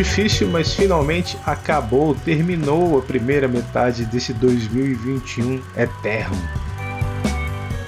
[0.00, 6.38] Difícil, mas finalmente acabou, terminou a primeira metade desse 2021 eterno.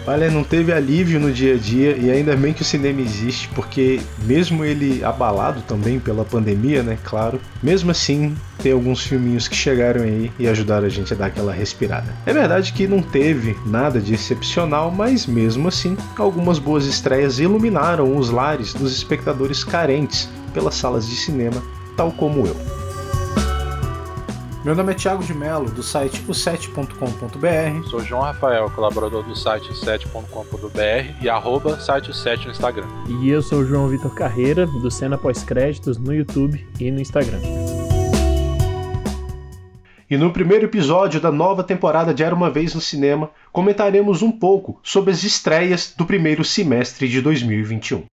[0.07, 3.49] Olha, não teve alívio no dia a dia e ainda bem que o cinema existe,
[3.55, 9.57] porque mesmo ele abalado também pela pandemia, né, claro, mesmo assim tem alguns filminhos que
[9.57, 12.15] chegaram aí e ajudaram a gente a dar aquela respirada.
[12.27, 18.15] É verdade que não teve nada de excepcional, mas mesmo assim, algumas boas estreias iluminaram
[18.15, 21.63] os lares dos espectadores carentes pelas salas de cinema,
[21.97, 22.57] tal como eu.
[24.65, 27.89] Meu nome é Thiago de Mello, do site o7.com.br.
[27.91, 32.87] Sou João Rafael, colaborador do site 7.com.br e arroba site 7 no Instagram.
[33.21, 37.41] E eu sou o João Vitor Carreira, do Cena Pós-Créditos no YouTube e no Instagram.
[40.09, 44.31] E no primeiro episódio da nova temporada de Era Uma Vez no Cinema, comentaremos um
[44.31, 48.05] pouco sobre as estreias do primeiro semestre de 2021.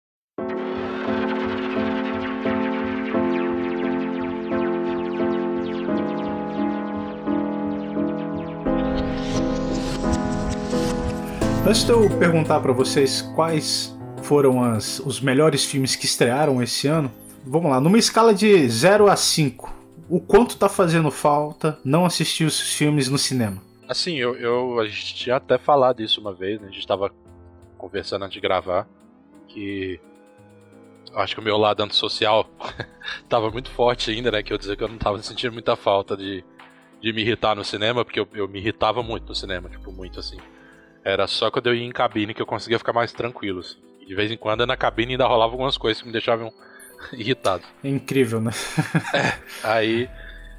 [11.68, 16.88] Antes de eu perguntar para vocês quais foram as, os melhores filmes que estrearam esse
[16.88, 17.12] ano,
[17.44, 19.70] vamos lá, numa escala de 0 a 5,
[20.08, 23.62] o quanto tá fazendo falta não assistir os filmes no cinema?
[23.86, 26.68] Assim, eu, eu a gente tinha até falado isso uma vez, né?
[26.68, 27.12] A gente tava
[27.76, 28.88] conversando antes de gravar,
[29.46, 30.00] que
[31.16, 32.48] acho que o meu lado antissocial
[33.28, 34.42] tava muito forte ainda, né?
[34.42, 36.42] Que eu dizer que eu não tava sentindo muita falta de,
[36.98, 40.18] de me irritar no cinema, porque eu, eu me irritava muito no cinema, tipo, muito
[40.18, 40.38] assim.
[41.04, 43.60] Era só quando eu ia em cabine que eu conseguia ficar mais tranquilo.
[43.60, 43.76] Assim.
[44.06, 46.52] De vez em quando na cabine ainda rolava algumas coisas que me deixavam
[47.12, 47.62] irritado.
[47.82, 48.52] É incrível, né?
[49.14, 50.10] é, aí.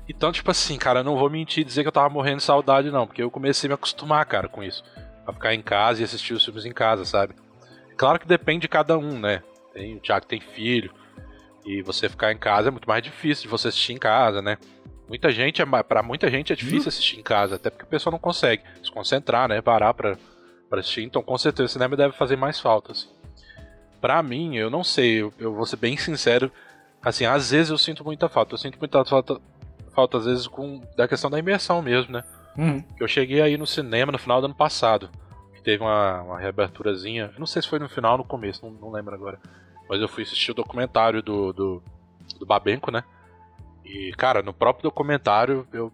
[0.08, 2.44] Então, tipo assim, cara, eu não vou mentir e dizer que eu tava morrendo de
[2.44, 4.84] saudade, não, porque eu comecei a me acostumar, cara, com isso.
[5.28, 7.36] A ficar em casa e assistir os filmes em casa, sabe?
[7.96, 9.44] Claro que depende de cada um, né?
[9.72, 10.92] Tem, o Thiago tem filho,
[11.66, 14.58] e você ficar em casa é muito mais difícil de você assistir em casa, né?
[15.08, 16.88] Muita gente, é, para muita gente é difícil uhum.
[16.88, 19.62] assistir em casa, até porque a pessoa não consegue se concentrar, né?
[19.62, 20.18] Parar pra,
[20.70, 22.92] para assistir, então com certeza o cinema deve fazer mais falta.
[22.92, 23.10] Assim.
[24.00, 26.52] Pra mim, eu não sei, eu, eu, vou ser bem sincero,
[27.02, 29.40] assim, às vezes eu sinto muita falta, eu sinto muita falta,
[29.94, 32.24] falta às vezes com da questão da imersão mesmo, né?
[32.58, 32.84] Uhum.
[33.00, 35.10] Eu cheguei aí no cinema no final do ano passado,
[35.54, 38.72] que teve uma, uma reaberturazinha, não sei se foi no final ou no começo, não,
[38.72, 39.40] não lembro agora,
[39.90, 41.84] mas eu fui assistir o documentário do, do,
[42.40, 43.04] do Babenco, né?
[43.84, 45.92] E, cara, no próprio documentário, eu.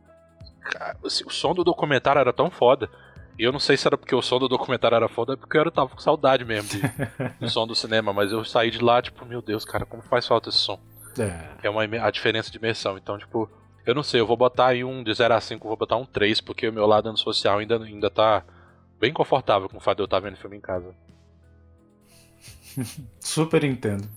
[1.05, 2.89] Assim, o som do documentário era tão foda
[3.37, 5.57] e eu não sei se era porque o som do documentário era foda, é porque
[5.57, 6.81] eu tava com saudade mesmo de,
[7.39, 10.25] do som do cinema, mas eu saí de lá, tipo, meu Deus, cara, como faz
[10.25, 10.79] falta esse som.
[11.19, 12.97] É, é uma, a diferença de imersão.
[12.97, 13.49] Então, tipo,
[13.85, 16.05] eu não sei, eu vou botar aí um de 0 a 5, vou botar um
[16.05, 18.43] 3, porque o meu lado antissocial ainda, ainda tá
[18.99, 20.95] bem confortável com o fato de eu estar vendo filme em casa.
[23.19, 24.07] Super entendo.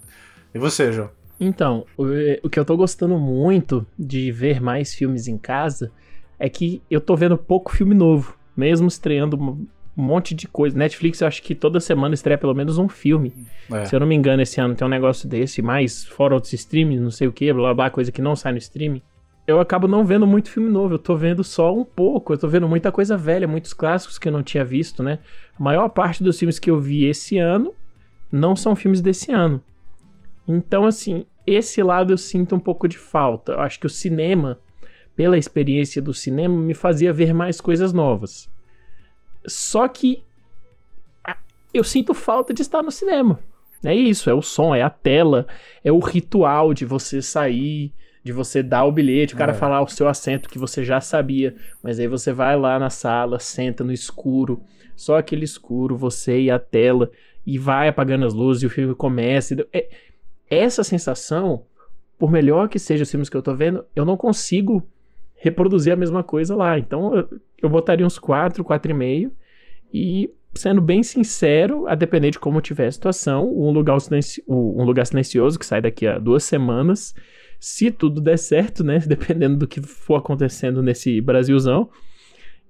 [0.54, 1.10] E você, João?
[1.40, 2.04] Então, o,
[2.42, 5.92] o que eu tô gostando muito de ver mais filmes em casa
[6.38, 10.76] é que eu tô vendo pouco filme novo mesmo estreando um monte de coisa.
[10.76, 13.32] Netflix, eu acho que toda semana estreia pelo menos um filme.
[13.70, 13.84] É.
[13.84, 17.00] Se eu não me engano, esse ano tem um negócio desse, mais fora outros streams,
[17.00, 19.00] não sei o que, blá, blá blá, coisa que não sai no streaming.
[19.46, 22.48] Eu acabo não vendo muito filme novo, eu tô vendo só um pouco, eu tô
[22.48, 25.20] vendo muita coisa velha, muitos clássicos que eu não tinha visto, né?
[25.58, 27.72] A maior parte dos filmes que eu vi esse ano
[28.30, 29.62] não são filmes desse ano.
[30.46, 33.52] Então, assim, esse lado eu sinto um pouco de falta.
[33.52, 34.58] Eu acho que o cinema
[35.18, 38.48] pela experiência do cinema, me fazia ver mais coisas novas.
[39.44, 40.22] Só que
[41.74, 43.40] eu sinto falta de estar no cinema.
[43.84, 45.44] É isso, é o som, é a tela,
[45.82, 47.92] é o ritual de você sair,
[48.22, 49.56] de você dar o bilhete, o cara é.
[49.56, 53.40] falar o seu assento que você já sabia, mas aí você vai lá na sala,
[53.40, 54.62] senta no escuro,
[54.94, 57.10] só aquele escuro, você e a tela,
[57.44, 59.66] e vai apagando as luzes e o filme começa.
[59.72, 59.88] É,
[60.48, 61.64] essa sensação,
[62.16, 64.88] por melhor que seja os filmes que eu tô vendo, eu não consigo
[65.38, 66.79] reproduzir a mesma coisa lá.
[66.79, 67.29] Então
[67.62, 69.31] eu, botaria uns 4, 4,5
[69.93, 74.82] e sendo bem sincero, a depender de como tiver a situação, um lugar, silenci um
[74.82, 77.14] lugar silencioso que sai daqui a duas semanas,
[77.61, 81.88] se tudo der certo, né, dependendo do que for acontecendo nesse Brasilzão,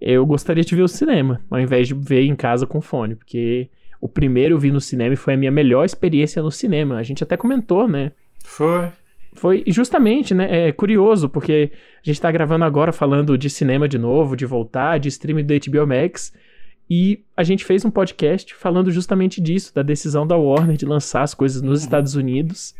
[0.00, 3.68] eu gostaria de ver o cinema, ao invés de ver em casa com fone, porque
[4.00, 6.96] o primeiro eu vi no cinema e foi a minha melhor experiência no cinema.
[6.96, 8.12] A gente até comentou, né?
[8.44, 8.90] Foi.
[9.38, 10.68] Foi justamente, né?
[10.68, 14.98] É curioso, porque a gente tá gravando agora falando de cinema de novo, de voltar,
[14.98, 16.32] de streaming do HBO Max.
[16.90, 21.22] E a gente fez um podcast falando justamente disso, da decisão da Warner de lançar
[21.22, 21.84] as coisas nos uhum.
[21.84, 22.74] Estados Unidos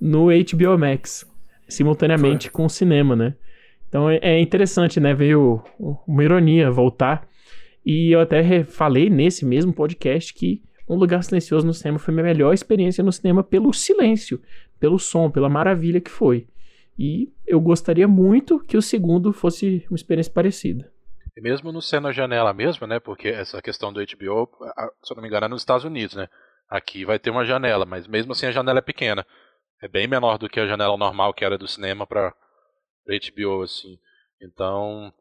[0.00, 1.24] no HBO Max,
[1.68, 2.52] simultaneamente Foi.
[2.52, 3.34] com o cinema, né?
[3.88, 5.12] Então é, é interessante, né?
[5.12, 5.62] Veio
[6.08, 7.28] uma ironia voltar.
[7.84, 12.24] E eu até falei nesse mesmo podcast que Um Lugar Silencioso no cinema foi minha
[12.24, 14.40] melhor experiência no cinema pelo silêncio
[14.82, 16.48] pelo som, pela maravilha que foi.
[16.98, 20.92] E eu gostaria muito que o segundo fosse uma experiência parecida.
[21.36, 22.98] Mesmo não sendo a janela mesmo, né?
[22.98, 24.50] Porque essa questão do HBO,
[25.02, 26.28] se eu não me engano, é nos Estados Unidos, né?
[26.68, 29.24] Aqui vai ter uma janela, mas mesmo assim a janela é pequena.
[29.80, 32.34] É bem menor do que a janela normal que era do cinema para
[33.06, 33.96] HBO, assim.
[34.42, 35.14] Então,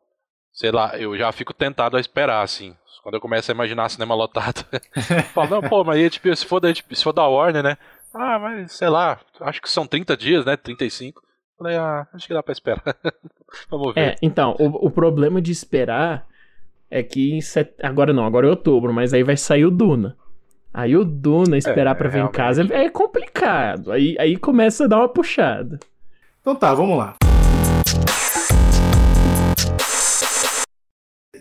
[0.52, 2.76] sei lá, eu já fico tentado a esperar, assim.
[3.04, 4.64] Quando eu começo a imaginar cinema lotado,
[5.34, 7.78] falo, não, pô, mas HBO, se for da, HBO, se for da Warner, né?
[8.14, 10.56] Ah, mas sei lá, acho que são 30 dias, né?
[10.56, 11.22] 35.
[11.58, 12.84] Falei, ah, acho que dá pra esperar.
[13.70, 14.02] Vamos ver.
[14.02, 16.28] É, então, o, o problema de esperar
[16.90, 17.74] é que set...
[17.82, 20.16] agora não, agora é outubro, mas aí vai sair o Duna.
[20.74, 22.36] Aí o Duna esperar é, pra ver realmente.
[22.36, 23.92] em casa é complicado.
[23.92, 25.80] Aí, aí começa a dar uma puxada.
[26.42, 27.16] Então tá, vamos lá.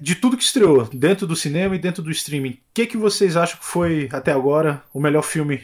[0.00, 3.36] De tudo que estreou dentro do cinema e dentro do streaming, o que, que vocês
[3.36, 5.60] acham que foi até agora o melhor filme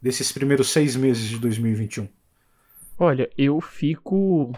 [0.00, 2.08] desses primeiros seis meses de 2021?
[2.98, 4.52] Olha, eu fico.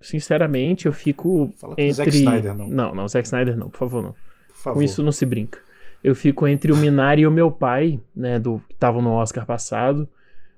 [0.00, 1.92] Sinceramente, eu fico Fala entre.
[1.92, 2.68] Zack Snyder, não.
[2.68, 4.12] Não, não, Zack Snyder não, por favor, não.
[4.12, 4.76] Por favor.
[4.76, 5.60] Com isso não se brinca.
[6.02, 9.44] Eu fico entre o Minari e o meu pai, né, do que estavam no Oscar
[9.44, 10.08] passado.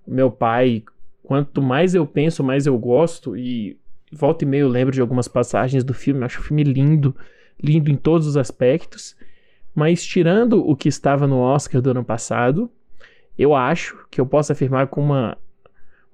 [0.06, 0.84] Meu pai,
[1.22, 3.78] quanto mais eu penso, mais eu gosto e
[4.12, 7.16] volta e meio eu lembro de algumas passagens do filme, acho o filme lindo,
[7.62, 9.16] lindo em todos os aspectos.
[9.74, 12.70] Mas tirando o que estava no Oscar do ano passado,
[13.38, 15.36] eu acho que eu posso afirmar com uma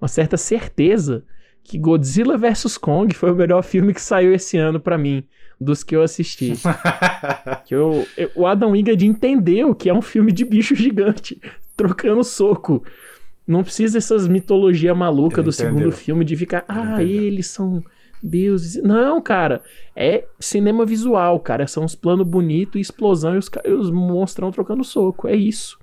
[0.00, 1.24] uma certa certeza
[1.64, 5.24] que Godzilla vs Kong foi o melhor filme que saiu esse ano para mim,
[5.60, 6.52] dos que eu assisti.
[7.66, 11.40] que eu, eu, o Adam Wingard entendeu que é um filme de bicho gigante,
[11.76, 12.84] trocando soco.
[13.44, 17.82] Não precisa dessas mitologia maluca do segundo filme de ficar, ah, eles são
[18.22, 18.82] deuses.
[18.82, 19.62] Não, cara,
[19.94, 21.66] é cinema visual, cara.
[21.66, 25.28] São os planos bonitos, explosão e os, os monstrão trocando soco.
[25.28, 25.78] É isso.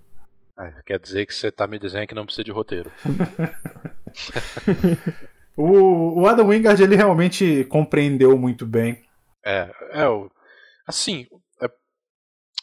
[0.58, 2.92] Ah, quer dizer que você tá me dizendo que não precisa de roteiro.
[5.58, 9.02] o, o Adam Wingard ele realmente compreendeu muito bem.
[9.44, 10.30] É, é o,
[10.88, 11.26] assim,
[11.60, 11.66] é,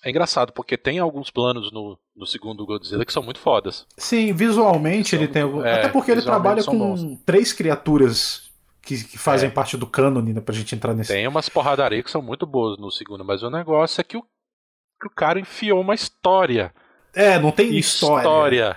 [0.04, 3.86] é, engraçado porque tem alguns planos no, no segundo Godzilla que são muito fodas.
[3.98, 5.42] Sim, visualmente ele tem.
[5.64, 7.20] É, até porque ele trabalha com bons.
[7.26, 8.49] três criaturas
[8.82, 9.52] que, que fazem é.
[9.52, 11.12] parte do cânone, né, pra gente entrar nesse.
[11.12, 14.22] Tem umas porradarias que são muito boas no segundo, mas o negócio é que o,
[14.22, 16.72] que o cara enfiou uma história
[17.14, 18.22] é, não tem história.
[18.22, 18.76] história.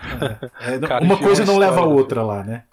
[0.59, 2.63] É, é, uma coisa não leva a outra lá, né?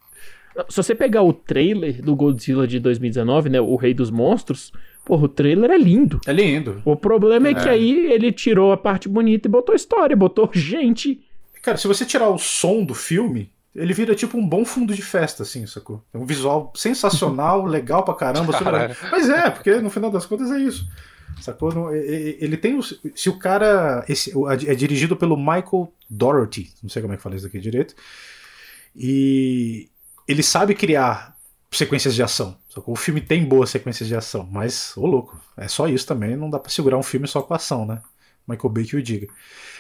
[0.69, 4.73] Se você pegar o trailer do Godzilla de 2019, né, o Rei dos Monstros,
[5.05, 6.21] porra, o trailer é lindo.
[6.27, 6.83] É lindo.
[6.85, 10.51] O problema é, é que aí ele tirou a parte bonita e botou história, botou
[10.53, 11.21] gente.
[11.63, 15.03] Cara, se você tirar o som do filme, ele vira tipo um bom fundo de
[15.03, 16.05] festa, assim, sacou?
[16.13, 18.53] É um visual sensacional, legal pra caramba.
[18.53, 18.97] Super...
[19.11, 20.89] Mas é, porque no final das contas é isso.
[21.41, 21.95] Sacou?
[21.95, 22.79] Ele tem.
[23.15, 24.05] Se o cara.
[24.09, 24.33] Esse,
[24.67, 26.73] é dirigido pelo Michael Doherty.
[26.83, 27.95] Não sei como é que fala isso aqui direito.
[28.95, 29.89] E
[30.27, 31.37] ele sabe criar
[31.71, 32.59] sequências de ação.
[32.69, 32.93] Sacou?
[32.93, 36.37] O filme tem boas sequências de ação, mas, ô louco, é só isso também.
[36.37, 38.03] Não dá para segurar um filme só com ação, né?
[38.47, 39.29] Michael Bay que o diga.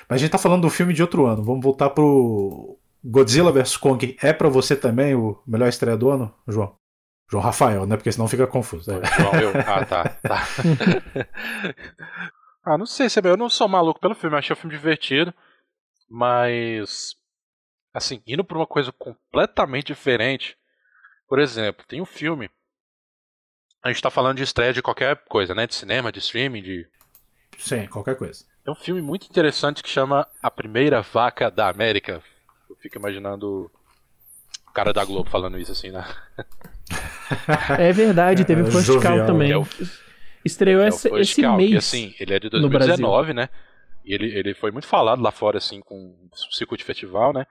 [0.08, 1.42] Mas a gente tá falando do filme de outro ano.
[1.42, 4.16] Vamos voltar pro Godzilla vs Kong.
[4.22, 6.76] É para você também o melhor estreia do ano, João?
[7.30, 7.96] João Rafael, né?
[7.96, 8.90] Porque senão fica confuso.
[8.90, 9.00] É.
[9.20, 9.52] João, eu.
[9.66, 10.08] Ah, tá.
[10.22, 10.42] tá.
[12.64, 15.32] ah, não sei se eu não sou maluco pelo filme, eu achei o filme divertido,
[16.08, 17.14] mas.
[17.94, 20.56] Assim, indo pra uma coisa completamente diferente.
[21.28, 22.50] Por exemplo, tem um filme.
[23.82, 25.66] A gente tá falando de estreia de qualquer coisa, né?
[25.66, 26.88] De cinema, de streaming, de.
[27.58, 28.44] Sim, qualquer coisa.
[28.64, 32.22] Tem um filme muito interessante que chama A Primeira Vaca da América.
[32.70, 33.70] Eu fico imaginando
[34.68, 36.04] o cara da Globo falando isso assim, né?
[37.78, 39.50] É verdade, teve o é, First Call também.
[39.50, 39.66] É o,
[40.44, 41.70] Estreou é esse, esse Call, mês.
[41.70, 43.48] Que, assim, ele é de 2019, né?
[44.04, 47.44] E ele, ele foi muito falado lá fora, assim, com o circuito de festival, né?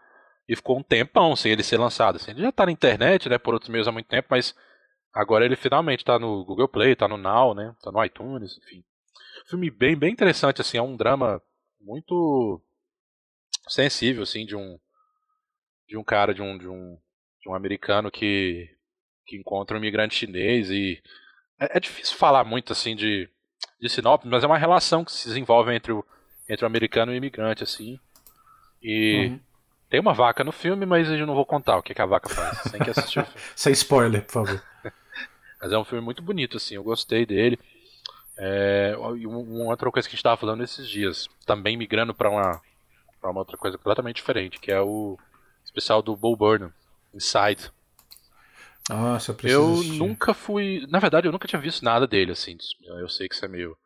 [0.47, 2.15] E ficou um tempão sem ele ser lançado.
[2.15, 2.31] Assim.
[2.31, 3.37] Ele já tá na internet, né?
[3.37, 4.55] Por outros meios há muito tempo, mas
[5.13, 7.75] agora ele finalmente tá no Google Play, tá no Now, né?
[7.83, 8.83] Tá no iTunes, enfim.
[9.47, 11.41] Filme bem, bem interessante, assim, é um drama
[11.79, 12.61] muito
[13.67, 14.77] sensível, assim, de um
[15.89, 16.97] de um cara, de um, de um,
[17.41, 18.69] de um americano que
[19.25, 20.99] que encontra um imigrante chinês e
[21.59, 23.29] é, é difícil falar muito assim de,
[23.79, 26.03] de sinopse, mas é uma relação que se desenvolve entre o,
[26.47, 27.99] entre o americano e o imigrante assim.
[28.81, 29.39] E uhum.
[29.87, 32.27] tem uma vaca no filme, mas eu não vou contar o que, que a vaca
[32.27, 32.71] faz.
[32.71, 33.39] Tem que assistir o filme.
[33.55, 34.63] Sem spoiler, por favor.
[35.61, 37.59] mas é um filme muito bonito assim, eu gostei dele.
[38.35, 42.61] É, uma outra coisa que a gente estava falando esses dias, também migrando para uma,
[43.21, 45.19] pra uma outra coisa completamente diferente, que é o
[45.69, 46.73] especial do Bo Burnham,
[47.13, 47.71] Inside.
[48.89, 49.99] Nossa, eu Eu assistir.
[49.99, 50.85] nunca fui.
[50.89, 52.57] Na verdade, eu nunca tinha visto nada dele, assim.
[52.81, 53.77] Eu sei que isso é meio.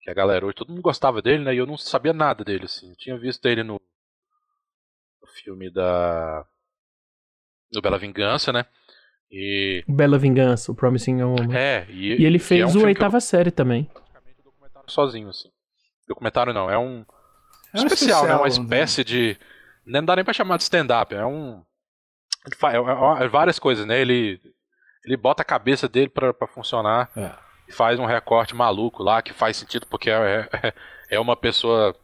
[0.00, 1.54] Que a galera hoje, todo mundo gostava dele, né?
[1.54, 2.88] E eu não sabia nada dele, assim.
[2.88, 3.74] Eu tinha visto ele no.
[5.20, 6.46] No filme da.
[7.72, 8.64] No Bela Vingança, né?
[9.30, 9.84] E...
[9.86, 11.54] Bela Vingança, o Promising Young Woman.
[11.54, 13.20] É, e, e ele fez é um o oitava eu...
[13.20, 13.88] série também.
[14.88, 15.50] Sozinho, assim.
[16.08, 17.04] Documentário não, é um.
[17.72, 18.34] É um especial, especial, né?
[18.34, 19.04] Uma espécie né?
[19.04, 19.38] de.
[19.84, 21.62] Não dá nem pra chamar de stand-up, é um.
[22.64, 24.00] É, é, várias coisas, né?
[24.00, 24.40] Ele,
[25.04, 27.32] ele bota a cabeça dele pra, pra funcionar é.
[27.68, 30.74] e faz um recorte maluco lá que faz sentido porque é, é,
[31.10, 31.94] é uma pessoa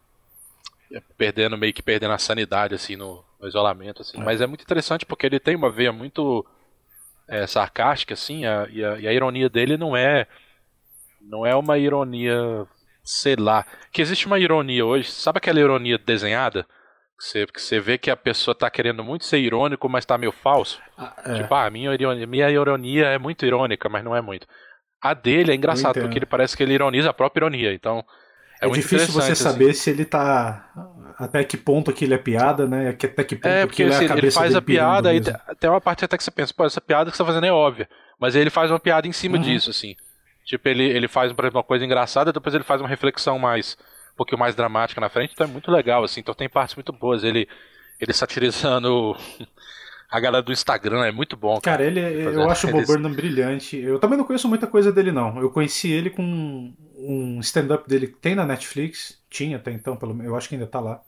[1.17, 4.21] perdendo, meio que perdendo a sanidade, assim, no, no isolamento, assim.
[4.21, 4.25] É.
[4.25, 6.45] Mas é muito interessante porque ele tem uma veia muito
[7.27, 10.27] é, sarcástica, assim, a, e, a, e a ironia dele não é.
[11.21, 12.69] Não é uma ironia
[13.07, 13.65] sei lá.
[13.93, 16.67] Que existe uma ironia hoje, sabe aquela ironia desenhada?
[17.19, 20.33] Você, que você vê que a pessoa tá querendo muito ser irônico, mas tá meio
[20.33, 20.81] falso.
[20.99, 21.35] Ah, é.
[21.43, 24.47] Tipo, ah, a minha ironia, minha ironia é muito irônica, mas não é muito.
[25.01, 28.05] A dele é engraçado, porque ele parece que ele ironiza a própria ironia, então.
[28.61, 29.43] É, é difícil você assim.
[29.43, 30.71] saber se ele tá.
[31.19, 32.91] Até que ponto aquilo é piada, né?
[32.91, 35.21] Até que ponto é, porque assim, é a ele faz a piada e
[35.59, 37.53] tem uma parte até que você pensa, pô, essa piada que você tá fazendo é
[37.53, 37.89] óbvia.
[38.21, 39.43] Mas aí ele faz uma piada em cima uhum.
[39.43, 39.95] disso, assim.
[40.45, 43.77] Tipo, ele, ele faz, por exemplo, uma coisa engraçada, depois ele faz uma reflexão mais
[44.17, 46.21] um pouquinho mais dramática na frente, então é muito legal, assim.
[46.21, 47.23] Então tem partes muito boas.
[47.23, 47.47] Ele,
[48.01, 49.15] ele satirizando
[50.11, 51.61] a galera do Instagram, é muito bom.
[51.61, 53.77] Cara, cara ele, é, eu acho o Bob Burnham brilhante.
[53.77, 55.39] Eu também não conheço muita coisa dele, não.
[55.39, 59.23] Eu conheci ele com um stand-up dele que tem na Netflix.
[59.29, 61.03] Tinha até então, pelo eu acho que ainda tá lá.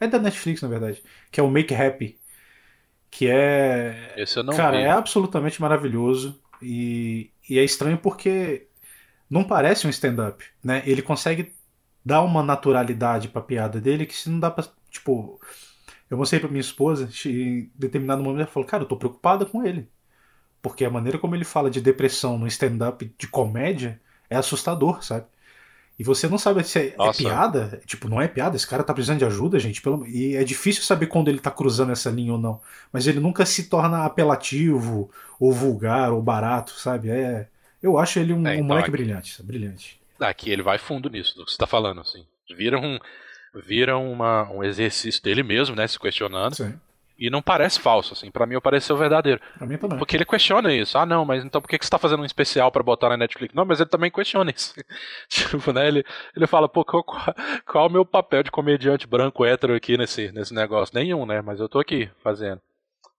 [0.00, 1.02] É da Netflix, na verdade.
[1.30, 2.18] Que é o Make Happy.
[3.10, 4.14] Que é.
[4.16, 4.84] Esse eu não Cara, vi.
[4.84, 6.40] é absolutamente maravilhoso.
[6.62, 8.66] E, e é estranho porque
[9.28, 10.82] não parece um stand-up, né?
[10.86, 11.53] Ele consegue
[12.04, 14.64] dar uma naturalidade pra piada dele que se não dá pra.
[14.90, 15.40] Tipo,
[16.10, 19.64] eu mostrei pra minha esposa, em determinado momento ela falou: Cara, eu tô preocupada com
[19.64, 19.88] ele.
[20.60, 25.26] Porque a maneira como ele fala de depressão no stand-up de comédia é assustador, sabe?
[25.98, 28.92] E você não sabe se é, é, piada, tipo, não é piada, esse cara tá
[28.92, 29.80] precisando de ajuda, gente.
[29.80, 30.04] Pelo...
[30.06, 32.60] E é difícil saber quando ele tá cruzando essa linha ou não.
[32.92, 37.10] Mas ele nunca se torna apelativo, ou vulgar, ou barato, sabe?
[37.10, 37.46] É,
[37.80, 40.00] eu acho ele um, é, então, um moleque aqui, brilhante, brilhante.
[40.28, 42.26] Aqui ele vai fundo nisso, do que você tá falando, assim.
[42.56, 42.98] Vira um,
[43.54, 46.54] vira uma, um exercício dele mesmo, né, se questionando.
[46.54, 46.78] Sim.
[47.16, 48.30] E não parece falso, assim.
[48.30, 49.40] Pra mim, pareceu verdadeiro.
[49.56, 49.98] Pra mim também.
[49.98, 50.98] Porque ele questiona isso.
[50.98, 53.16] Ah, não, mas então por que, que você tá fazendo um especial para botar na
[53.16, 53.54] Netflix?
[53.54, 54.74] Não, mas ele também questiona isso.
[55.28, 55.86] tipo, né?
[55.86, 56.04] Ele,
[56.36, 60.32] ele fala, pô, qual, qual, é o meu papel de comediante branco hétero aqui nesse,
[60.32, 60.94] nesse negócio?
[60.94, 61.40] Nenhum, né?
[61.40, 62.60] Mas eu tô aqui fazendo.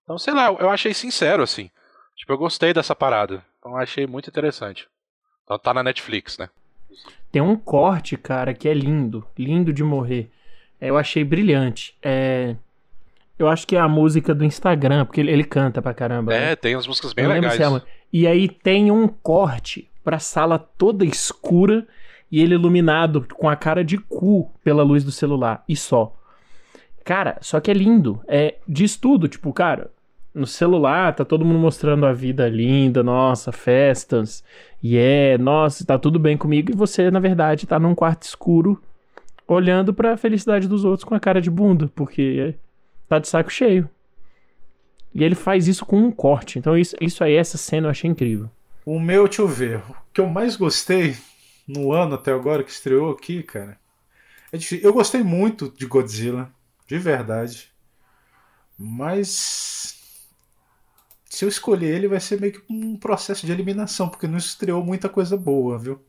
[0.04, 1.72] Então, sei lá, eu achei sincero, assim.
[2.18, 3.44] Tipo, eu gostei dessa parada.
[3.60, 4.90] Então achei muito interessante.
[5.44, 6.50] Então tá na Netflix, né?
[7.32, 9.26] Tem um corte, cara, que é lindo.
[9.38, 10.30] Lindo de morrer.
[10.80, 11.96] É, eu achei brilhante.
[12.02, 12.56] É...
[13.38, 16.34] Eu acho que é a música do Instagram, porque ele, ele canta pra caramba.
[16.34, 16.56] É, né?
[16.56, 17.60] tem umas músicas bem legais.
[17.60, 17.82] É
[18.14, 21.86] e aí tem um corte pra sala toda escura
[22.32, 25.64] e ele iluminado com a cara de cu pela luz do celular.
[25.68, 26.16] E só.
[27.04, 28.22] Cara, só que é lindo.
[28.28, 29.92] É, diz tudo, tipo, cara,
[30.36, 34.44] no celular, tá todo mundo mostrando a vida linda, nossa, festas,
[34.84, 38.82] e é, nossa, tá tudo bem comigo, e você, na verdade, tá num quarto escuro,
[39.48, 42.56] olhando para a felicidade dos outros com a cara de bunda, porque
[43.08, 43.90] tá de saco cheio.
[45.14, 46.60] E ele faz isso com um corte.
[46.60, 48.50] Então, isso, isso aí, essa cena eu achei incrível.
[48.86, 49.78] O meu, deixa eu ver.
[49.78, 51.16] O que eu mais gostei
[51.66, 53.78] no ano até agora que estreou aqui, cara.
[54.52, 54.86] É difícil.
[54.86, 56.52] Eu gostei muito de Godzilla,
[56.86, 57.72] de verdade.
[58.78, 59.95] Mas
[61.36, 64.82] se eu escolher ele, vai ser meio que um processo de eliminação, porque não estreou
[64.82, 66.02] muita coisa boa, viu?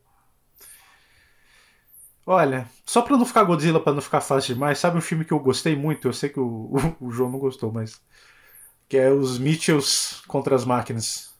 [2.24, 5.32] Olha, só pra não ficar Godzilla, pra não ficar fácil demais, sabe um filme que
[5.32, 6.06] eu gostei muito?
[6.06, 8.00] Eu sei que o, o, o João não gostou, mas.
[8.88, 11.34] Que é os Mitchells contra as máquinas.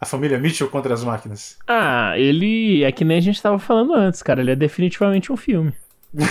[0.00, 1.58] A família Mitchell contra as máquinas.
[1.68, 4.40] Ah, ele é que nem a gente tava falando antes, cara.
[4.40, 5.74] Ele é definitivamente um filme.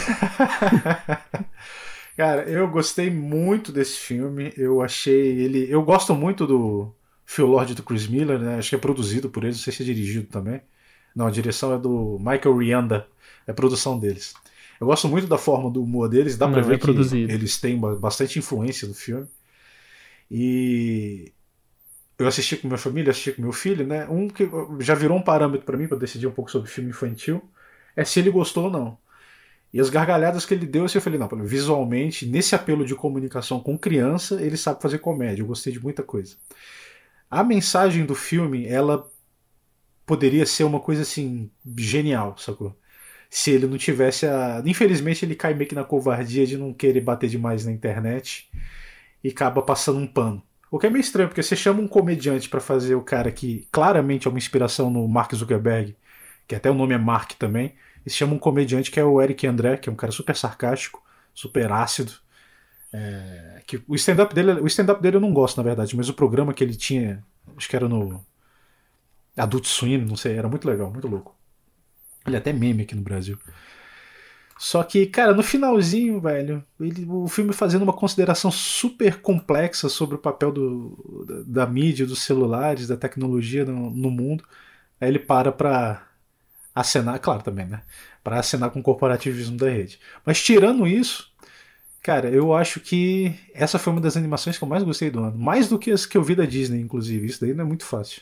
[2.20, 4.52] Cara, eu gostei muito desse filme.
[4.58, 5.72] Eu achei ele.
[5.72, 6.94] Eu gosto muito do
[7.26, 8.58] Phil Lord do Chris Miller, né?
[8.58, 10.60] Acho que é produzido por eles, não sei se é dirigido também.
[11.16, 13.08] Não, a direção é do Michael Rianda,
[13.48, 14.34] é produção deles.
[14.82, 17.32] Eu gosto muito da forma do humor deles, dá não, pra ver é que produzido.
[17.32, 19.26] eles têm bastante influência no filme.
[20.30, 21.32] E
[22.18, 24.06] eu assisti com minha família, assisti com meu filho, né?
[24.10, 24.46] Um que
[24.82, 27.42] já virou um parâmetro para mim para decidir um pouco sobre filme infantil
[27.96, 28.98] é se ele gostou ou não.
[29.72, 33.60] E as gargalhadas que ele deu, assim, eu falei, não, visualmente, nesse apelo de comunicação
[33.60, 35.44] com criança, ele sabe fazer comédia.
[35.44, 36.36] Eu gostei de muita coisa.
[37.30, 39.08] A mensagem do filme, ela
[40.08, 42.76] poderia ser uma coisa assim, genial, sacou?
[43.30, 44.64] Se ele não tivesse a.
[44.66, 48.50] Infelizmente, ele cai meio que na covardia de não querer bater demais na internet
[49.24, 50.42] e acaba passando um pano.
[50.72, 53.68] O que é meio estranho, porque você chama um comediante para fazer o cara que
[53.72, 55.96] claramente é uma inspiração no Mark Zuckerberg,
[56.48, 57.76] que até o nome é Mark também
[58.10, 60.36] e se chama um comediante que é o Eric André, que é um cara super
[60.36, 61.00] sarcástico,
[61.32, 62.12] super ácido.
[62.92, 66.14] É, que o stand-up dele, o stand-up dele eu não gosto, na verdade, mas o
[66.16, 67.24] programa que ele tinha,
[67.56, 68.26] acho que era no
[69.38, 71.36] Adult Swim, não sei, era muito legal, muito louco.
[72.26, 73.38] Ele é até meme aqui no Brasil.
[74.58, 80.16] Só que, cara, no finalzinho, velho, ele, o filme fazendo uma consideração super complexa sobre
[80.16, 84.44] o papel do, da, da mídia, dos celulares, da tecnologia no, no mundo,
[85.00, 86.09] aí ele para pra
[86.80, 87.82] acenar, claro também, né?
[88.24, 90.00] Pra acenar com o corporativismo da rede.
[90.26, 91.32] Mas tirando isso,
[92.02, 95.38] cara, eu acho que essa foi uma das animações que eu mais gostei do ano.
[95.38, 97.28] Mais do que as que eu vi da Disney, inclusive.
[97.28, 98.22] Isso daí não é muito fácil.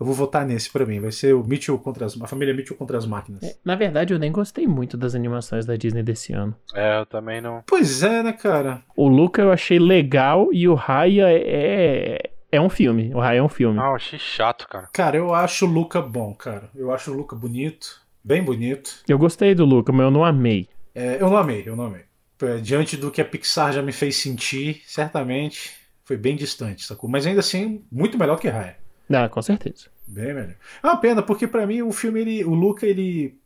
[0.00, 0.98] Eu vou votar nesse para mim.
[0.98, 3.42] Vai ser o Mitchell contra as, a família Mitchell contra as máquinas.
[3.44, 6.56] É, na verdade, eu nem gostei muito das animações da Disney desse ano.
[6.74, 7.62] É, eu também não.
[7.66, 8.82] Pois é, né, cara?
[8.96, 13.12] O Luca eu achei legal e o Raya é é um filme.
[13.14, 13.80] O Raya é um filme.
[13.80, 14.88] Ah, eu achei chato, cara.
[14.92, 16.68] Cara, eu acho o Luca bom, cara.
[16.74, 19.02] Eu acho o Luca bonito, bem bonito.
[19.08, 20.68] Eu gostei do Luca, mas eu não amei.
[20.94, 22.04] É, eu não amei, eu não amei.
[22.42, 25.72] É, diante do que a Pixar já me fez sentir, certamente
[26.04, 27.08] foi bem distante, sacou?
[27.08, 28.76] Mas ainda assim, muito melhor que Raya.
[29.08, 29.86] Ah, com certeza.
[30.06, 30.54] Bem melhor.
[30.82, 33.40] É uma pena, porque para mim o filme, ele, o Luca, ele.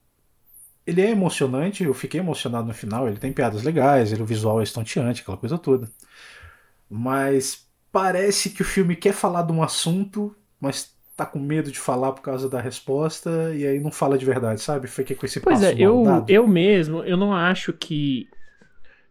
[0.84, 4.60] Ele é emocionante, eu fiquei emocionado no final, ele tem piadas legais, ele, o visual
[4.60, 5.90] é estonteante, aquela coisa toda.
[6.88, 7.65] Mas
[7.96, 12.12] parece que o filme quer falar de um assunto, mas tá com medo de falar
[12.12, 14.86] por causa da resposta, e aí não fala de verdade, sabe?
[14.86, 18.28] Foi que com esse Pois é, eu, eu mesmo, eu não acho que,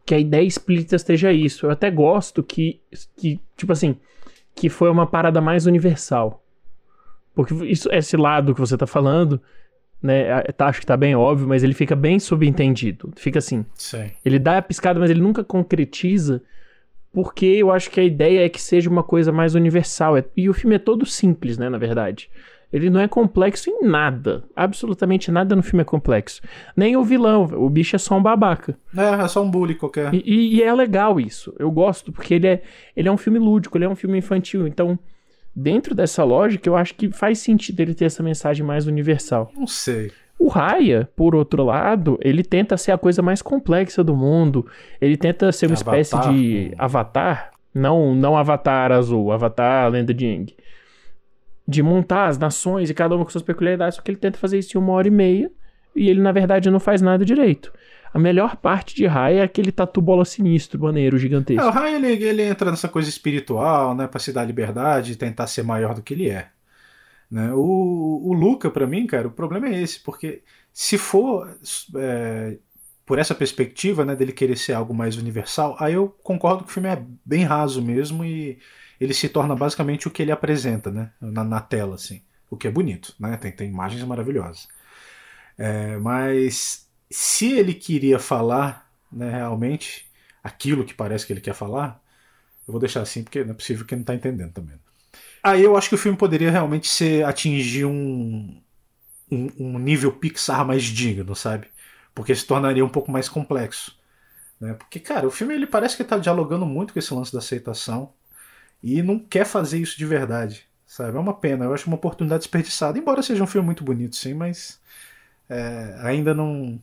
[0.06, 1.66] que a ideia explícita esteja isso.
[1.66, 2.80] Eu até gosto que,
[3.18, 3.98] que, tipo assim,
[4.54, 6.46] que foi uma parada mais universal.
[7.34, 9.42] Porque isso, esse lado que você tá falando,
[10.00, 13.12] né, tá, acho que tá bem óbvio, mas ele fica bem subentendido.
[13.16, 13.66] Fica assim.
[13.74, 14.12] Sim.
[14.24, 16.44] Ele dá a piscada, mas ele nunca concretiza,
[17.16, 20.18] porque eu acho que a ideia é que seja uma coisa mais universal.
[20.18, 22.30] É, e o filme é todo simples, né, na verdade.
[22.74, 24.44] Ele não é complexo em nada.
[24.54, 26.42] Absolutamente nada no filme é complexo.
[26.76, 27.46] Nem o vilão.
[27.46, 28.78] O bicho é só um babaca.
[28.98, 30.14] É, é só um bully qualquer.
[30.14, 31.56] E, e, e é legal isso.
[31.58, 32.62] Eu gosto, porque ele é,
[32.98, 34.68] ele é um filme lúdico, ele é um filme infantil.
[34.68, 35.00] Então,
[35.56, 39.54] dentro dessa lógica, eu acho que faz sentido ele ter essa mensagem mais universal.
[39.56, 40.12] Não sei.
[40.38, 44.68] O Raya, por outro lado, ele tenta ser a coisa mais complexa do mundo.
[45.00, 46.00] Ele tenta ser uma avatar.
[46.00, 47.52] espécie de avatar.
[47.74, 50.56] Não, não avatar azul, avatar lenda de Yang.
[51.68, 54.60] De montar as nações e cada uma com suas peculiaridades, só que ele tenta fazer
[54.60, 55.52] isso em uma hora e meia.
[55.96, 57.72] E ele, na verdade, não faz nada direito.
[58.14, 61.62] A melhor parte de Raya é aquele tatu bola sinistro, maneiro, gigantesco.
[61.62, 65.16] É, o Raya ele, ele, entra nessa coisa espiritual, né, pra se dar liberdade e
[65.18, 66.48] tentar ser maior do que ele é.
[67.30, 67.52] Né?
[67.54, 71.58] O, o Luca, para mim, cara, o problema é esse, porque se for
[71.96, 72.58] é,
[73.06, 76.74] por essa perspectiva, né, dele querer ser algo mais universal, aí eu concordo que o
[76.74, 78.58] filme é bem raso mesmo e
[79.00, 82.68] ele se torna basicamente o que ele apresenta, né, na, na tela, assim, o que
[82.68, 84.68] é bonito, né, tem, tem imagens maravilhosas.
[85.58, 90.10] É, mas se ele queria falar né, realmente
[90.44, 92.02] aquilo que parece que ele quer falar,
[92.68, 94.76] eu vou deixar assim porque não é possível que não está entendendo também.
[95.46, 98.60] Aí eu acho que o filme poderia realmente ser atingir um,
[99.32, 101.68] um, um, nível Pixar mais digno, sabe?
[102.16, 103.96] Porque se tornaria um pouco mais complexo.
[104.60, 104.74] Né?
[104.74, 108.12] Porque, cara, o filme ele parece que está dialogando muito com esse lance da aceitação
[108.82, 111.16] e não quer fazer isso de verdade, sabe?
[111.16, 112.98] É uma pena, eu acho uma oportunidade desperdiçada.
[112.98, 114.82] Embora seja um filme muito bonito, sim, mas
[115.48, 116.82] é, ainda não,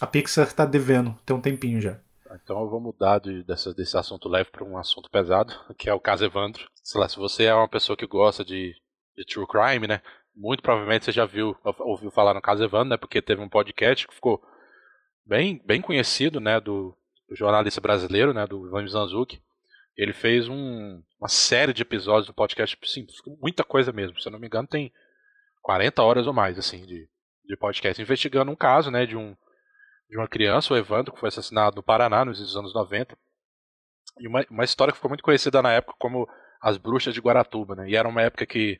[0.00, 1.98] a Pixar tá devendo, tem um tempinho já.
[2.42, 5.94] Então eu vou mudar de, dessa, desse assunto leve para um assunto pesado, que é
[5.94, 6.68] o caso Evandro.
[6.82, 8.74] Sei lá, se você é uma pessoa que gosta de,
[9.16, 10.00] de true crime, né?
[10.34, 12.96] Muito provavelmente você já viu, ouviu falar no caso Evandro, né?
[12.96, 14.42] Porque teve um podcast que ficou
[15.24, 16.60] bem, bem conhecido, né?
[16.60, 16.96] Do,
[17.28, 18.46] do jornalista brasileiro, né?
[18.46, 19.42] Do Ivan Mizanzuki.
[19.96, 23.06] Ele fez um, uma série de episódios do podcast, sim,
[23.40, 24.20] muita coisa mesmo.
[24.20, 24.92] Se eu não me engano, tem
[25.62, 27.08] 40 horas ou mais, assim, de,
[27.46, 29.06] de podcast, investigando um caso, né?
[29.06, 29.34] De um
[30.08, 33.16] de uma criança, o Evandro, que foi assassinado no Paraná nos anos 90.
[34.18, 36.28] E uma, uma história que ficou muito conhecida na época como
[36.60, 37.88] As Bruxas de Guaratuba, né?
[37.88, 38.78] E era uma época que,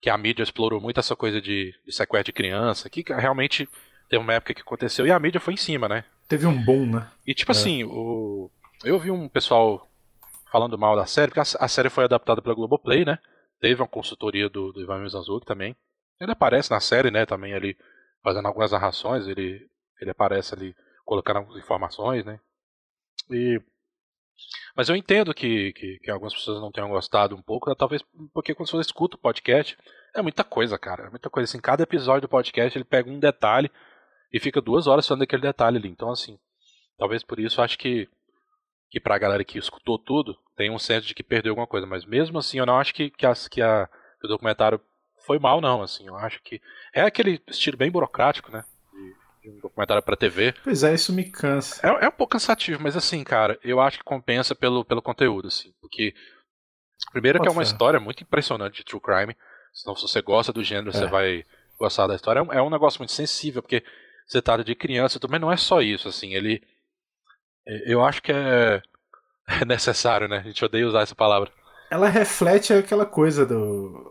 [0.00, 3.68] que a mídia explorou muito essa coisa de, de sequestro de criança, que realmente
[4.08, 6.04] teve uma época que aconteceu e a mídia foi em cima, né?
[6.28, 7.08] Teve um boom, né?
[7.26, 7.54] E tipo é.
[7.54, 8.50] assim, o,
[8.84, 9.88] eu vi um pessoal
[10.50, 13.18] falando mal da série, porque a, a série foi adaptada pela Globoplay, né?
[13.60, 15.76] Teve uma consultoria do, do Ivan Mizanzuki também.
[16.20, 17.76] Ele aparece na série, né, também ali,
[18.22, 19.66] fazendo algumas narrações, ele
[20.02, 22.40] ele aparece ali colocando informações, né?
[23.30, 23.60] E
[24.74, 28.54] mas eu entendo que, que, que, algumas pessoas não tenham gostado um pouco, talvez porque
[28.54, 29.76] quando você escuta o podcast,
[30.14, 31.06] é muita coisa, cara.
[31.06, 31.48] É muita coisa.
[31.48, 33.70] Assim, cada episódio do podcast ele pega um detalhe
[34.32, 35.88] e fica duas horas falando daquele detalhe ali.
[35.88, 36.38] Então, assim,
[36.98, 38.08] talvez por isso acho que,
[38.90, 41.86] que pra galera que escutou tudo, tem um senso de que perdeu alguma coisa.
[41.86, 43.86] Mas mesmo assim, eu não acho que, que, as, que, a,
[44.20, 44.80] que o documentário
[45.26, 45.82] foi mal, não.
[45.82, 46.60] Assim, eu acho que
[46.94, 48.64] é aquele estilo bem burocrático, né?
[49.42, 50.54] De um documentário pra TV.
[50.62, 51.84] Pois é, isso me cansa.
[51.86, 55.48] É, é um pouco cansativo, mas assim, cara, eu acho que compensa pelo, pelo conteúdo,
[55.48, 55.74] assim.
[55.80, 56.14] Porque,
[57.10, 59.36] primeiro que é uma história muito impressionante de true crime.
[59.80, 60.92] Então, se você gosta do gênero, é.
[60.92, 61.44] você vai
[61.78, 62.38] gostar da história.
[62.38, 63.82] É um, é um negócio muito sensível, porque
[64.26, 66.62] você trata de criança, também não é só isso, assim, ele...
[67.86, 68.82] Eu acho que é,
[69.60, 70.38] é necessário, né?
[70.38, 71.50] A gente odeia usar essa palavra.
[71.90, 74.10] Ela reflete aquela coisa do...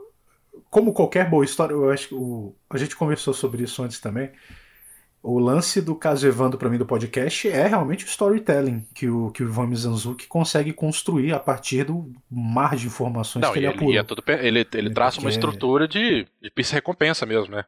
[0.69, 2.55] Como qualquer boa história, eu acho que o...
[2.69, 4.31] a gente conversou sobre isso antes também,
[5.23, 9.29] o lance do caso Evandro para mim do podcast é realmente o storytelling que o,
[9.29, 13.67] que o Ivan Mizanzuki consegue construir a partir do mar de informações Não, que ele,
[13.67, 13.95] ele apurou.
[13.95, 17.65] É tudo, ele, ele é traça uma estrutura de, de pista-recompensa mesmo, né?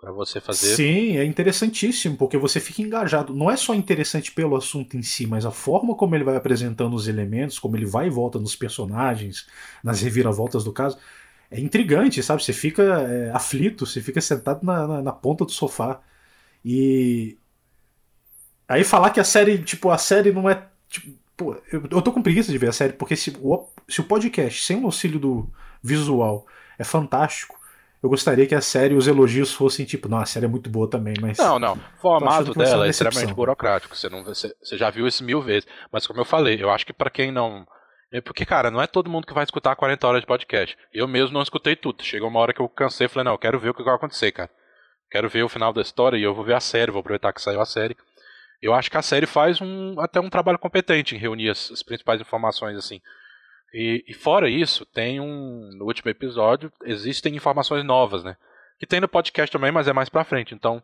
[0.00, 0.74] para você fazer.
[0.74, 3.32] Sim, é interessantíssimo, porque você fica engajado.
[3.32, 6.94] Não é só interessante pelo assunto em si, mas a forma como ele vai apresentando
[6.94, 9.46] os elementos, como ele vai e volta nos personagens,
[9.82, 10.98] nas reviravoltas do caso.
[11.48, 12.42] É intrigante, sabe?
[12.42, 16.00] Você fica é, aflito, você fica sentado na, na, na ponta do sofá
[16.64, 17.36] e
[18.68, 20.66] aí falar que a série, tipo, a série não é.
[20.88, 24.00] Tipo, pô, eu, eu tô com preguiça de ver a série, porque se o, se
[24.00, 25.50] o podcast, sem o auxílio do
[25.82, 26.46] visual,
[26.78, 27.58] é fantástico,
[28.02, 30.90] eu gostaria que a série, os elogios fossem tipo, não, a série é muito boa
[30.90, 31.38] também, mas.
[31.38, 31.74] Não, não.
[31.74, 33.94] O formato dela é extremamente burocrático.
[33.94, 35.68] Você, não, você, você já viu isso mil vezes.
[35.90, 37.64] Mas como eu falei, eu acho que para quem não.
[38.10, 40.76] É porque, cara, não é todo mundo que vai escutar 40 horas de podcast.
[40.92, 42.02] Eu mesmo não escutei tudo.
[42.02, 43.94] Chegou uma hora que eu cansei e falei, não, eu quero ver o que vai
[43.94, 44.50] acontecer, cara.
[45.12, 47.42] Quero ver o final da história e eu vou ver a série, vou aproveitar que
[47.42, 47.94] saiu a série.
[48.62, 51.82] Eu acho que a série faz um, até um trabalho competente em reunir as, as
[51.82, 52.98] principais informações, assim.
[53.74, 55.68] E, e, fora isso, tem um.
[55.76, 58.38] No último episódio, existem informações novas, né?
[58.78, 60.82] Que tem no podcast também, mas é mais pra frente, então.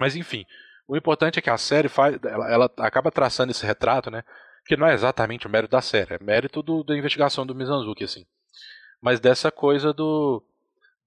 [0.00, 0.46] Mas enfim.
[0.86, 2.18] O importante é que a série faz.
[2.24, 4.24] Ela, ela acaba traçando esse retrato, né?
[4.64, 8.04] Que não é exatamente o mérito da série, é mérito do, da investigação do Mizanzuki,
[8.04, 8.24] assim.
[9.02, 10.42] Mas dessa coisa do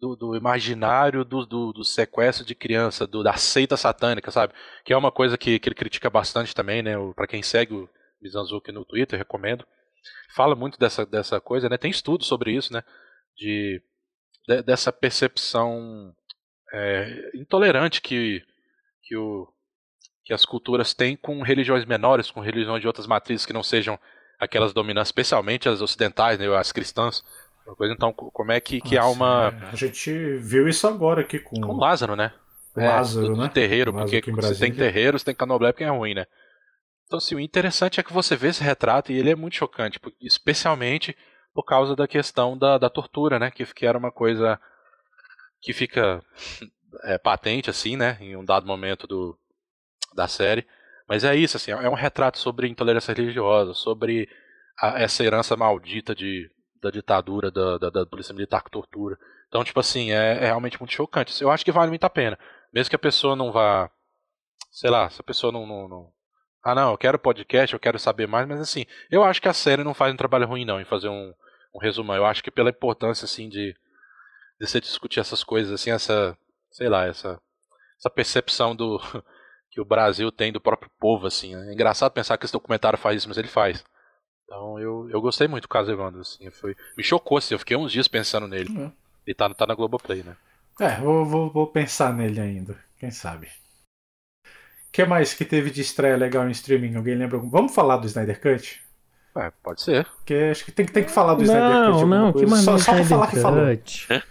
[0.02, 4.52] do, do imaginário do, do, do, sequestro de criança, do, da seita satânica, sabe?
[4.84, 6.96] Que é uma coisa que, que ele critica bastante também, né?
[7.16, 9.64] Para quem segue o Mizanzuki no Twitter, recomendo.
[10.36, 11.78] Fala muito dessa, dessa coisa, né?
[11.78, 12.84] Tem estudos sobre isso, né?
[13.38, 13.80] De,
[14.48, 16.12] de dessa percepção
[16.74, 18.44] é, intolerante que,
[19.04, 19.48] que, o,
[20.26, 24.00] que as culturas têm com religiões menores, com religiões de outras matrizes que não sejam
[24.40, 27.24] aquelas dominantes, especialmente as ocidentais, né, as cristãs,
[27.82, 29.54] então, como é que, que Nossa, há uma.
[29.62, 29.70] É.
[29.72, 31.60] A gente viu isso agora aqui com.
[31.60, 32.34] Com Lázaro, né?
[32.76, 33.50] É, Lázaro, do, do né?
[33.50, 36.26] terreiro, Lázaro porque você tem terreiro, você tem candomblé porque é ruim, né?
[37.06, 40.00] Então, assim, o interessante é que você vê esse retrato e ele é muito chocante,
[40.22, 41.16] especialmente
[41.54, 43.52] por causa da questão da, da tortura, né?
[43.52, 44.60] Que, que era uma coisa
[45.62, 46.24] que fica
[47.04, 48.18] é, patente, assim, né?
[48.22, 49.38] Em um dado momento do,
[50.16, 50.66] da série.
[51.08, 54.30] Mas é isso, assim, é um retrato sobre intolerância religiosa, sobre
[54.80, 56.50] a, essa herança maldita de
[56.82, 59.18] da ditadura, da, da, da, polícia militar que tortura.
[59.48, 61.42] Então, tipo assim, é, é, realmente muito chocante.
[61.42, 62.38] Eu acho que vale muito a pena.
[62.74, 63.90] Mesmo que a pessoa não vá.
[64.72, 66.12] Sei lá, se a pessoa não, não, não.
[66.64, 69.54] Ah, não, eu quero podcast, eu quero saber mais, mas assim, eu acho que a
[69.54, 71.34] série não faz um trabalho ruim, não, em fazer um,
[71.74, 72.16] um resumão.
[72.16, 73.76] Eu acho que pela importância, assim, de,
[74.60, 76.38] de você discutir essas coisas, assim, essa.
[76.72, 77.40] Sei lá, essa.
[77.98, 79.00] Essa percepção do.
[79.72, 81.56] que o Brasil tem do próprio povo, assim.
[81.56, 83.84] É engraçado pensar que esse documentário faz isso, mas ele faz.
[84.52, 87.78] Então eu, eu gostei muito do caso Evandro, assim, foi, me chocou, assim, eu fiquei
[87.78, 88.70] uns dias pensando nele.
[88.70, 88.92] Uhum.
[89.26, 90.36] E tá, tá na Globoplay, né?
[90.78, 93.48] É, vou, vou, vou pensar nele ainda, quem sabe.
[93.48, 96.98] O que mais que teve de estreia legal em streaming?
[96.98, 97.38] Alguém lembra?
[97.38, 98.82] Vamos falar do Snyder Cut?
[99.38, 100.06] É, pode ser.
[100.18, 102.02] Porque acho que tem, tem que falar do não, Snyder Cut.
[102.02, 103.66] Não, não, que só, só pra falar que falou.
[103.70, 104.24] É?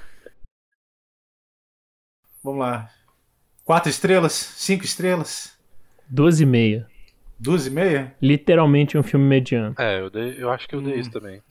[2.44, 2.90] Vamos lá.
[3.64, 4.34] Quatro estrelas?
[4.34, 5.58] Cinco estrelas?
[6.06, 6.86] Doze e meia.
[7.40, 8.14] Duas e meia?
[8.20, 9.74] Literalmente um filme mediano.
[9.78, 11.00] É, eu, dei, eu acho que eu dei hum.
[11.00, 11.42] isso também.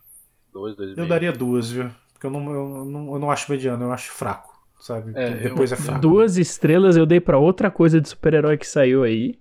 [0.53, 1.89] Dois, dois e Eu daria duas, viu?
[2.13, 5.13] Porque eu não, eu, não, eu não acho mediano, eu acho fraco, sabe?
[5.15, 5.99] É, Depois eu, é fraco.
[5.99, 9.39] Duas estrelas eu dei para outra coisa de super-herói que saiu aí.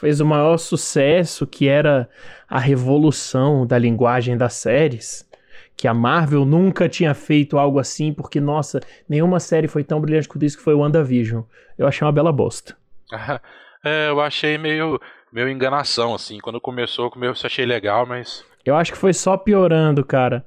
[0.00, 2.08] Fez o maior sucesso, que era
[2.48, 5.28] a revolução da linguagem das séries.
[5.76, 10.28] Que a Marvel nunca tinha feito algo assim, porque, nossa, nenhuma série foi tão brilhante
[10.28, 11.42] quanto isso que foi o WandaVision.
[11.76, 12.76] Eu achei uma bela bosta.
[13.84, 15.00] é, eu achei meio
[15.34, 16.38] meio enganação, assim.
[16.38, 18.44] Quando começou, eu achei legal, mas.
[18.64, 20.46] Eu acho que foi só piorando, cara.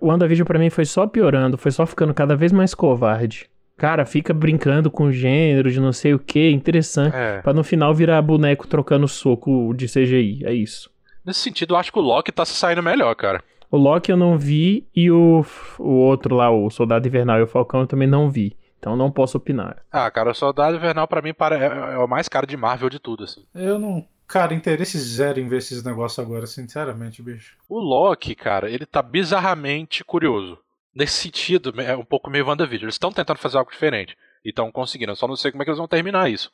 [0.00, 3.48] O WandaVision pra mim foi só piorando, foi só ficando cada vez mais covarde.
[3.76, 7.14] Cara, fica brincando com gênero de não sei o que, interessante.
[7.14, 7.42] É.
[7.42, 10.44] Pra no final virar boneco trocando soco de CGI.
[10.44, 10.90] É isso.
[11.24, 13.44] Nesse sentido, eu acho que o Loki tá se saindo melhor, cara.
[13.70, 15.44] O Loki eu não vi e o,
[15.78, 18.56] o outro lá, o Soldado Invernal e o Falcão eu também não vi.
[18.86, 19.82] Então não posso opinar.
[19.90, 23.00] Ah, cara, o Soldado Invernal pra mim é, é o mais caro de Marvel de
[23.00, 23.44] tudo, assim.
[23.52, 24.06] Eu não.
[24.28, 27.56] Cara, interesse zero em ver esses negócios agora, sinceramente, bicho.
[27.68, 30.56] O Loki, cara, ele tá bizarramente curioso.
[30.94, 32.84] Nesse sentido, é um pouco meio WandaVision.
[32.84, 34.16] Eles estão tentando fazer algo diferente.
[34.44, 35.10] E estão conseguindo.
[35.10, 36.52] Eu só não sei como é que eles vão terminar isso.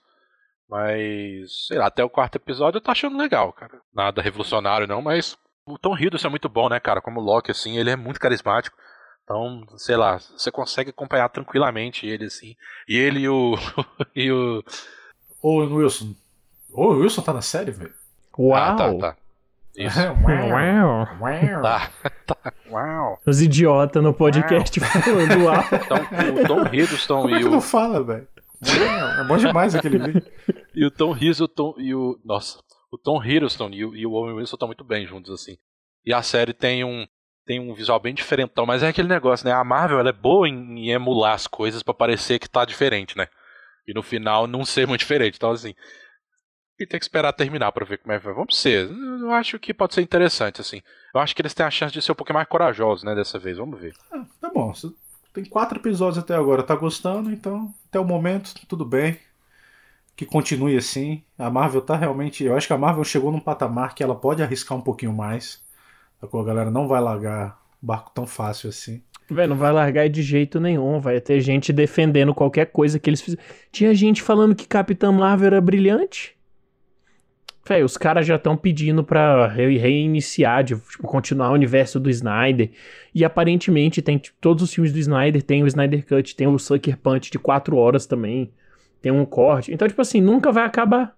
[0.67, 3.79] Mas, sei lá, até o quarto episódio eu tô achando legal, cara.
[3.95, 7.03] Nada revolucionário não, mas o Tom Hiddleston é muito bom, né, cara?
[7.03, 8.75] Como Loki, assim, ele é muito carismático.
[9.33, 12.55] Então, sei lá, você consegue acompanhar tranquilamente ele, assim.
[12.87, 13.55] E ele e o.
[14.15, 14.63] e o.
[15.41, 16.15] Ô, Wilson.
[16.71, 17.95] O Wilson tá na série, velho?
[18.39, 18.55] Uau!
[18.55, 19.17] Ah, tá, tá.
[19.75, 19.99] Isso.
[19.99, 21.63] Uau!
[21.63, 21.91] Tá,
[22.27, 22.53] tá.
[22.71, 23.19] Uau.
[23.27, 25.65] Os idiotas no podcast falando uau.
[25.73, 27.51] Então, o Tom Hiddleston Como é e que o.
[27.51, 28.29] não fala, velho?
[29.19, 30.23] É bom demais aquele vídeo.
[30.75, 32.21] E o Tom Hiddleston e o.
[32.23, 32.59] Nossa.
[32.91, 35.57] O Tom Hiddleston e o, e o Owen Wilson estão muito bem juntos, assim.
[36.05, 37.07] E a série tem um.
[37.45, 39.53] Tem um visual bem diferentão, mas é aquele negócio, né?
[39.53, 43.17] A Marvel ela é boa em, em emular as coisas pra parecer que tá diferente,
[43.17, 43.27] né?
[43.87, 45.37] E no final não ser muito diferente.
[45.37, 45.75] Então, assim.
[46.79, 48.35] E tem que esperar terminar pra ver como é que vai.
[48.35, 48.89] Vamos ser.
[48.89, 50.81] Eu acho que pode ser interessante, assim.
[51.15, 53.15] Eu acho que eles têm a chance de ser um pouquinho mais corajosos, né?
[53.15, 53.59] Dessa vez.
[53.59, 53.93] Vamos ver.
[54.13, 54.73] Ah, tá bom.
[55.33, 56.63] Tem quatro episódios até agora.
[56.63, 59.19] Tá gostando, então até o momento, tudo bem.
[60.15, 61.25] Que continue assim.
[61.39, 62.45] A Marvel tá realmente.
[62.45, 65.61] Eu acho que a Marvel chegou num patamar que ela pode arriscar um pouquinho mais.
[66.23, 69.03] A galera não vai largar o barco tão fácil assim.
[69.31, 71.01] Véi, não vai largar de jeito nenhum.
[71.01, 73.43] Vai ter gente defendendo qualquer coisa que eles fizeram.
[73.71, 76.37] Tinha gente falando que Capitã Marvel era brilhante.
[77.67, 82.11] Véi, os caras já estão pedindo pra re- reiniciar, de, tipo, continuar o universo do
[82.11, 82.71] Snyder.
[83.15, 86.59] E aparentemente tem tipo, todos os filmes do Snyder, tem o Snyder Cut, tem o
[86.59, 88.53] Sucker Punch de 4 horas também.
[89.01, 89.73] Tem um corte.
[89.73, 91.17] Então, tipo assim, nunca vai acabar.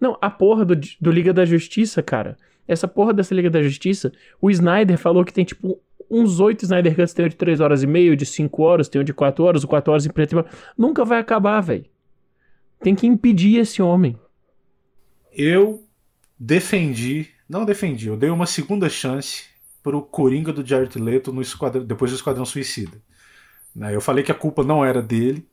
[0.00, 2.36] Não, a porra do, do Liga da Justiça, cara.
[2.66, 6.94] Essa porra dessa Liga da Justiça, o Snyder falou que tem tipo uns 8 Snyder
[6.94, 9.44] Cuts, tem o de 3 horas e meio, de 5 horas, tem o de 4
[9.44, 10.44] horas, o 4 horas em preto e.
[10.76, 11.86] Nunca vai acabar, velho.
[12.80, 14.18] Tem que impedir esse homem.
[15.32, 15.84] Eu
[16.38, 19.44] defendi, não defendi, eu dei uma segunda chance
[19.82, 22.96] pro Coringa do Jared Leto no esquadrão, depois do Esquadrão Suicida.
[23.74, 25.46] Né, Eu falei que a culpa não era dele.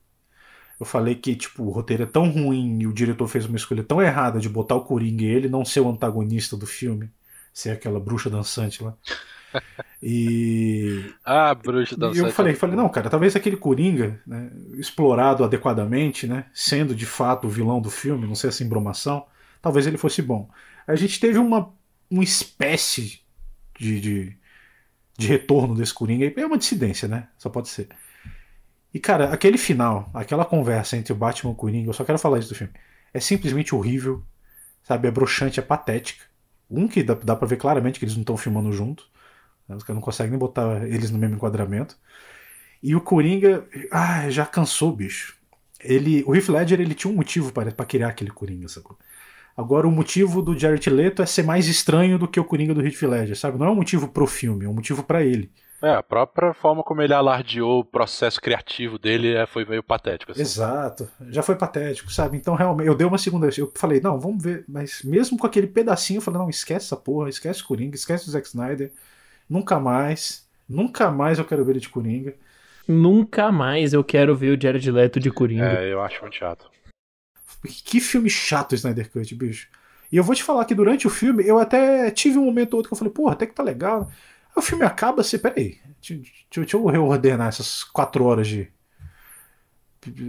[0.78, 3.84] Eu falei que tipo, o roteiro é tão ruim e o diretor fez uma escolha
[3.84, 7.10] tão errada de botar o Coringa e ele não ser o antagonista do filme,
[7.52, 8.94] ser aquela bruxa dançante lá.
[10.02, 15.44] E Ah, bruxa da e eu falei, falei, não, cara, talvez aquele Coringa, né, explorado
[15.44, 19.24] adequadamente, né, sendo de fato o vilão do filme, não sei essa embromação,
[19.60, 20.48] talvez ele fosse bom.
[20.86, 21.72] A gente teve uma,
[22.10, 23.20] uma espécie
[23.78, 24.36] de, de,
[25.16, 27.28] de retorno desse Coringa, é uma dissidência, né?
[27.38, 27.88] Só pode ser.
[28.92, 32.18] E, cara, aquele final, aquela conversa entre o Batman e o Coringa, eu só quero
[32.18, 32.72] falar isso do filme,
[33.12, 34.22] é simplesmente horrível,
[34.82, 35.08] sabe?
[35.08, 36.24] É broxante, é patética.
[36.70, 39.04] Um que dá, dá pra ver claramente que eles não estão filmando junto.
[39.68, 39.76] né?
[39.76, 41.96] Os caras não conseguem nem botar eles no mesmo enquadramento.
[42.82, 45.36] E o Coringa, ah, já cansou, bicho.
[45.80, 48.98] Ele, o Heath Ledger, ele tinha um motivo para para criar aquele Coringa, sacou?
[49.56, 52.84] Agora o motivo do Jared Leto é ser mais estranho do que o Coringa do
[52.86, 53.58] Heath Ledger, sabe?
[53.58, 55.50] Não é um motivo pro filme, é um motivo para ele.
[55.82, 60.30] É, a própria forma como ele alardeou o processo criativo dele é, foi meio patético.
[60.30, 60.40] Assim.
[60.40, 61.10] Exato.
[61.28, 62.36] Já foi patético, sabe?
[62.36, 63.48] Então, realmente, eu dei uma segunda.
[63.58, 64.64] Eu falei, não, vamos ver.
[64.68, 68.28] Mas mesmo com aquele pedacinho, eu falei, não, esquece essa porra, esquece o Coringa, esquece
[68.28, 68.92] o Zack Snyder.
[69.48, 70.48] Nunca mais.
[70.68, 72.34] Nunca mais eu quero ver ele de Coringa.
[72.86, 75.80] Nunca mais eu quero ver o Jared Leto de Coringa.
[75.80, 76.70] É, eu acho muito chato.
[77.84, 79.68] Que filme chato o Snyder Cut, bicho.
[80.10, 82.78] E eu vou te falar que durante o filme, eu até tive um momento ou
[82.78, 84.10] outro que eu falei, porra, até que tá legal.
[84.54, 88.70] O filme acaba, você, peraí, deixa, deixa, deixa eu reordenar essas quatro horas de.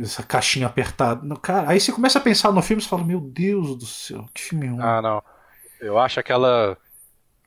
[0.01, 1.21] essa caixinha apertada.
[1.23, 3.85] Não, Cara, aí você começa a pensar no filme e você fala, meu Deus do
[3.85, 4.81] céu, que filme ruim.
[4.81, 5.23] Ah, não.
[5.79, 6.77] Eu acho aquela.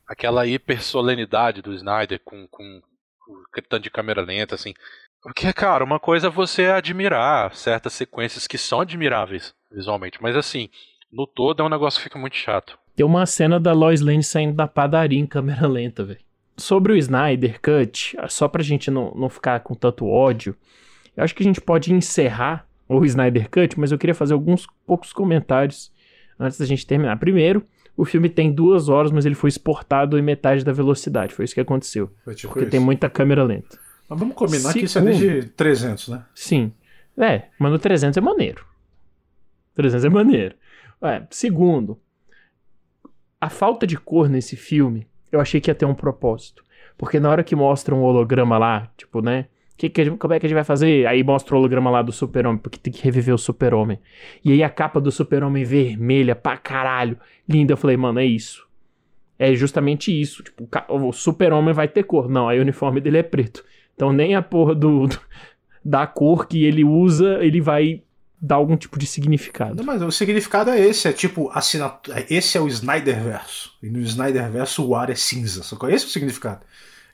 [0.06, 2.82] aquela hiper solenidade do Snyder com, com,
[3.20, 4.74] com tanto de câmera lenta, assim.
[5.22, 10.70] Porque, cara, uma coisa é você admirar certas sequências que são admiráveis visualmente, mas assim,
[11.10, 12.78] no todo é um negócio que fica muito chato.
[12.94, 16.20] Tem uma cena da Lois Lane saindo da padaria em câmera lenta, velho.
[16.56, 20.56] Sobre o Snyder Cut, só pra gente não, não ficar com tanto ódio,
[21.16, 24.66] eu acho que a gente pode encerrar o Snyder Cut, mas eu queria fazer alguns
[24.86, 25.92] poucos comentários
[26.38, 27.18] antes da gente terminar.
[27.18, 27.64] Primeiro,
[27.96, 31.34] o filme tem duas horas, mas ele foi exportado em metade da velocidade.
[31.34, 32.10] Foi isso que aconteceu.
[32.34, 32.70] Tipo Porque isso.
[32.70, 33.78] tem muita câmera lenta.
[34.08, 35.18] Mas vamos combinar que isso é Segundo.
[35.18, 36.24] desde 300, né?
[36.34, 36.72] Sim.
[37.18, 38.64] É, mas no 300 é maneiro.
[39.74, 40.54] 300 é maneiro.
[41.02, 41.98] É, segundo,
[43.40, 46.62] a falta de cor nesse filme, eu achei que ia ter um propósito.
[46.98, 49.46] Porque na hora que mostra um holograma lá, tipo, né?
[49.76, 51.06] Que que como é que a gente vai fazer?
[51.06, 53.98] Aí mostra o holograma lá do super-homem, porque tem que reviver o super-homem.
[54.42, 57.74] E aí a capa do super-homem vermelha pra caralho, linda.
[57.74, 58.66] Eu falei, mano, é isso.
[59.38, 60.42] É justamente isso.
[60.42, 62.26] Tipo, o super-homem vai ter cor.
[62.28, 63.62] Não, aí o uniforme dele é preto.
[63.94, 65.20] Então nem a porra do, do-
[65.84, 68.02] da cor que ele usa, ele vai
[68.46, 69.74] dar algum tipo de significado.
[69.76, 73.72] Não, mas o significado é esse, é tipo, assinatura, esse é o Snyder Verso.
[73.82, 75.62] E no Snyder Verso o ar é cinza.
[75.62, 76.64] Só que esse é o significado.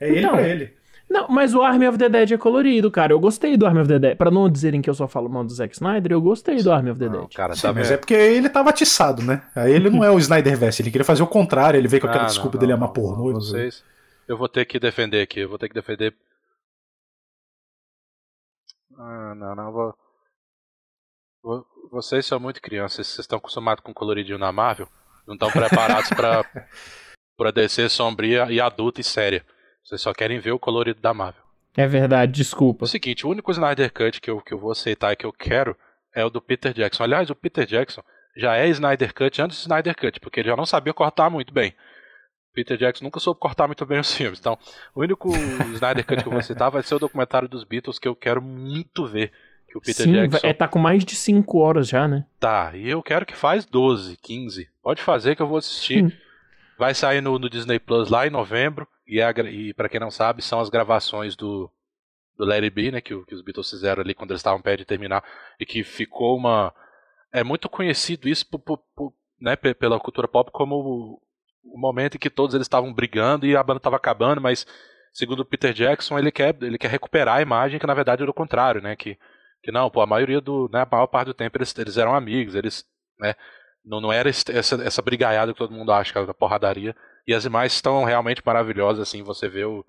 [0.00, 0.74] É ele Então, pra ele.
[1.10, 3.12] Não, mas o Army of the Dead é colorido, cara.
[3.12, 4.16] Eu gostei do Army of the Dead.
[4.16, 6.90] Pra não dizerem que eu só falo mal do Zack Snyder, eu gostei do Army
[6.90, 7.32] of the Não, Dead.
[7.34, 7.94] cara, Sim, tá mas vendo?
[7.94, 9.42] é porque ele tava atiçado, né?
[9.54, 12.24] Aí ele não é o Snyderverse, ele queria fazer o contrário, ele veio com aquela
[12.24, 13.30] Ah, desculpa não, dele não, amar pornô.
[13.30, 13.84] não, Vocês,
[14.26, 16.14] eu vou ter que defender aqui, eu vou ter que defender.
[18.96, 19.94] Ah, não, não, vou.
[21.90, 24.88] Vocês são muito crianças, vocês estão acostumados com coloridinho na Marvel,
[25.26, 26.44] não estão preparados pra,
[27.36, 29.44] pra descer sombria e adulta e séria.
[29.84, 31.42] Vocês só querem ver o colorido da Marvel.
[31.76, 32.84] É verdade, desculpa.
[32.84, 35.26] É o seguinte, o único Snyder Cut que eu, que eu vou aceitar e que
[35.26, 35.76] eu quero
[36.14, 37.02] é o do Peter Jackson.
[37.02, 38.02] Aliás, o Peter Jackson
[38.36, 41.52] já é Snyder Cut antes do Snyder Cut, porque ele já não sabia cortar muito
[41.52, 41.74] bem.
[42.52, 44.38] Peter Jackson nunca soube cortar muito bem os filmes.
[44.38, 44.58] Então,
[44.94, 45.30] o único
[45.74, 48.42] Snyder Cut que eu vou citar vai ser o documentário dos Beatles que eu quero
[48.42, 49.32] muito ver.
[49.72, 52.26] Que o Peter Sim, Jackson é, tá com mais de 5 horas já, né?
[52.38, 52.72] tá.
[52.74, 54.68] E eu quero que faz 12, 15.
[54.82, 56.04] Pode fazer que eu vou assistir.
[56.04, 56.12] Hum.
[56.78, 58.86] Vai sair no, no Disney Plus lá em novembro.
[59.06, 61.70] E, a e para quem não sabe, são as gravações do,
[62.36, 63.00] do It Be, né?
[63.00, 65.24] Que, que os Beatles fizeram ali quando eles estavam perto de terminar.
[65.58, 66.70] E que ficou uma.
[67.32, 71.22] É muito conhecido isso por- por- por- né, pe- pela cultura pop como o,
[71.64, 74.66] o momento em que todos eles estavam brigando e a banda estava acabando, mas
[75.14, 78.30] segundo o Peter Jackson, ele quer, ele quer recuperar a imagem que na verdade era
[78.30, 78.94] o contrário, né?
[78.96, 79.16] Que,
[79.62, 80.68] que não, pô, a maioria do.
[80.72, 82.84] Né, a maior parte do tempo eles, eles eram amigos, eles.
[83.18, 83.34] Né,
[83.84, 86.94] não, não era esse- essa, essa brigaiada que todo mundo acha, que era porradaria.
[87.26, 89.84] E as imagens estão realmente maravilhosas, assim, você vê o,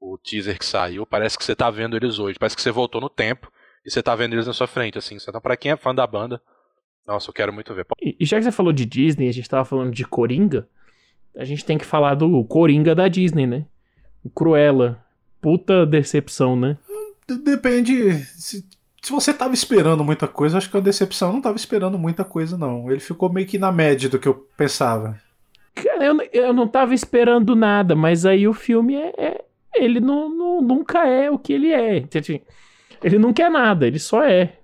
[0.00, 3.00] o teaser que saiu, parece que você tá vendo eles hoje, parece que você voltou
[3.00, 3.50] no tempo
[3.84, 5.16] e você tá vendo eles na sua frente, assim.
[5.20, 6.40] Então, pra quem é fã da banda,
[7.06, 7.86] nossa, eu quero muito ver.
[8.00, 10.68] E, e já que você falou de Disney, a gente tava falando de Coringa,
[11.36, 13.66] a gente tem que falar do Coringa da Disney, né?
[14.24, 15.04] O Cruella.
[15.40, 16.76] Puta decepção, né?
[17.26, 18.12] D- Depende.
[18.24, 18.64] Se,
[19.02, 22.24] se você tava esperando muita coisa, acho que a decepção eu não tava esperando muita
[22.24, 22.90] coisa, não.
[22.90, 25.18] Ele ficou meio que na média do que eu pensava.
[25.74, 29.12] Cara, eu, eu não tava esperando nada, mas aí o filme é.
[29.16, 31.98] é- ele não, não- nunca é o que ele é.
[31.98, 32.42] entende?
[33.02, 34.58] Ele não quer nada, ele só é.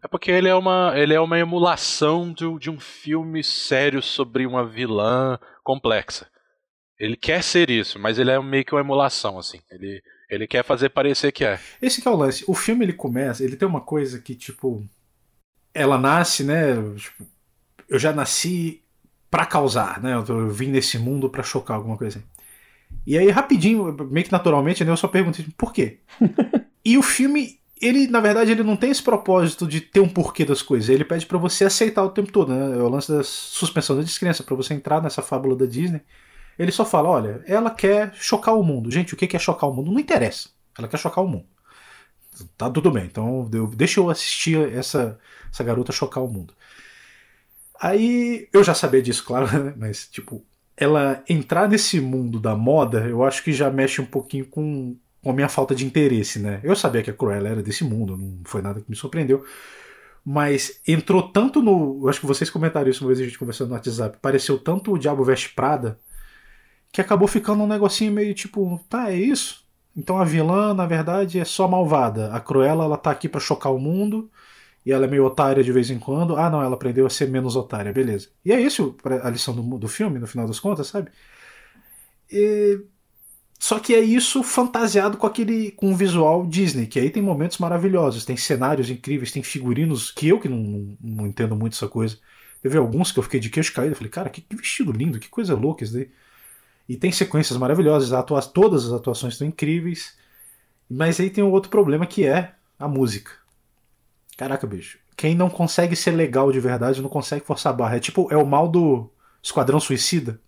[0.00, 4.00] É porque ele é uma, ele é uma emulação de, um- de um filme sério
[4.00, 6.28] sobre uma vilã complexa.
[6.98, 9.58] Ele quer ser isso, mas ele é meio que uma emulação, assim.
[9.70, 11.58] Ele, ele quer fazer parecer que é.
[11.80, 12.44] Esse que é o lance.
[12.46, 14.84] O filme ele começa, ele tem uma coisa que, tipo.
[15.74, 16.74] Ela nasce, né?
[16.96, 17.26] Tipo,
[17.88, 18.82] eu já nasci
[19.30, 20.14] pra causar, né?
[20.14, 22.26] Eu, tô- eu vim nesse mundo pra chocar, alguma coisa assim.
[23.06, 24.90] E aí, rapidinho, meio que naturalmente, né?
[24.92, 26.00] Eu só perguntei, por quê?
[26.84, 30.44] e o filme, ele, na verdade, ele não tem esse propósito de ter um porquê
[30.44, 30.88] das coisas.
[30.90, 32.78] Ele pede pra você aceitar o tempo todo, né?
[32.78, 36.02] É o lance da suspensão da descrença, pra você entrar nessa fábula da Disney.
[36.58, 38.90] Ele só fala: olha, ela quer chocar o mundo.
[38.90, 39.92] Gente, o que é chocar o mundo?
[39.92, 40.50] Não interessa.
[40.76, 41.46] Ela quer chocar o mundo.
[42.56, 45.18] Tá tudo bem, então eu- deixa eu assistir essa,
[45.52, 46.54] essa garota chocar o mundo.
[47.80, 49.74] Aí eu já sabia disso, claro, né?
[49.76, 50.44] mas tipo,
[50.76, 55.30] ela entrar nesse mundo da moda, eu acho que já mexe um pouquinho com, com
[55.30, 56.60] a minha falta de interesse, né?
[56.62, 59.44] Eu sabia que a Cruella era desse mundo, não foi nada que me surpreendeu.
[60.24, 62.00] Mas entrou tanto no.
[62.02, 64.18] Eu acho que vocês comentaram isso uma vez a gente conversando no WhatsApp.
[64.20, 65.98] Pareceu tanto o Diabo Veste Prada
[66.92, 69.64] que acabou ficando um negocinho meio tipo, tá, é isso?
[69.96, 72.32] Então a vilã, na verdade, é só malvada.
[72.32, 74.30] A Cruella, ela tá aqui pra chocar o mundo.
[74.86, 76.36] E ela é meio otária de vez em quando.
[76.36, 78.30] Ah, não, ela aprendeu a ser menos otária, beleza.
[78.44, 81.10] E é isso a lição do, do filme, no final das contas, sabe?
[82.30, 82.84] E-
[83.60, 87.58] Só que é isso fantasiado com aquele com o visual Disney, que aí tem momentos
[87.58, 91.88] maravilhosos, tem cenários incríveis, tem figurinos que eu que não, não, não entendo muito essa
[91.88, 92.18] coisa.
[92.62, 95.28] Teve alguns que eu fiquei de queixo caído, falei, cara, que, que vestido lindo, que
[95.30, 96.10] coisa louca isso daí.
[96.88, 100.16] E tem sequências maravilhosas, atua todas as atuações estão incríveis.
[100.88, 103.32] Mas aí tem um outro problema que é a música.
[104.36, 104.98] Caraca, bicho.
[105.16, 107.96] Quem não consegue ser legal de verdade não consegue forçar a barra.
[107.96, 109.10] É tipo, é o mal do
[109.42, 110.40] Esquadrão Suicida.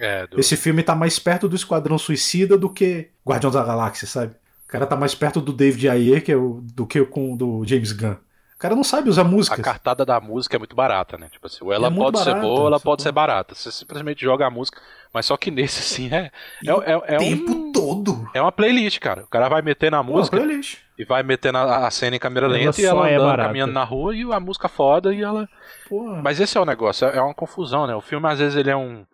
[0.00, 4.08] É, do, Esse filme tá mais perto do Esquadrão Suicida do que Guardiões da Galáxia,
[4.08, 4.34] sabe?
[4.64, 7.36] O cara tá mais perto do David Ayer que é o, do que com o
[7.36, 8.16] do James Gunn.
[8.54, 9.60] O cara não sabe usar a músicas.
[9.60, 11.28] cartada da música é muito barata, né?
[11.28, 13.54] Tipo assim, ou ela É pode ser barata, boa ou ela pode ser barata.
[13.54, 14.80] Você simplesmente joga a música,
[15.12, 16.30] mas só que nesse, assim, é,
[16.64, 18.28] é, é, é o tempo um, todo.
[18.32, 19.24] é uma playlist, cara.
[19.24, 20.78] O cara vai meter na Pô, música playlist.
[20.98, 23.48] e vai meter na, a cena em câmera Ela lenta e ela é andando, barata.
[23.48, 25.48] caminhando na rua e a música foda e ela...
[25.88, 27.94] Pô, Mas esse é o negócio, é é uma confusão, né?
[27.94, 29.04] O filme, às vezes, ele é um.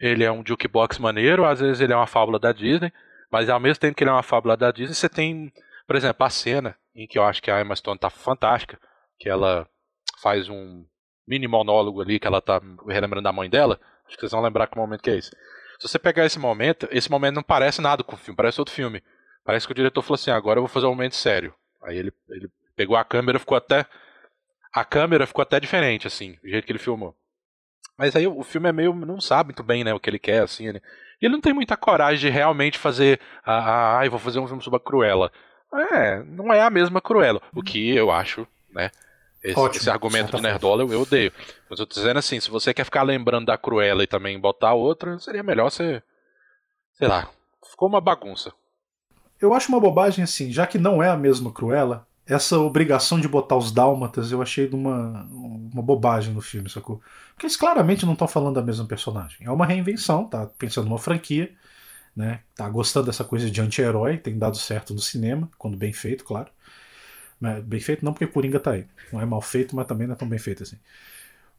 [0.00, 2.92] Ele é um jukebox maneiro, às vezes ele é uma fábula da Disney,
[3.30, 5.52] mas ao mesmo tempo que ele é uma fábula da Disney, você tem,
[5.86, 8.78] por exemplo, a cena em que eu acho que a Emma Stone tá fantástica,
[9.18, 9.68] que ela
[10.22, 10.86] faz um
[11.26, 13.80] mini monólogo ali, que ela tá relembrando da mãe dela.
[14.06, 15.30] Acho que vocês vão lembrar que momento que é esse.
[15.78, 18.74] Se você pegar esse momento, esse momento não parece nada com o filme, parece outro
[18.74, 19.02] filme.
[19.44, 21.54] Parece que o diretor falou assim: agora eu vou fazer um momento sério.
[21.82, 23.86] Aí ele, ele pegou a câmera, ficou até.
[24.72, 27.14] A câmera ficou até diferente, assim, do jeito que ele filmou.
[27.96, 28.94] Mas aí o filme é meio.
[28.94, 30.68] não sabe muito bem, né, o que ele quer, assim.
[30.68, 30.82] Ele,
[31.20, 33.20] ele não tem muita coragem de realmente fazer.
[33.44, 35.30] Ah, ah, vou fazer um filme sobre a Cruella.
[35.74, 37.40] É, não é a mesma Cruella.
[37.54, 38.90] O que eu acho, né?
[39.42, 41.30] Esse, Ótimo, esse argumento do Nerdola eu, eu odeio.
[41.68, 44.72] Mas eu tô dizendo assim, se você quer ficar lembrando da Cruella e também botar
[44.72, 46.02] outra, seria melhor você.
[46.94, 47.28] Sei lá.
[47.70, 48.52] Ficou uma bagunça.
[49.40, 53.28] Eu acho uma bobagem assim, já que não é a mesma Cruella, essa obrigação de
[53.28, 57.02] botar os dálmatas eu achei de uma, uma bobagem no filme, sacou?
[57.34, 59.46] Porque eles claramente não estão falando da mesma personagem.
[59.46, 61.52] É uma reinvenção, tá pensando numa franquia,
[62.16, 62.40] né?
[62.54, 66.50] Tá gostando dessa coisa de anti-herói, tem dado certo no cinema, quando bem feito, claro.
[67.40, 68.86] Mas bem feito não porque Coringa tá aí.
[69.12, 70.78] Não é mal feito, mas também não é tão bem feito assim.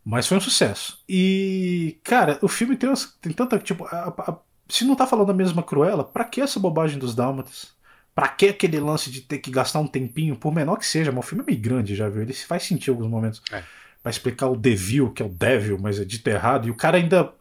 [0.03, 1.03] Mas foi um sucesso.
[1.09, 2.91] E, cara, o filme tem,
[3.21, 3.57] tem tanta.
[3.59, 4.37] Tipo, a, a,
[4.69, 7.73] se não tá falando a mesma Cruella, pra que essa bobagem dos Dálmatas?
[8.13, 11.25] Pra que aquele lance de ter que gastar um tempinho, por menor que seja, mas
[11.25, 12.21] o filme é meio grande, já viu?
[12.21, 13.41] Ele faz sentido em alguns momentos.
[13.51, 13.61] É.
[14.01, 16.97] Pra explicar o Devil, que é o Devil, mas é dito errado, e o cara
[16.97, 17.33] ainda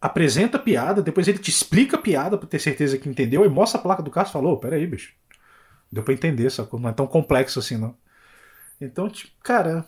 [0.00, 3.48] apresenta a piada, depois ele te explica a piada pra ter certeza que entendeu, e
[3.48, 5.12] mostra a placa do carro e falou: oh, peraí, bicho.
[5.92, 6.78] Deu pra entender, sacou?
[6.78, 7.96] Não é tão complexo assim, não.
[8.80, 9.84] Então, tipo, cara,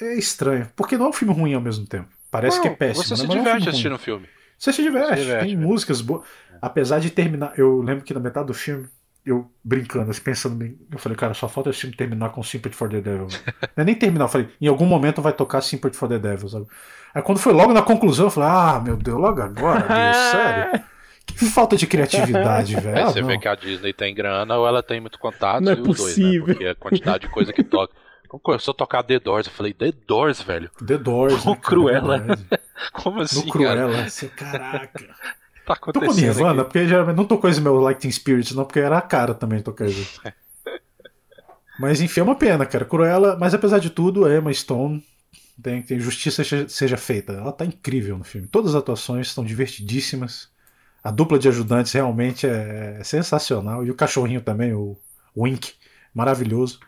[0.00, 0.70] é estranho.
[0.74, 2.08] Porque não é um filme ruim ao mesmo tempo.
[2.30, 3.04] Parece Não, que é péssimo.
[3.04, 3.16] Você né?
[3.20, 4.28] se não é um diverte filme assistindo o filme.
[4.58, 5.68] Você se diverte, Se diverte, tem velho.
[5.68, 6.26] músicas boas.
[6.60, 8.88] Apesar de terminar, eu lembro que na metade do filme,
[9.24, 12.74] eu brincando, assim, pensando bem, eu falei, cara, só falta esse filme terminar com Sympathy
[12.74, 13.28] for the Devil.
[13.76, 16.48] não é nem terminar, eu falei, em algum momento vai tocar Sympathy for the Devil,
[16.48, 16.66] sabe?
[17.14, 19.86] Aí quando foi logo na conclusão, eu falei, ah, meu Deus, logo agora,
[20.32, 20.84] sério?
[21.24, 23.06] Que falta de criatividade, velho.
[23.06, 23.28] Você não.
[23.28, 25.98] vê que a Disney tem grana ou ela tem muito contato, Não é os dois,
[25.98, 26.46] possível.
[26.48, 26.54] né?
[26.54, 27.94] Porque a quantidade de coisa que toca.
[28.28, 30.70] Como começou a tocar The Doors, eu falei, The Doors, velho.
[30.84, 32.24] The Doors, Com né, cara, Cruella.
[32.94, 33.82] Como assim, No cara?
[33.82, 35.14] Cruella, assim, caraca.
[35.64, 36.64] Tá Tô com acontecendo Nirvana, aqui?
[36.64, 39.86] porque geralmente não tocou esse meu Lighting Spirit, não, porque era a cara também tocar
[39.88, 40.20] isso.
[41.76, 42.84] Mas enfim, é uma pena, cara.
[42.84, 45.04] Cruella, mas apesar de tudo, a Emma Stone
[45.62, 47.32] tem que justiça seja- seja feita.
[47.32, 48.46] Ela tá incrível no filme.
[48.48, 50.50] Todas as atuações estão divertidíssimas.
[51.02, 53.84] A dupla de ajudantes realmente é sensacional.
[53.84, 54.96] E o cachorrinho também, o
[55.36, 55.74] Wink,
[56.14, 56.78] maravilhoso.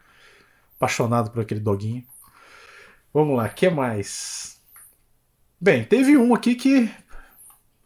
[0.77, 2.05] Apaixonado por aquele doguinho.
[3.13, 4.61] Vamos lá, que mais?
[5.61, 6.91] Bem, teve um aqui que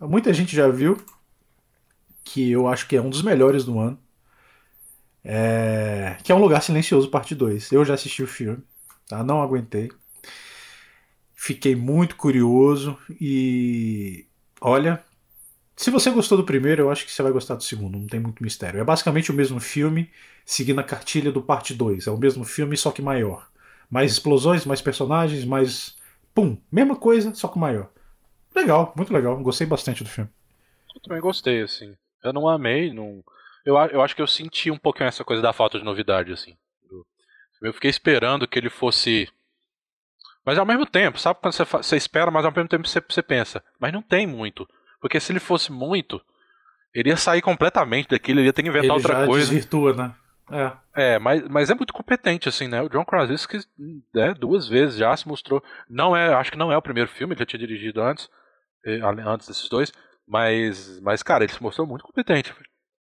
[0.07, 0.97] muita gente já viu,
[2.25, 3.99] que eu acho que é um dos melhores do ano.
[5.25, 7.73] É, que é Um Lugar Silencioso, parte 2.
[7.73, 8.63] Eu já assisti o filme,
[9.09, 9.23] tá?
[9.25, 9.91] não aguentei.
[11.35, 14.27] Fiquei muito curioso e.
[14.61, 15.05] Olha,
[15.77, 18.19] se você gostou do primeiro, eu acho que você vai gostar do segundo, não tem
[18.19, 18.81] muito mistério.
[18.81, 20.11] É basicamente o mesmo filme,
[20.45, 22.09] seguindo a cartilha do parte 2.
[22.09, 23.49] É o mesmo filme, só que maior.
[23.89, 25.97] Mais explosões, mais personagens, mais.
[26.35, 26.59] Pum!
[26.71, 27.89] Mesma coisa, só que maior.
[28.59, 29.37] Legal, muito legal.
[29.39, 30.29] Gostei bastante do filme.
[30.95, 31.97] Eu também gostei, assim.
[32.23, 33.23] Eu não amei, não.
[33.65, 36.57] Eu, eu acho que eu senti um pouquinho essa coisa da falta de novidade, assim.
[37.63, 39.29] Eu, fiquei esperando que ele fosse.
[40.45, 43.23] Mas ao mesmo tempo, sabe quando você, você espera, mas ao mesmo tempo você, você
[43.23, 44.69] pensa, mas não tem muito.
[45.01, 46.21] Porque se ele fosse muito,
[46.95, 49.47] ele ia sair completamente daquilo, ele ia ter que inventar Ele outra já coisa.
[49.47, 50.15] desvirtua, né?
[50.51, 50.73] É.
[50.95, 52.81] É, mas, mas é muito competente, assim, né?
[52.81, 53.59] O John Krasinski,
[54.15, 55.63] né, duas vezes já se mostrou.
[55.89, 58.31] Não é, acho que não é o primeiro filme, ele já tinha dirigido antes,
[59.27, 59.93] antes desses dois,
[60.27, 62.55] mas, mas cara, ele se mostrou muito competente.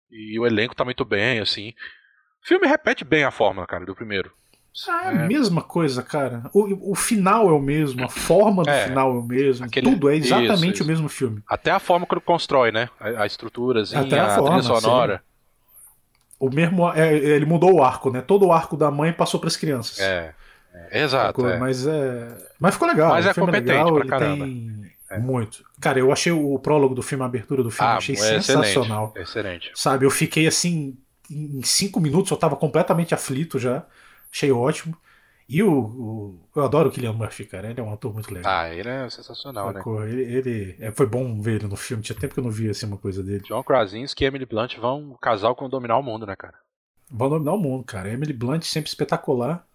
[0.09, 1.73] E o elenco tá muito bem, assim.
[2.43, 4.32] O filme repete bem a fórmula, cara, do primeiro.
[4.88, 5.28] Ah, é a É.
[5.28, 6.43] mesma coisa, cara.
[6.53, 8.86] O, o final é o mesmo, a forma do É.
[8.88, 11.41] final é o mesmo, Aquele- tudo é exatamente isso, o mesmo filme.
[11.47, 12.88] Até a forma que ele constrói, né?
[12.99, 15.23] A, a estruturazinha, Até a a, forma, trilha sonora.
[16.39, 18.21] O mesmo, é, ele mudou o arco, né?
[18.21, 19.99] Todo o arco da mãe passou para as crianças.
[19.99, 20.36] É,
[20.91, 21.41] é, exato.
[21.41, 21.49] Sacou?
[21.49, 21.57] é.
[21.57, 23.09] Mas é, mas ficou legal.
[23.09, 24.45] Mas é filme competente legal, pra ele caramba.
[24.45, 25.64] tem muito.
[25.80, 29.14] Cara, eu achei o prólogo do filme, a abertura do filme, Ah, achei é sensacional.
[29.14, 29.30] excelente.
[29.30, 29.72] Excelente.
[29.74, 30.97] Sabe, eu fiquei assim,
[31.30, 33.86] em cinco minutos eu tava completamente aflito já.
[34.32, 34.97] Achei ótimo.
[35.49, 37.70] E o, o- eu adoro o Killian Murphy, cara.
[37.70, 38.51] Ele é um ator muito legal.
[38.51, 39.76] Ah, ele é sensacional, né?
[39.80, 40.05] Sacou?
[40.05, 42.03] Ele, ele- é, foi bom ver ele no filme.
[42.03, 43.43] Tinha tempo que eu não via assim, uma coisa dele.
[43.47, 46.55] John Krasinski e Emily Blunt vão casal com dominar o mundo, né, cara?
[47.10, 48.12] Vão dominar o mundo, cara.
[48.12, 49.66] Emily Blunt sempre espetacular.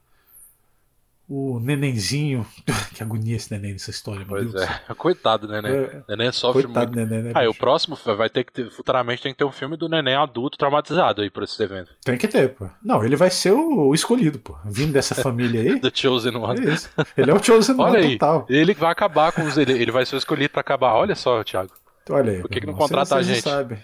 [1.29, 2.47] O nenenzinho.
[2.95, 4.63] que agonia esse neném nessa história, meu Pois Deus.
[4.65, 4.95] é.
[4.95, 5.73] Coitado do neném.
[5.73, 7.09] É, neném sofre coitado muito.
[7.09, 7.33] neném, né?
[7.35, 9.89] Ah, e o próximo vai ter que ter, futuramente tem que ter um filme do
[9.89, 11.93] neném adulto traumatizado aí por esse evento.
[12.05, 12.69] Tem que ter, pô.
[12.83, 14.57] Não, ele vai ser o, escolhido, pô.
[14.65, 15.81] Vindo dessa família aí.
[15.81, 16.67] The Chosen One.
[16.67, 16.91] É isso.
[17.17, 18.47] Ele é o Chosen One aí, total.
[18.49, 19.57] ele vai acabar com os.
[19.57, 20.95] Ele, ele vai ser o escolhido pra acabar.
[20.95, 21.71] Olha só, Thiago.
[22.11, 22.41] Olha aí.
[22.41, 23.43] Por que que não contrata a gente?
[23.43, 23.79] sabem.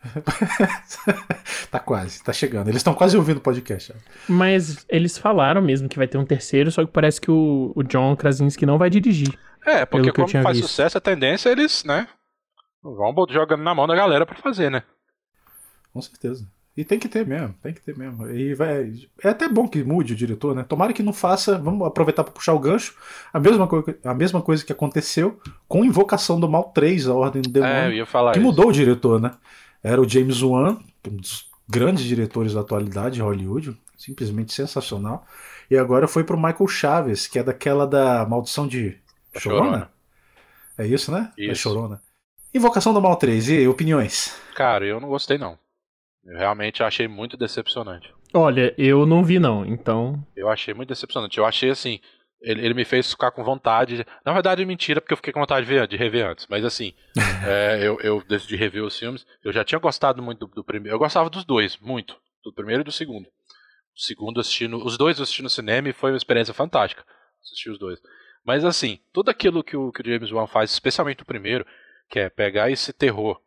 [1.70, 2.68] tá quase, tá chegando.
[2.68, 3.94] Eles estão quase ouvindo o podcast.
[4.28, 7.82] Mas eles falaram mesmo que vai ter um terceiro, só que parece que o, o
[7.82, 9.38] John Krasinski não vai dirigir.
[9.64, 10.68] É, porque Pelo que eu como faz visto.
[10.68, 12.08] sucesso, a tendência é eles, né?
[12.82, 14.82] Vão jogando na mão da galera pra fazer, né?
[15.92, 16.46] Com certeza.
[16.76, 18.30] E tem que ter mesmo, tem que ter mesmo.
[18.30, 18.90] E vai,
[19.22, 20.62] é até bom que mude o diretor, né?
[20.66, 22.94] Tomara que não faça, vamos aproveitar para puxar o gancho,
[23.32, 25.38] a mesma, coisa, a mesma coisa que aconteceu
[25.68, 28.46] com Invocação do Mal 3, a Ordem do Demônio, É, eu ia falar que isso.
[28.46, 29.32] mudou o diretor, né?
[29.82, 30.78] Era o James Wan,
[31.08, 35.26] um dos grandes diretores da atualidade de Hollywood, simplesmente sensacional.
[35.70, 38.98] E agora foi pro Michael Chaves, que é daquela da Maldição de
[39.32, 39.64] Da Chorona.
[39.64, 39.90] Chorona.
[40.78, 41.32] É isso, né?
[41.36, 41.62] Da Isso.
[41.62, 42.00] Chorona.
[42.52, 44.34] Invocação do Mal 3, e opiniões?
[44.56, 45.58] Cara, eu não gostei não.
[46.24, 48.12] Eu realmente achei muito decepcionante.
[48.32, 50.24] Olha, eu não vi não, então.
[50.36, 51.38] Eu achei muito decepcionante.
[51.38, 52.00] Eu achei assim.
[52.42, 53.98] Ele, ele me fez ficar com vontade.
[53.98, 56.46] de- Na verdade, é mentira, porque eu fiquei com vontade de, ver, de rever antes.
[56.48, 56.94] Mas assim,
[57.46, 59.26] é, eu, eu decidi rever os filmes.
[59.44, 60.94] Eu já tinha gostado muito do, do primeiro.
[60.94, 62.16] Eu gostava dos dois, muito.
[62.42, 63.26] Do primeiro e do segundo.
[63.26, 64.82] O segundo assistindo.
[64.84, 67.04] Os dois eu assisti no cinema e foi uma experiência fantástica.
[67.42, 67.98] Assistir os dois.
[68.44, 71.66] Mas assim, tudo aquilo que o, que o James Wan faz, especialmente o primeiro,
[72.08, 73.38] que é pegar esse terror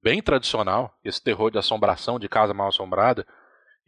[0.00, 3.26] bem tradicional, esse terror de assombração, de casa mal assombrada,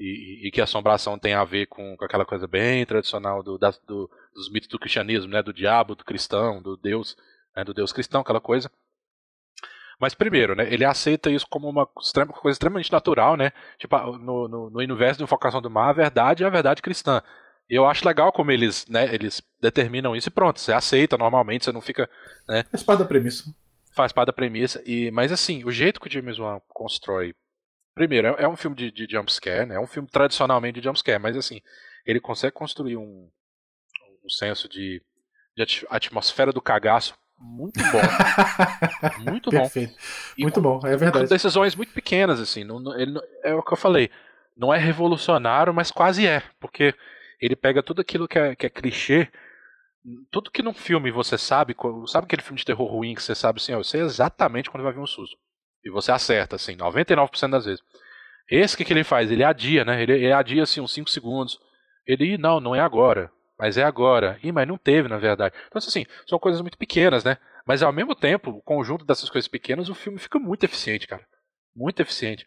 [0.00, 3.58] e, e que a assombração tem a ver com, com aquela coisa bem tradicional do,
[3.58, 7.16] das- do- dos mitos do cristianismo, né, do diabo, do cristão, do Deus,
[7.56, 8.70] né, do Deus cristão, aquela coisa.
[10.00, 13.52] Mas primeiro, né, ele aceita isso como uma coisa extremamente natural, né?
[13.78, 17.22] Tipo, no, no, no universo de Invocação do Mar, a verdade é a verdade cristã.
[17.68, 21.64] E eu acho legal como eles, né, eles determinam isso e pronto, você aceita normalmente,
[21.64, 22.08] você não fica
[22.70, 23.54] Faz parte da premissa.
[23.94, 24.82] faz parte da premissa.
[24.86, 27.34] E, mas assim, o jeito que o James Wan constrói.
[28.00, 29.74] Primeiro, é, é um filme de, de jumpscare, né?
[29.74, 31.60] É um filme tradicionalmente de jumpscare, mas assim,
[32.06, 33.28] ele consegue construir um,
[34.24, 35.02] um senso de,
[35.54, 39.20] de atmosfera do cagaço muito bom.
[39.30, 39.60] muito bom.
[39.60, 39.94] Perfeito.
[40.38, 41.26] E Muito com, bom, é com verdade.
[41.28, 42.64] decisões muito pequenas, assim.
[42.64, 44.10] Não, não- ele é o que eu falei.
[44.56, 46.42] Não é revolucionário, mas quase é.
[46.58, 46.94] Porque
[47.38, 49.28] ele pega tudo aquilo que é, que é clichê.
[50.30, 51.76] Tudo que num filme você sabe,
[52.06, 54.84] sabe aquele filme de terror ruim que você sabe assim, ó, eu sei exatamente quando
[54.84, 55.36] vai vir um susto.
[55.84, 57.82] E você acerta, assim, 99% das vezes.
[58.50, 59.30] Esse que, que ele faz?
[59.30, 60.02] Ele adia, né?
[60.02, 61.58] Ele, ele adia assim uns 5 segundos.
[62.06, 63.30] Ele, "Ih, não, não é agora.
[63.58, 64.38] Mas é agora.
[64.42, 65.54] Ih, mas não teve, na verdade.
[65.68, 67.36] Então, assim, são coisas muito pequenas, né?
[67.66, 71.24] Mas ao mesmo tempo, o conjunto dessas coisas pequenas, o filme fica muito eficiente, cara.
[71.76, 72.44] Muito eficiente.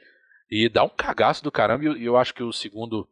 [0.51, 1.83] E dá um cagaço do caramba.
[1.83, 3.07] E eu- e eu acho que o segundo,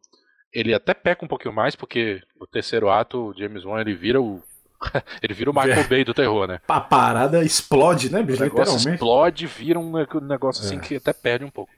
[0.52, 4.20] ele até peca um pouquinho mais, porque o terceiro ato, o James Wan, ele vira
[4.20, 4.42] o.
[5.22, 6.60] ele vira o Michael Bay do terror, né?
[6.68, 8.42] A parada explode, né, O bicho?
[8.42, 8.94] negócio Literalmente.
[8.94, 10.80] explode, vira um ne- negócio assim É.
[10.80, 11.72] que até perde um pouco.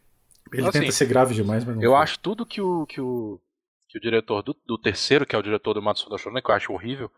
[0.52, 2.00] Ele Assim, tenta ser grave demais, mas não Eu foi.
[2.00, 3.40] acho tudo que o, que o,
[3.88, 6.54] que o diretor do, do terceiro, que é o diretor do Matsuda Shonen, que eu
[6.54, 7.10] acho horrível,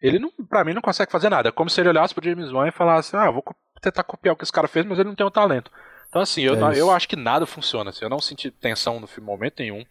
[0.00, 1.50] ele, não, pra mim, não consegue fazer nada.
[1.50, 3.44] É como se ele olhasse pro James Wan e falasse, ah, vou
[3.82, 5.70] tentar copiar o que esse cara fez, mas ele não tem o talento.
[6.08, 7.90] Então, assim, eu, É eu acho que nada funciona.
[7.90, 9.84] Assim, eu não senti tensão no filme momento nenhum.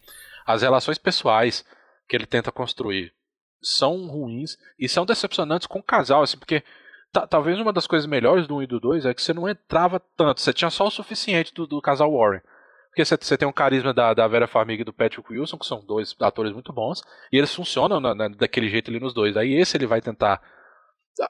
[0.48, 1.64] As relações pessoais
[2.08, 3.14] que ele tenta construir
[3.62, 6.64] são ruins e são decepcionantes com o casal, assim, porque
[7.12, 9.48] ta- talvez uma das coisas melhores do 1 e do 2 é que você não
[9.50, 12.42] entrava tanto, você tinha só o suficiente do, do casal Warren.
[12.90, 15.66] Porque você, você tem um carisma da, da Vera Farmiga e do Patrick Wilson, que
[15.66, 17.02] são dois atores muito bons,
[17.32, 19.38] e eles funcionam na- na- daquele jeito ali nos dois.
[19.38, 20.42] Aí esse ele vai tentar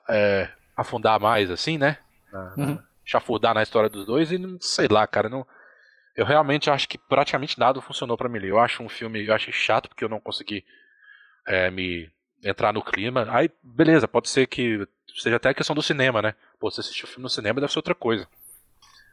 [0.09, 1.97] é, afundar mais, assim, né?
[2.31, 2.79] Na- Uhum.
[3.05, 5.27] Chafurdar na história dos dois e não sei lá, cara.
[5.29, 5.45] Não,
[6.15, 8.37] eu realmente acho que praticamente nada funcionou pra mim.
[8.37, 8.47] ali.
[8.49, 10.63] Eu acho um filme, eu achei chato porque eu não consegui
[11.47, 12.07] é, me
[12.43, 13.27] entrar no clima.
[13.29, 16.35] Aí, beleza, pode ser que seja até a questão do cinema, né?
[16.59, 18.27] Pô, você assistiu o filme no cinema deve ser outra coisa.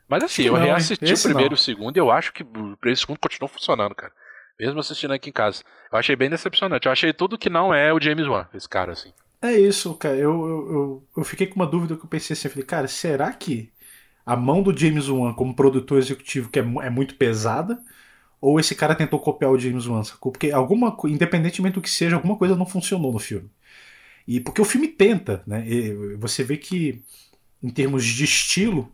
[0.09, 2.47] Mas assim, eu não, reassisti o primeiro e o segundo e eu acho que o
[2.47, 4.13] primeiro e o segundo continuam funcionando, cara.
[4.59, 5.63] Mesmo assistindo aqui em casa.
[5.93, 6.87] Eu achei bem decepcionante.
[6.87, 9.13] Eu achei tudo que não é o James Wan, esse cara, assim.
[9.43, 10.17] É isso, cara.
[10.17, 12.89] Eu, eu, eu, eu fiquei com uma dúvida que eu pensei assim, eu falei, cara,
[12.89, 13.71] será que
[14.25, 17.79] a mão do James Wan como produtor executivo que é, é muito pesada?
[18.41, 20.33] Ou esse cara tentou copiar o James Wan, sacou?
[20.33, 23.51] Porque alguma independentemente do que seja, alguma coisa não funcionou no filme.
[24.27, 25.65] E porque o filme tenta, né?
[25.67, 27.03] E você vê que
[27.63, 28.93] em termos de estilo,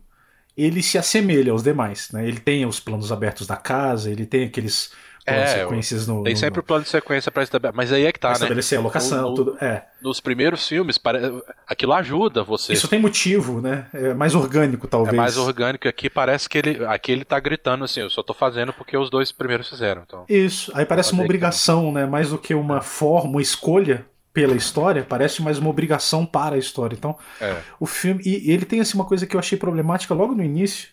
[0.55, 2.27] ele se assemelha aos demais, né?
[2.27, 4.91] Ele tem os planos abertos da casa, ele tem aqueles
[5.23, 7.75] planos É, sequências no, Tem no- sempre o plano de sequência pra estabelecer.
[7.75, 8.43] Mas aí é que tá, pra né?
[8.45, 9.57] estabelecer a locação, O- o- tudo.
[9.63, 9.83] É.
[10.01, 10.99] Nos primeiros filmes,
[11.67, 12.73] aquilo ajuda você.
[12.73, 13.87] Isso tem motivo, né?
[13.93, 15.15] É mais orgânico, É talvez.
[15.15, 15.87] mais orgânico.
[15.87, 16.85] Aqui parece que ele.
[16.85, 20.03] Aqui ele tá gritando assim, eu só tô fazendo porque os dois primeiros fizeram.
[20.05, 20.25] Então.
[20.27, 20.71] Isso.
[20.75, 22.05] Aí parece uma obrigação, né?
[22.05, 26.57] Mais do que uma forma, uma escolha pela história, parece mais uma obrigação para a
[26.57, 26.95] história.
[26.95, 27.55] Então, É.
[27.79, 28.21] o filme.
[28.25, 30.89] E, e ele tem assim, uma coisa que eu achei problemática logo no início,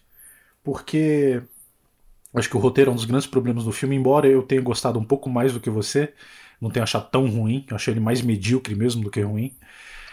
[0.62, 1.40] porque.
[2.34, 4.98] Acho que o roteiro é um dos grandes problemas do filme, embora eu tenha gostado
[4.98, 6.12] um pouco mais do que você,
[6.60, 9.54] não tenha achado tão ruim, eu achei ele mais medíocre mesmo do que ruim.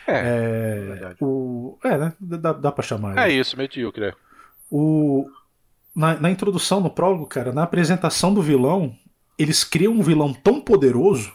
[0.07, 1.17] É, É, verdade.
[1.21, 2.13] o, é né?
[2.19, 3.17] Dá, dá pra chamar.
[3.17, 4.05] é isso, medíocre.
[4.05, 4.13] é.
[4.71, 5.29] O,
[5.95, 8.95] na, na introdução, no prólogo, cara, na apresentação do vilão,
[9.37, 11.33] eles criam um vilão tão poderoso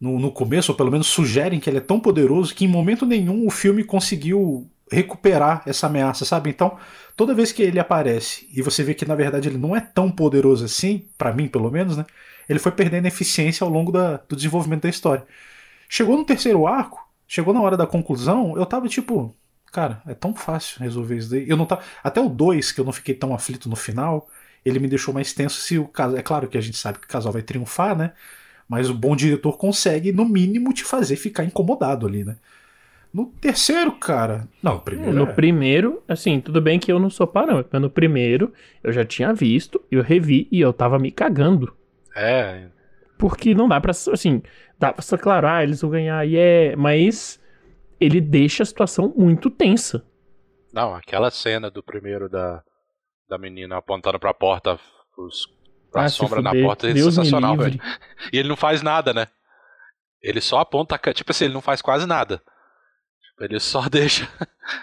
[0.00, 3.04] no, no começo, ou pelo menos sugerem que ele é tão poderoso, que em momento
[3.04, 6.50] nenhum o filme conseguiu recuperar essa ameaça, sabe?
[6.50, 6.78] Então,
[7.16, 10.10] toda vez que ele aparece e você vê que na verdade ele não é tão
[10.10, 12.04] poderoso assim, para mim pelo menos, né?
[12.48, 15.26] Ele foi perdendo eficiência ao longo da, do desenvolvimento da história.
[15.88, 19.34] Chegou no terceiro arco, chegou na hora da conclusão, eu tava tipo,
[19.72, 21.48] cara, é tão fácil resolver isso daí.
[21.48, 24.28] Eu não tava, até o 2, que eu não fiquei tão aflito no final,
[24.64, 27.06] ele me deixou mais tenso se o casal, é claro que a gente sabe que
[27.06, 28.12] o casal vai triunfar, né?
[28.68, 32.36] Mas o bom diretor consegue no mínimo te fazer ficar incomodado ali, né?
[33.16, 34.46] No terceiro, cara.
[34.62, 35.14] Não, primeiro.
[35.14, 35.32] No é...
[35.32, 38.52] primeiro, assim, tudo bem que eu não sou parâmetro, mas no primeiro
[38.84, 41.74] eu já tinha visto, eu revi e eu tava me cagando.
[42.14, 42.68] É.
[43.16, 43.92] Porque não dá pra.
[43.92, 44.42] Assim,
[44.78, 46.76] dá pra ser claro, ah, eles vão ganhar, e é.
[46.76, 47.42] Mas
[47.98, 50.04] ele deixa a situação muito tensa.
[50.70, 52.62] Não, aquela cena do primeiro da,
[53.26, 54.78] da menina apontando pra porta,
[55.16, 55.46] os,
[55.94, 57.80] a ah, sombra na porta, é Deus sensacional, velho.
[58.30, 59.26] E ele não faz nada, né?
[60.20, 62.42] Ele só aponta, tipo assim, ele não faz quase nada.
[63.38, 64.28] Ele só deixa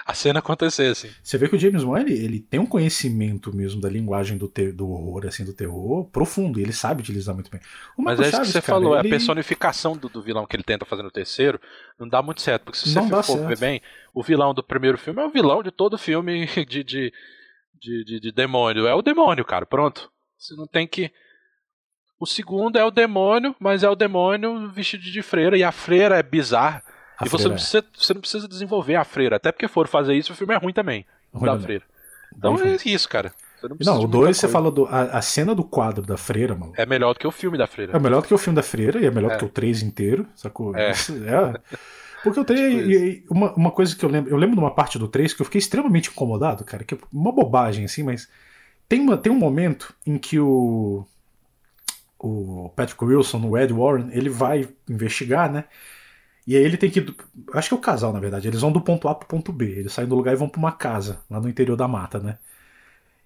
[0.06, 1.10] a cena acontecer, assim.
[1.22, 4.48] Você vê que o James Wan, ele, ele tem um conhecimento mesmo da linguagem do,
[4.48, 7.60] ter, do horror, assim, do terror, profundo, e ele sabe utilizar muito bem.
[7.98, 9.08] Mas é isso que você cara, falou, ele...
[9.08, 11.60] a personificação do, do, vilão que ele tenta fazer no terceiro
[12.00, 13.82] não dá muito certo, porque se não você for ver bem,
[14.14, 17.14] o vilão do primeiro filme é o vilão de todo filme de, de,
[17.74, 18.88] de, de, de demônio.
[18.88, 20.12] É o demônio, cara, pronto.
[20.38, 21.12] Você não tem que...
[22.20, 26.18] O segundo é o demônio, mas é o demônio vestido de freira, e a freira
[26.18, 26.82] é bizarra
[27.18, 30.14] a e você não, precisa, você não precisa desenvolver a freira, até porque for fazer
[30.14, 31.06] isso, o filme é ruim também.
[31.34, 31.84] Ruim da freira.
[32.38, 33.32] Então é isso, cara.
[33.62, 36.74] não, não o 2 você falou do, a, a, cena do quadro da freira, mano.
[36.76, 37.96] É melhor do que o filme da freira.
[37.96, 39.36] É melhor do que o filme da freira e é melhor é.
[39.36, 40.76] do que o 3 inteiro, sacou?
[40.76, 40.92] É.
[40.92, 40.94] é.
[42.24, 42.88] Porque o 3.
[42.88, 44.32] Tipo uma, uma coisa que eu lembro.
[44.32, 46.84] Eu lembro de uma parte do 3 que eu fiquei extremamente incomodado, cara.
[46.84, 48.30] Que é uma bobagem, assim, mas.
[48.88, 51.06] Tem, uma, tem um momento em que o.
[52.18, 55.66] O Patrick Wilson, o Ed Warren, ele vai investigar, né?
[56.46, 57.06] E aí ele tem que.
[57.54, 58.48] Acho que é o casal, na verdade.
[58.48, 59.66] Eles vão do ponto A pro ponto B.
[59.66, 62.38] Eles saem do lugar e vão pra uma casa, lá no interior da mata, né?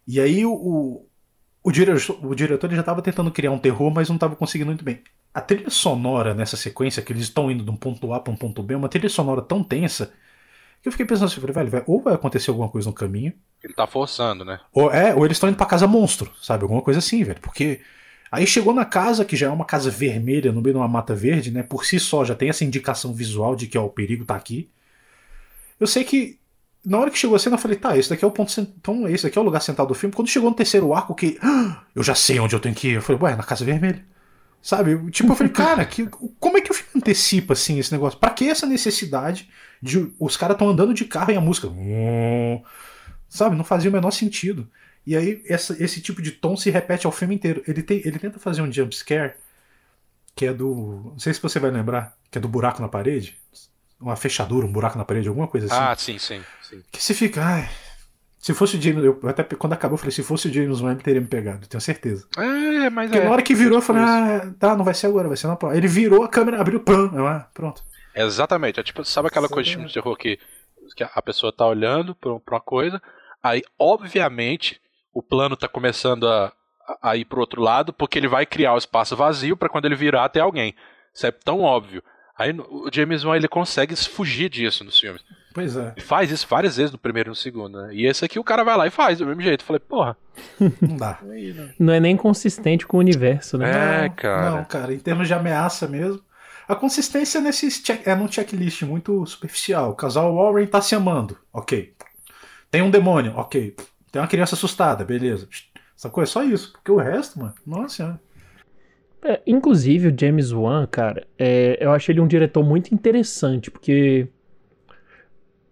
[0.08, 1.06] E aí o, o,
[1.64, 4.86] o diretor, o diretor já estava tentando criar um terror, mas não estava conseguindo muito
[4.86, 5.02] bem.
[5.34, 8.38] A trilha sonora nessa sequência, que eles estão indo de um ponto A para um
[8.38, 10.14] ponto B, é uma trilha sonora tão tensa
[10.82, 13.34] que eu fiquei pensando assim, velho, velho, ou vai acontecer alguma coisa no caminho.
[13.64, 14.60] Ele tá forçando, né?
[14.72, 16.64] Ou, é, ou eles estão indo pra casa monstro, sabe?
[16.64, 17.42] Alguma coisa assim, velho.
[17.42, 17.82] Porque
[18.38, 21.16] Aí chegou na casa, que já é uma casa vermelha no meio de uma mata
[21.16, 21.64] verde, né?
[21.64, 24.70] Por si só já tem essa indicação visual de que ó, o perigo tá aqui.
[25.80, 26.38] Eu sei que
[26.86, 29.10] na hora que chegou a cena eu falei, tá, esse daqui é o ponto então
[29.10, 30.14] esse daqui é o lugar central do filme.
[30.14, 32.94] Quando chegou no terceiro arco que ah, eu já sei onde eu tenho que ir,
[32.94, 34.06] eu falei, ué, na casa vermelha.
[34.62, 35.10] Sabe?
[35.10, 36.08] Tipo, eu falei, cara, que,
[36.40, 38.20] como é que o filme antecipa assim esse negócio?
[38.20, 39.50] Para que essa necessidade
[39.82, 41.70] de os caras estão andando de carro e a música,
[43.28, 43.56] sabe?
[43.56, 44.70] Não fazia o menor sentido.
[45.08, 47.64] E aí essa, esse tipo de tom se repete ao filme inteiro.
[47.66, 49.36] Ele, tem, ele tenta fazer um jump scare
[50.36, 51.12] que é do.
[51.14, 53.38] Não sei se você vai lembrar, que é do buraco na parede.
[54.02, 55.76] Uma fechadura, um buraco na parede, alguma coisa assim.
[55.76, 56.44] Ah, sim, sim.
[56.62, 56.84] sim.
[56.92, 57.42] Que você fica.
[57.42, 57.70] Ai,
[58.38, 59.02] se fosse o James.
[59.02, 61.66] Eu, até quando acabou, eu falei: se fosse o James Wan, ele teria me pegado,
[61.68, 62.28] tenho certeza.
[62.38, 63.26] É, mas Porque é.
[63.26, 65.56] na hora que virou, eu falei: ah, tá, não vai ser agora, vai ser na
[65.56, 65.78] próxima.
[65.78, 67.82] Ele virou a câmera, abriu, pã, ah, pronto.
[68.14, 68.82] Exatamente.
[68.82, 70.38] É tipo, sabe aquela coisa de filme de terror que,
[70.98, 73.02] que a pessoa tá olhando pra, pra uma coisa,
[73.42, 74.82] aí, obviamente
[75.14, 76.52] o plano está começando a,
[77.02, 79.86] a ir para o outro lado, porque ele vai criar o espaço vazio para quando
[79.86, 80.76] ele virar ter alguém.
[81.14, 82.04] Isso é tão óbvio.
[82.38, 85.24] Aí o James Wan ele consegue fugir disso nos filmes.
[85.54, 85.94] Pois é.
[85.98, 87.90] E faz isso várias vezes no primeiro e no segundo, né?
[87.92, 89.62] E esse aqui o cara vai lá e faz do mesmo jeito.
[89.62, 90.16] Eu falei, porra.
[90.80, 91.20] Não dá.
[91.80, 94.06] Não é nem consistente com o universo, né?
[94.06, 94.52] É, cara.
[94.52, 96.22] Não, cara, em termos de ameaça mesmo.
[96.68, 99.92] A consistência nesse check, é num checklist muito superficial.
[99.92, 101.36] O casal Warren tá se amando.
[101.52, 101.96] Ok.
[102.70, 103.34] Tem um demônio.
[103.36, 103.76] Ok.
[104.12, 105.48] Tem uma criança assustada, beleza.
[105.98, 106.72] Essa coisa, só isso.
[106.74, 108.22] Porque o resto, mano, nossa senhora.
[109.22, 114.28] É, inclusive, o James Wan, cara, é, eu acho ele um diretor muito interessante, porque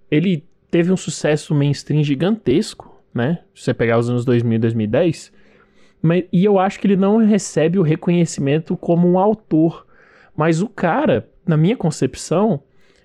[0.10, 3.44] ele teve um sucesso mainstream gigantesco, né?
[3.54, 5.32] Se você pegar os anos 2000 e 2010.
[6.02, 9.86] Mas, e eu acho que ele não recebe o reconhecimento como um autor.
[10.36, 12.62] Mas o cara, na minha concepção,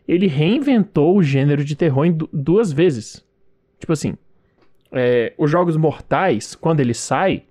[0.09, 3.25] ele reinventou o gênero de terror em duas vezes.
[3.79, 4.17] Tipo assim,
[4.93, 7.45] é, Os Jogos Mortais, quando ele sai,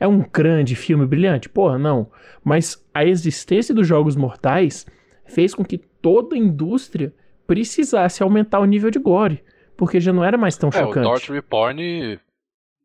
[0.00, 1.48] é um grande filme brilhante?
[1.48, 2.10] Porra, não.
[2.44, 4.86] Mas a existência dos Jogos Mortais
[5.26, 7.12] fez com que toda a indústria
[7.46, 9.42] precisasse aumentar o nível de gore,
[9.76, 11.06] porque já não era mais tão é, chocante.
[11.06, 12.18] O Dort Reporn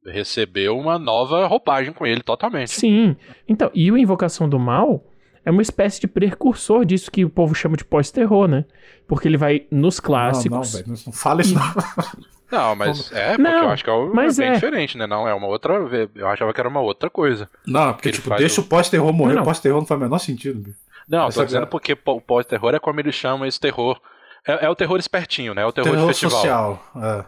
[0.05, 2.71] recebeu uma nova roupagem com ele totalmente.
[2.71, 3.15] Sim.
[3.47, 5.05] Então, e o Invocação do Mal
[5.45, 8.65] é uma espécie de precursor disso que o povo chama de pós-terror, né?
[9.07, 10.73] Porque ele vai nos clássicos.
[10.73, 11.63] Não, não, não fala isso não.
[12.53, 14.53] Não, mas é, porque não, eu acho que é, mas é bem é.
[14.55, 15.07] diferente, né?
[15.07, 15.73] Não, é uma outra.
[16.15, 17.49] Eu achava que era uma outra coisa.
[17.65, 20.73] Não, porque, tipo, deixa o, o pós-terror morrer, o pós-terror não faz o menor sentido.
[21.07, 23.99] Não, Essa tô dizendo porque o pós-terror é como eles chamam esse terror
[24.47, 25.63] É, é o terror espertinho, né?
[25.63, 26.39] É o terror, Terror de festival.
[26.39, 26.91] social.
[26.97, 27.25] é.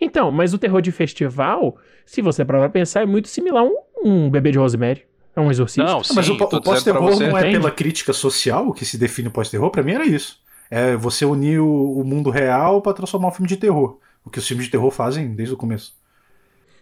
[0.00, 1.76] Então, mas o terror de festival,
[2.06, 5.04] se você parar pra pensar, é muito similar a um, um bebê de Rosemary.
[5.34, 5.84] É um exorcista.
[5.90, 7.58] Não, Ah, sim, mas o, o pós-terror não é Entende?
[7.58, 9.70] pela crítica social que se define o pós-terror?
[9.70, 10.38] Pra mim era isso.
[10.70, 13.98] É você unir o, o mundo real pra transformar um filme de terror.
[14.28, 15.94] O que os filmes de terror fazem desde o começo.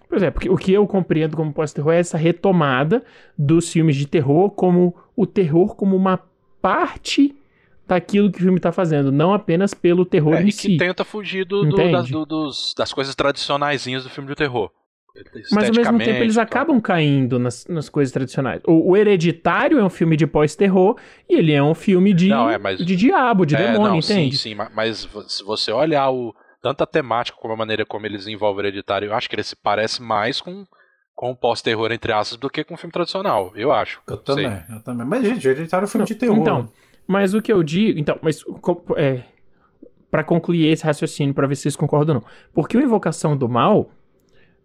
[0.08, 3.04] Pois é, porque o que eu compreendo como pós-terror é essa retomada
[3.38, 6.20] dos filmes de terror como o terror como uma
[6.60, 7.36] parte
[7.86, 10.76] daquilo que o filme tá fazendo, não apenas pelo terror É, em e que si.
[10.76, 14.72] tenta fugir do, do- das, do- dos- das coisas tradicionaisinhas do filme de terror.
[15.52, 18.60] Mas ao mesmo tempo eles acabam caindo nas, nas coisas tradicionais.
[18.66, 20.96] O, o Hereditário é um filme de pós-terror
[21.28, 23.96] e ele é um filme de, Não, é, mas- de diabo, de É, demônio, não,
[23.98, 24.36] entende?
[24.36, 26.34] Sim, sim, ma- mas se você olhar o,
[26.66, 29.44] tanto a temática como a maneira como eles envolvem o hereditário, eu acho que ele
[29.44, 30.66] se parece mais com,
[31.14, 34.02] com o pós-terror, entre aspas, do que com o filme tradicional, eu acho.
[34.08, 34.24] Eu Sei.
[34.24, 35.06] também, eu também.
[35.06, 36.36] Mas, gente, Hereditário é um filme de terror.
[36.36, 36.68] Então,
[37.06, 38.00] mas o que eu digo.
[38.00, 38.42] Então, mas.
[38.96, 39.22] É,
[40.10, 42.28] para concluir esse raciocínio, pra ver se vocês concordam ou não.
[42.52, 43.88] Porque o Invocação do Mal,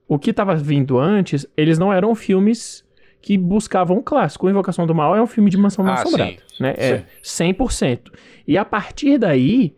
[0.08, 2.84] o que tava vindo antes, eles não eram filmes
[3.22, 4.48] que buscavam o clássico.
[4.48, 6.32] O Invocação do Mal é um filme de mansão mal Ah, assombrada.
[6.32, 6.74] sim, Né?
[6.80, 8.12] É 100%.
[8.48, 9.76] E a partir daí.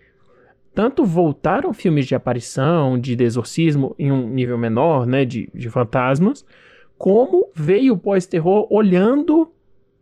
[0.73, 6.45] Tanto voltaram filmes de aparição, de exorcismo em um nível menor, né, de, de fantasmas,
[6.97, 9.51] como veio o pós-terror olhando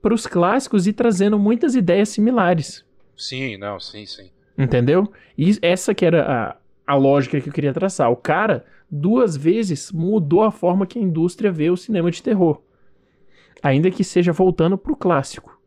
[0.02, 2.86] para os clássicos e trazendo muitas ideias similares.
[3.16, 4.32] Sim, não, sim, sim.
[4.58, 5.12] Entendeu?
[5.38, 6.58] E essa que era
[6.88, 8.12] a, a lógica que eu queria traçar.
[8.12, 12.62] O cara, duas vezes, mudou a forma que a indústria vê o cinema de terror.
[13.62, 15.60] Ainda que seja voltando pro clássico.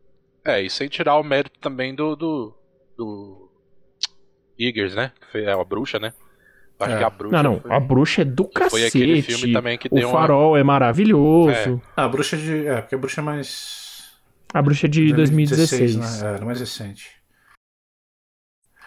[0.43, 2.15] É, e sem tirar o mérito também do.
[2.15, 2.53] do,
[2.97, 3.44] do
[4.59, 5.11] Eagers, né?
[5.19, 6.13] Que foi, é a bruxa, né?
[6.79, 6.97] Acho É.
[6.97, 7.35] que a bruxa.
[7.41, 7.59] Não, não.
[7.61, 8.87] foi, A bruxa é do foi cacete.
[8.87, 10.19] aquele filme também que o deu uma.
[10.19, 11.81] Farol é maravilhoso.
[11.95, 12.67] Ah, a bruxa de.
[12.67, 14.11] É, porque a bruxa é mais.
[14.53, 15.95] A bruxa é de 2016.
[15.95, 16.05] né?
[16.37, 17.11] É, é mais recente.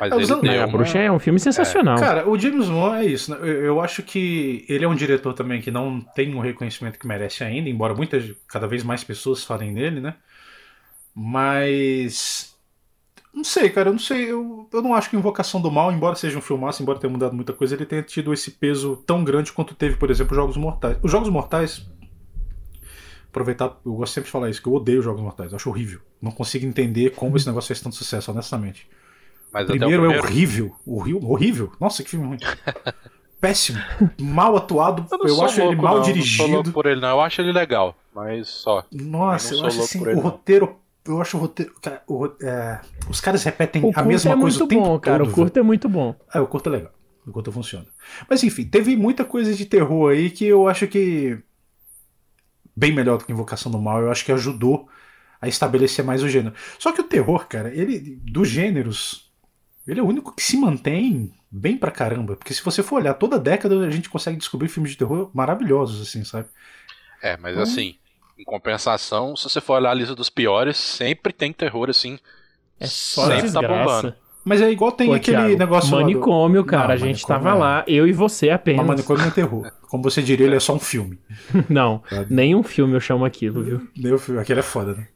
[0.00, 1.98] Mas É, ele deu Né, a uma- bruxa é um filme sensacional.
[1.98, 3.32] Cara, o James Wan é isso.
[3.32, 3.38] né?
[3.40, 7.06] Eu, eu acho que ele é um diretor também que não tem o reconhecimento que
[7.06, 10.14] merece ainda, embora muitas, cada vez mais pessoas falem dele, né?
[11.14, 12.54] Mas.
[13.32, 14.30] Não sei, cara, eu não sei.
[14.30, 17.34] Eu, eu não acho que Invocação do Mal, embora seja um filmaço, embora tenha mudado
[17.34, 20.96] muita coisa, ele tenha tido esse peso tão grande quanto teve, por exemplo, Jogos Mortais.
[21.02, 21.86] Os Jogos Mortais.
[23.30, 26.00] Aproveitar, eu gosto sempre de falar isso, que eu odeio Jogos Mortais, eu acho horrível.
[26.20, 28.88] Não consigo entender como esse negócio fez tanto sucesso, honestamente.
[29.52, 30.76] Mas até o Primeiro, é primeiro- horrível.
[30.86, 31.30] Horrível.
[31.30, 31.72] horrível.
[31.80, 32.38] Nossa, que filme ruim.
[33.40, 33.78] Péssimo.
[34.20, 35.06] Mal atuado.
[35.12, 36.48] Eu, Eu, acho ele louco, mal não, Não sou dirigido.
[36.50, 37.10] louco por ele, não.
[37.10, 38.84] Eu acho ele legal, mas só.
[38.90, 40.22] Nossa, Eu eu, não acho assim, ele, o não.
[40.22, 40.76] roteiro.
[41.08, 41.74] Eu acho o roteiro.
[41.80, 44.98] cara, o é, os caras repetem O a mesma é coisa muito o tempo bom,
[45.00, 45.18] cara.
[45.24, 45.30] todo.
[45.30, 46.12] o curto é muito bom.
[46.12, 46.24] velho.
[46.32, 46.92] Ah, o curto é legal.
[47.26, 47.86] O curto funciona.
[48.28, 51.38] Mas enfim, teve muita coisa de terror aí que eu acho que.
[52.76, 54.02] Bem melhor do que Invocação do Mal.
[54.02, 54.88] Eu acho que ajudou
[55.40, 56.54] a estabelecer mais o gênero.
[56.78, 58.16] Só que o terror, cara, ele.
[58.22, 59.28] Dos gêneros.
[59.86, 62.36] Ele é o único que se mantém bem pra caramba.
[62.36, 66.06] Porque se você for olhar toda década, a gente consegue descobrir filmes de terror maravilhosos,
[66.06, 66.46] assim, sabe?
[67.22, 67.62] É, mas Hum.
[67.62, 67.96] assim,
[68.38, 72.18] em compensação, se você for olhar a lista dos piores, sempre tem terror, assim.
[72.78, 73.84] É só sempre tá desgraça.
[74.02, 74.14] bombando.
[74.44, 76.88] Mas é igual tem Pô, aquele Thiago, negócio lá do- Manicômio, cara.
[76.88, 78.86] Não, a gente manicômio tava é- lá, eu e você Mas apenas.
[78.86, 79.72] Manicômio não é terror.
[79.90, 81.18] Como você diria, ele é só um filme.
[81.68, 82.32] Não, Sabe?
[82.34, 83.88] nenhum filme eu chamo aquilo, viu?
[83.96, 84.40] Deu filme.
[84.40, 85.08] Aquele é foda, né?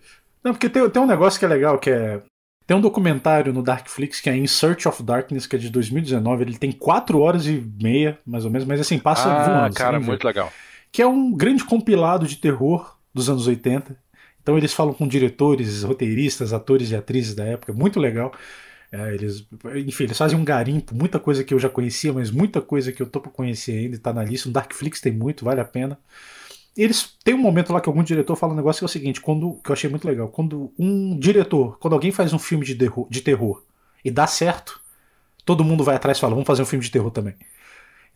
[0.45, 2.21] Não, porque tem, tem um negócio que é legal, que é.
[2.67, 6.43] Tem um documentário no Darkflix que é In Search of Darkness, que é de 2019.
[6.43, 9.75] Ele tem 4 horas e meia, mais ou menos, mas assim, passa ah, voando.
[9.75, 10.53] cara, muito legal.
[10.91, 13.97] Que é um grande compilado de terror dos anos 80.
[14.43, 18.33] Então eles falam com diretores, roteiristas, atores e atrizes da época, muito legal.
[18.91, 19.47] É, eles,
[19.87, 23.01] enfim, eles fazem um garimpo, muita coisa que eu já conhecia, mas muita coisa que
[23.01, 24.49] eu tô pra conhecer ainda e tá na lista.
[24.49, 25.99] No Darkflix tem muito, vale a pena.
[26.77, 29.21] Eles tem um momento lá que algum diretor fala um negócio que é o seguinte,
[29.21, 32.75] quando que eu achei muito legal, quando um diretor, quando alguém faz um filme de
[32.75, 33.63] terror, de terror
[34.05, 34.81] e dá certo,
[35.45, 37.35] todo mundo vai atrás e fala, vamos fazer um filme de terror também.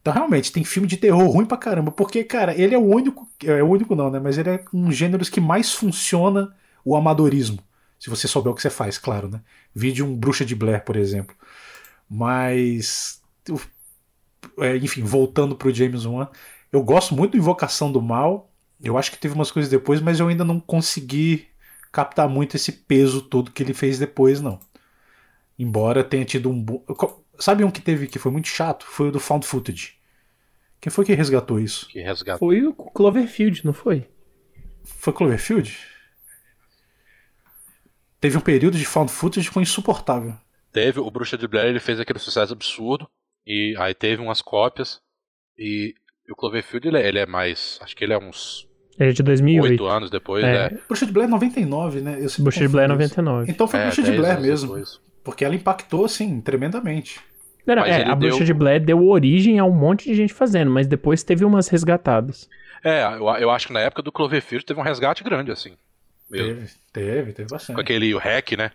[0.06, 3.28] Então, realmente, tem filme de terror ruim pra caramba, porque, cara, ele é o único.
[3.42, 4.20] É o único não, né?
[4.20, 6.54] Mas ele é um gênero que mais funciona
[6.84, 7.58] o amadorismo.
[7.98, 9.40] Se você souber o que você faz, claro, né?
[9.74, 11.34] Vídeo um Bruxa de Blair, por exemplo.
[12.08, 13.20] Mas.
[14.60, 16.28] é, enfim, voltando pro James Wan,
[16.72, 18.48] eu gosto muito do Invocação do Mal.
[18.80, 21.48] Eu acho que teve umas coisas depois, mas eu ainda não consegui
[21.90, 24.60] captar muito esse peso todo que ele fez depois, não.
[25.58, 26.64] Embora tenha tido um.
[27.40, 28.86] Sabe um que teve que foi muito chato?
[28.86, 29.95] Foi o do Found Footage.
[30.80, 31.88] Quem foi que resgatou isso?
[31.88, 32.38] Que resgata.
[32.38, 34.08] Foi o Cloverfield, não foi?
[34.84, 35.76] Foi Cloverfield?
[38.20, 40.34] Teve um período de Found Footage que foi insuportável.
[40.72, 43.08] Teve, o Bruxa de Blair, ele fez aquele sucesso absurdo.
[43.46, 45.00] E aí teve umas cópias.
[45.58, 45.94] E,
[46.28, 47.78] e o Cloverfield, ele é, ele é mais.
[47.82, 48.66] Acho que ele é uns
[48.98, 49.70] Ele é de 2008.
[49.82, 50.70] 8 anos depois, É.
[50.70, 50.78] né?
[50.88, 52.16] Bruxa de Blair é 99, né?
[52.38, 53.16] Bruxa de Blair é confundo isso.
[53.16, 53.52] 99.
[53.52, 54.68] Então foi É, Bruxa de 10 Blair mesmo.
[54.68, 55.00] depois.
[55.22, 57.20] Porque ela impactou, assim, tremendamente.
[57.66, 60.70] Não, é, a deu- Bruxa de Blair deu origem a um monte de gente fazendo,
[60.70, 62.48] mas depois teve umas resgatadas.
[62.84, 65.72] É, eu, eu acho que na época do Cloverfield teve um resgate grande, assim.
[66.30, 66.54] mesmo.
[66.54, 67.74] Teve, teve, teve bastante.
[67.74, 68.70] Com aquele o Hack, né?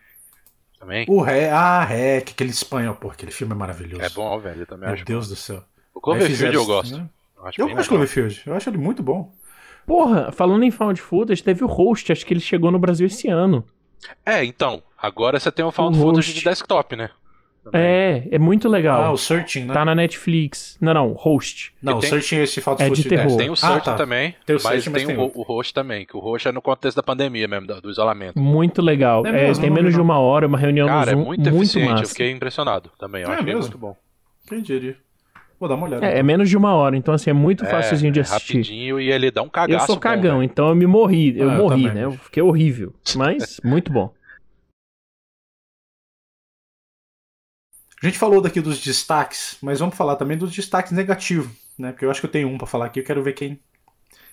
[0.79, 1.05] Também.
[1.07, 4.01] O Ré, ah, Rec, aquele espanhol, pô, aquele filme é maravilhoso.
[4.03, 4.61] É bom, velho.
[4.61, 5.05] Eu também Meu acho.
[5.05, 5.63] Deus do céu.
[5.93, 6.97] O Cloverfield eu gosto.
[6.97, 7.07] né?
[7.37, 8.07] Eu acho Eu bem gosto de legal.
[8.07, 9.31] Cloverfield, eu acho ele muito bom.
[9.85, 13.27] Porra, falando em found footage, teve o Host, acho que ele chegou no Brasil esse
[13.27, 13.63] ano.
[14.25, 14.81] É, então.
[14.97, 16.39] Agora você tem o Found O Footage host.
[16.39, 17.09] de desktop, né?
[17.63, 17.81] Também.
[17.81, 19.13] É, é muito Ah, legal.
[19.13, 19.73] o Searching, né?
[19.73, 20.77] Tá na Netflix.
[20.81, 21.71] Não, não, Host.
[21.81, 23.37] Não, o tem- Searching é esse falta É de terror.
[23.37, 23.93] Tem o Ah, Search tá.
[23.93, 26.47] também, Tem o mas Search, mas tem, tem o, o Host também, que o Host
[26.47, 28.39] é no contexto da pandemia mesmo, do, do isolamento.
[28.39, 29.23] Muito legal.
[29.25, 31.19] É É, mesmo, tem não vi menos de uma hora, uma reunião Cara, é no
[31.21, 32.05] Zoom, muito muito, eficiente, eu massa.
[32.09, 33.61] fiquei impressionado também, eu É achei mesmo?
[33.61, 33.95] muito bom.
[34.49, 34.97] Quem diria?
[35.59, 36.03] Vou dar uma olhada.
[36.03, 38.53] É, é menos de uma hora, então assim, é muito facilzinho de é assistir.
[38.57, 40.43] rapidinho e ele dá um Eu cagaço sou bom, cagão, velho.
[40.51, 41.37] então eu me morri.
[41.37, 42.05] Eu Ah, eu morri, também, né?
[42.05, 42.91] Eu fiquei horrível.
[43.15, 44.11] Mas muito bom.
[48.01, 51.91] A gente falou daqui dos destaques, mas vamos falar também dos destaques negativos, né?
[51.91, 53.59] Porque eu acho que eu tenho um pra falar aqui, eu quero ver quem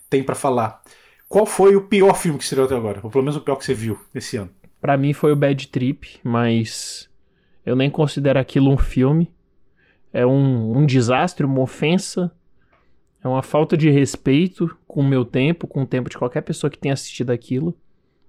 [0.08, 0.82] tem pra falar.
[1.28, 3.00] Qual foi o pior filme que estreou até agora?
[3.02, 4.50] Ou pelo menos o pior que você viu esse ano?
[4.80, 7.10] Pra mim foi o Bad Trip, mas
[7.66, 9.30] eu nem considero aquilo um filme.
[10.10, 12.32] É um, um desastre, uma ofensa.
[13.22, 16.70] É uma falta de respeito com o meu tempo, com o tempo de qualquer pessoa
[16.70, 17.76] que tenha assistido aquilo.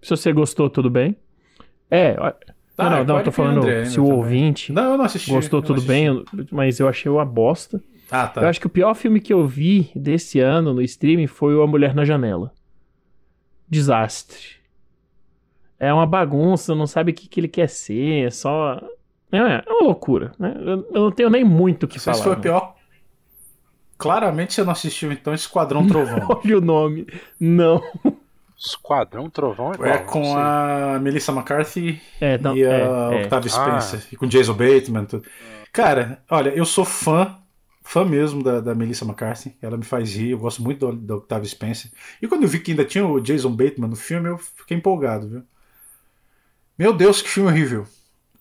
[0.01, 1.15] Se você gostou, tudo bem.
[1.89, 2.17] É,
[2.83, 4.17] Tá, não, não, não, pode tô falando André, se o também.
[4.17, 5.31] ouvinte Não, eu não assisti.
[5.31, 5.87] gostou, eu tudo assisti.
[5.87, 7.81] bem, eu- mas eu achei uma bosta.
[8.11, 8.41] Ah, tá.
[8.41, 11.61] Eu acho que o pior filme que eu vi desse ano no streaming foi o
[11.61, 12.51] A Mulher na Janela.
[13.69, 14.57] Desastre.
[15.79, 18.81] É uma bagunça, não sabe o que, que ele quer ser, é só.
[19.31, 20.53] É, é uma loucura, né?
[20.57, 22.17] Eu, eu não tenho nem muito o que falar.
[22.17, 22.41] se foi o não.
[22.41, 22.75] pior.
[23.97, 26.27] Claramente você não assistiu, então, Esquadrão Trovão.
[26.43, 27.05] Olha o nome.
[27.39, 27.81] Não.
[28.59, 29.89] Esquadrão Trovão é qual?
[29.89, 33.15] é com a Melissa McCarthy É, não, e a é, é.
[33.15, 33.79] Octavia Ah.
[33.79, 34.07] Spencer.
[34.11, 35.05] E com Jason Bateman.
[35.05, 35.25] Tudo.
[35.71, 37.37] Cara, olha, eu sou fã,
[37.83, 39.55] fã mesmo da, da Melissa McCarthy.
[39.61, 41.91] Ela me faz rir, eu gosto muito do, da Octavia Spencer.
[42.21, 45.29] E quando eu vi que ainda tinha o Jason Bateman no filme, eu fiquei empolgado,
[45.29, 45.43] viu?
[46.77, 47.85] Meu Deus, que filme horrível.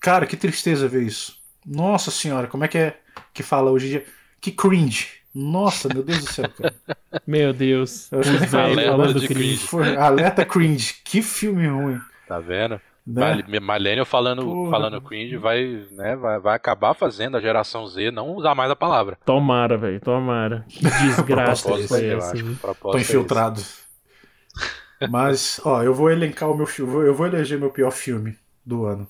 [0.01, 1.39] Cara, que tristeza ver isso.
[1.67, 2.99] Nossa senhora, como é que é
[3.35, 4.07] que fala hoje em dia?
[4.41, 5.18] Que cringe.
[5.41, 6.75] Nossa, meu Deus do céu, cara.
[7.25, 8.11] Meu Deus.
[8.13, 9.69] Alerta cringe.
[9.69, 9.97] cringe.
[9.97, 10.95] Alerta cringe.
[11.05, 12.01] Que filme ruim.
[12.27, 12.81] Tá vendo?
[13.07, 13.43] Né?
[13.61, 14.71] Malenial falando, Porra.
[14.71, 18.77] falando cringe vai, né, vai, vai acabar fazendo a geração Z não usar mais a
[18.77, 19.17] palavra.
[19.25, 20.67] Tomara, velho, tomara.
[20.69, 22.35] Que desgraça foi eu essa.
[22.61, 23.13] Proposta Tô é isso.
[23.13, 23.63] infiltrado.
[25.09, 27.07] Mas, ó, eu vou elencar o meu filme.
[27.07, 28.37] Eu vou eleger meu pior filme
[28.67, 29.09] do ano.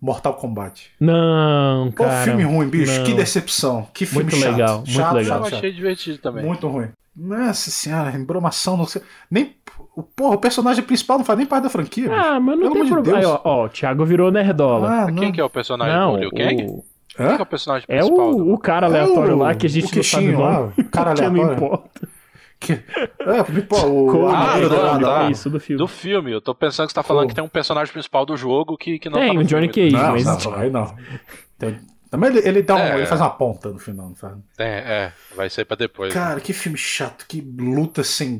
[0.00, 0.90] Mortal Kombat.
[1.00, 2.22] Não, Pô, cara.
[2.24, 2.96] filme ruim, bicho.
[2.98, 3.04] não.
[3.04, 3.86] Que decepção.
[3.92, 4.50] Que filme Muito chato.
[4.52, 5.38] legal, muito chato, legal.
[5.38, 5.76] Eu Chato, achei chato.
[5.76, 6.44] divertido também.
[6.44, 6.88] Muito ruim.
[7.16, 9.02] Nossa senhora, embromação, não sei.
[9.28, 9.56] Nem.
[9.96, 12.08] O, porra, o personagem principal não faz nem parte da franquia.
[12.08, 12.20] bicho.
[12.20, 13.18] Ah, mas não Pelo tem de problema.
[13.20, 13.32] Deus.
[13.32, 15.04] ó, ó, o Thiago virou nerdola.
[15.06, 15.12] Ah.
[15.12, 15.92] Quem que é o personagem?
[15.96, 16.62] não, o Liu Kang?
[16.64, 16.84] o-
[17.16, 18.30] Quem é o personagem é principal?
[18.30, 20.40] o, do- o cara aleatório É o- lá que a gente o não sabe o
[20.40, 20.72] lá, nome.
[20.78, 21.56] o cara que não aleatório.
[21.56, 22.08] importa.
[22.60, 22.72] Que...
[22.72, 24.28] É, pô, o.
[24.28, 25.24] Ah, armadura não, tá.
[25.26, 25.78] é isso do filme.
[25.78, 27.28] Do filme, eu tô pensando que você tá falando Pô.
[27.28, 29.92] que tem um personagem principal do jogo que, que não Tem, tá o Johnny filme.
[29.92, 30.02] Cage.
[30.02, 30.96] Não, mas- não, aí não.
[31.56, 31.80] Tem-
[32.10, 32.96] Também ele, ele dá um, É.
[32.96, 34.42] ele faz uma ponta no final, não sabe?
[34.56, 36.12] Tem, é, vai ser pra depois.
[36.12, 36.20] né?
[36.20, 38.36] Cara, que filme chato, que luta sem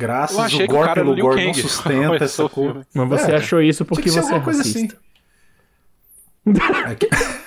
[0.47, 2.85] achei o gore pelo gore não sustenta essa cor.
[2.93, 4.97] Mas você É, achou isso porque você é alguma coisa racista.
[4.97, 5.09] assim.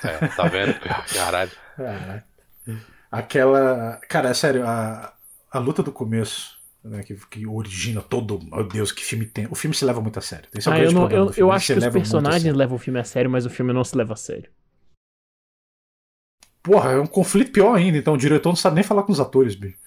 [0.03, 0.75] É, tá vendo?
[1.13, 1.51] Caralho.
[1.79, 2.21] É.
[3.11, 3.99] Aquela.
[4.07, 5.11] Cara, é sério, a,
[5.51, 8.39] a luta do começo, né, que, que origina todo.
[8.43, 9.47] Meu Deus, que filme tem.
[9.49, 10.49] O filme se leva muito a sério.
[10.53, 12.75] Esse é o Ah, grande eu, não- problema eu, eu acho que os personagens levam
[12.75, 14.49] o filme a sério, mas o filme não se leva a sério.
[16.63, 19.19] Porra, é um conflito pior ainda, então o diretor não sabe nem falar com os
[19.19, 19.77] atores, bicho.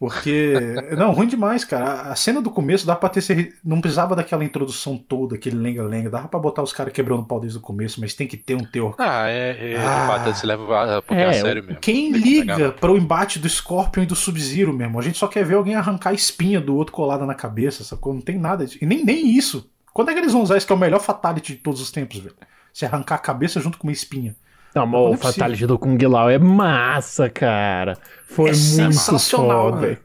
[0.00, 0.54] Porque.
[0.96, 2.10] não, ruim demais, cara.
[2.10, 3.20] A- cena do começo dá pra ter.
[3.20, 6.08] ser- Não precisava daquela introdução toda, aquele lenga-lenga.
[6.08, 8.54] Dava pra botar os caras quebrando o pau desde o começo, mas tem que ter
[8.54, 8.94] um teor.
[8.98, 10.06] Ah, é, é Ah.
[10.06, 11.80] fato ele se leva a, porque É, a sério mesmo.
[11.80, 14.98] Quem liga para o embate do Scorpion e do Sub-Zero mesmo?
[14.98, 18.14] A gente só quer ver alguém arrancar a espinha do outro colada na cabeça, sacou?
[18.14, 18.64] Não tem nada.
[18.66, 18.78] De...
[18.80, 19.70] E nem, nem isso.
[19.92, 21.90] Quando é que eles vão usar isso que é o melhor fatality de todos os
[21.90, 22.34] tempos, velho?
[22.72, 24.34] Se arrancar a cabeça junto com uma espinha.
[24.74, 25.16] Não, mas Não o é.
[25.16, 27.96] Fatality do Kung Lao é massa, cara.
[28.24, 29.80] Foi é muito sensacional, foda.
[29.86, 29.98] velho.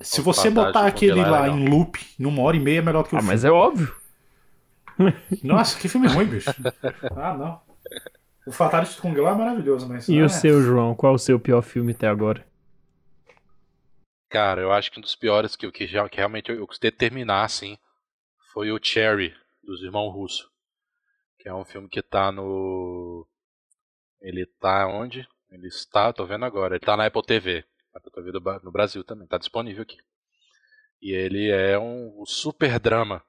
[0.00, 1.58] Se O você Fatality botar aquele é lá legal.
[1.58, 3.32] em loop, em uma hora e meia, é melhor do que o Ah, filme.
[3.34, 3.94] mas é óbvio.
[5.42, 6.50] Nossa, que filme ruim, bicho.
[7.16, 7.60] ah, não.
[8.46, 10.08] O Fatality do Kung Lao é maravilhoso, mas.
[10.08, 10.94] E o seu, João?
[10.94, 12.44] Qual o seu pior filme até agora?
[14.30, 16.90] Cara, eu acho que um dos piores que, que, já, que realmente eu, eu gostei
[16.90, 17.76] de terminar, assim,
[18.52, 19.32] foi o Cherry,
[19.62, 20.48] dos Irmãos Russo.
[21.38, 23.26] Que é um filme que tá no.
[24.24, 25.28] Ele tá onde?
[25.50, 27.62] Ele está, tô vendo agora, ele tá na Apple TV.
[27.94, 29.98] Apple TV do no Brasil também, tá disponível aqui.
[31.00, 33.22] E ele é um super drama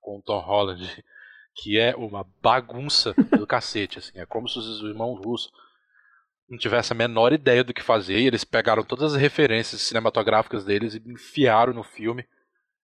[0.00, 1.04] com o Tom Holland,
[1.56, 4.18] que é uma bagunça do cacete, assim.
[4.18, 5.52] É como se os irmãos russos
[6.48, 10.64] não tivesse a menor ideia do que fazer, e eles pegaram todas as referências cinematográficas
[10.64, 12.24] deles e enfiaram no filme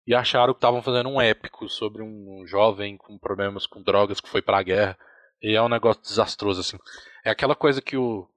[0.05, 4.27] e acharam que estavam fazendo um épico sobre um jovem com problemas com drogas que
[4.27, 4.97] foi para a guerra.
[5.41, 6.77] E é um negócio desastroso assim.
[7.23, 8.27] É aquela coisa que o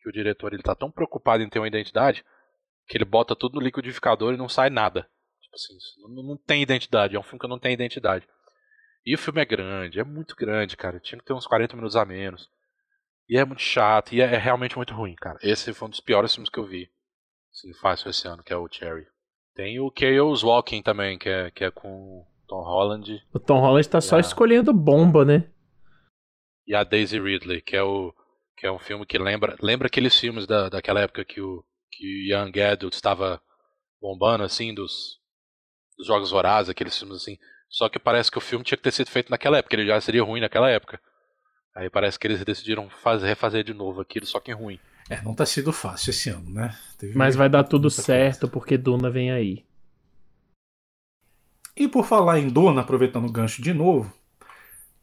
[0.00, 2.22] que o diretor ele tá tão preocupado em ter uma identidade
[2.86, 5.08] que ele bota tudo no liquidificador e não sai nada.
[5.40, 5.74] Tipo assim,
[6.14, 8.28] não, não tem identidade, é um filme que não tem identidade.
[9.06, 11.00] E o filme é grande, é muito grande, cara.
[11.00, 12.50] Tinha que ter uns 40 minutos a menos.
[13.28, 15.38] E é muito chato, e é, é realmente muito ruim, cara.
[15.42, 16.90] Esse foi um dos piores filmes que eu vi.
[17.50, 19.06] Assim, fácil esse ano, que é o Cherry.
[19.54, 23.22] Tem o Chaos Walking também, que é, que é com o Tom Holland.
[23.32, 24.20] O Tom Holland tá só a...
[24.20, 25.50] escolhendo bomba, né?
[26.66, 28.14] E a Daisy Ridley, que é o
[28.56, 32.06] que é um filme que lembra lembra aqueles filmes da, daquela época que o que
[32.06, 33.40] o Young Adult estava
[34.00, 35.18] bombando assim dos,
[35.96, 37.38] dos jogos vorazes, aqueles filmes assim.
[37.68, 40.00] Só que parece que o filme tinha que ter sido feito naquela época, ele já
[40.00, 41.00] seria ruim naquela época.
[41.74, 44.78] Aí parece que eles decidiram fazer, refazer de novo aquilo, só que é ruim.
[45.10, 46.76] É, não tá sido fácil esse ano, né?
[46.96, 48.52] Teve Mas vai dar tudo certo coisa.
[48.52, 49.64] porque Duna vem aí.
[51.76, 54.12] E por falar em Duna, aproveitando o gancho de novo,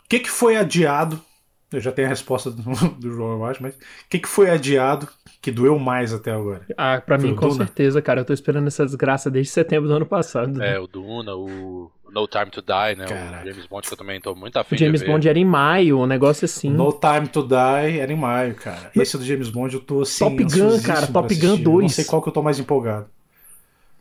[0.05, 1.23] o que, que foi adiado?
[1.71, 2.61] Eu já tenho a resposta do,
[2.99, 3.77] do João, eu acho, mas o
[4.09, 5.07] que, que foi adiado
[5.41, 6.61] que doeu mais até agora?
[6.77, 7.65] Ah, pra foi mim, com Duna?
[7.65, 8.21] certeza, cara.
[8.21, 10.51] Eu tô esperando essa desgraça desde setembro do ano passado.
[10.57, 10.75] Né?
[10.75, 13.05] É, o Duna, o no Time to Die, né?
[13.05, 13.47] Caraca.
[13.47, 15.99] O James Bond, que eu também tô muito afim o James Bond era em maio,
[15.99, 16.69] um negócio assim.
[16.69, 18.91] No Time to Die era em maio, cara.
[18.93, 20.25] Esse do James Bond eu tô assim.
[20.25, 21.65] Top Gun, cara, Top Gun 2.
[21.65, 23.07] Eu não sei qual que eu tô mais empolgado.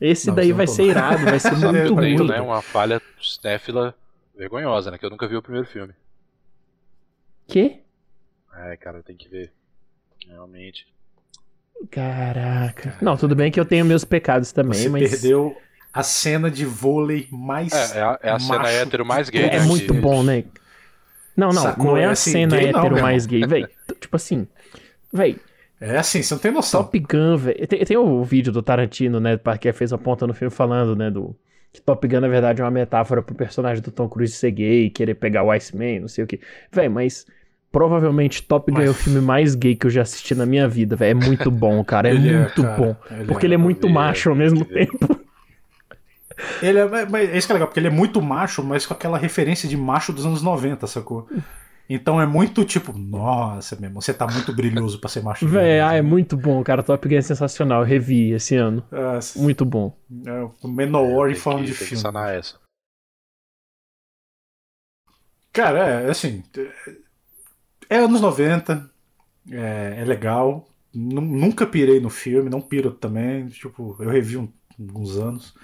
[0.00, 2.26] Esse não, daí vai ser irado, vai ser muito ruim.
[2.26, 2.40] né?
[2.40, 3.94] Uma falha cinéfila
[4.36, 4.98] vergonhosa, né?
[4.98, 5.92] Que eu nunca vi o primeiro filme.
[7.50, 7.80] Que?
[8.56, 9.52] É, cara, tem que ver.
[10.28, 10.86] Realmente.
[11.90, 12.96] Caraca.
[13.02, 15.10] Não, tudo bem que eu tenho meus pecados também, Você mas.
[15.10, 15.56] perdeu
[15.92, 17.72] a cena de vôlei mais.
[17.72, 19.42] É, é a, é a cena hétero mais gay.
[19.42, 20.44] É, é muito bom, né?
[21.36, 21.86] Não, não, Sacou?
[21.86, 23.68] não é, é a assim, cena hétero não, mais gay, velho.
[24.00, 24.46] Tipo assim,
[25.12, 25.40] velho.
[25.80, 26.84] É assim, você não tem noção.
[26.84, 27.66] Top Gun, velho.
[27.66, 29.40] Tem, tem o vídeo do Tarantino, né?
[29.58, 31.10] Que fez a ponta no filme falando, né?
[31.10, 31.34] Do,
[31.72, 34.90] que Top Gun, na verdade, é uma metáfora pro personagem do Tom Cruise ser gay,
[34.90, 36.40] querer pegar o Iceman, não sei o que.
[36.70, 37.26] Velho, mas
[37.70, 38.88] provavelmente Top Gun mas...
[38.88, 41.10] é o filme mais gay que eu já assisti na minha vida, velho.
[41.10, 42.08] É muito bom, cara.
[42.08, 42.76] É ele é, muito é, cara.
[42.76, 42.96] bom.
[43.10, 45.20] Ele porque é, ele é muito macho ao mesmo tempo.
[46.62, 48.94] Ele é, mas é isso que é legal, porque ele é muito macho, mas com
[48.94, 51.28] aquela referência de macho dos anos 90, sacou?
[51.92, 55.46] Então é muito tipo, nossa, mesmo, você tá muito brilhoso pra ser macho.
[55.46, 56.82] Véi, ah, é muito bom, cara.
[56.82, 57.82] Top Gun é sensacional.
[57.82, 58.82] Eu revi esse ano.
[58.92, 59.94] É, muito bom.
[60.24, 62.02] É o Menor em forma de filme.
[62.30, 62.58] Essa.
[65.52, 66.44] Cara, é assim.
[67.90, 68.88] É anos 90.
[69.50, 70.66] É, é legal.
[70.94, 73.48] Nunca pirei no filme, não piro também.
[73.48, 75.54] Tipo, eu revi um, alguns anos.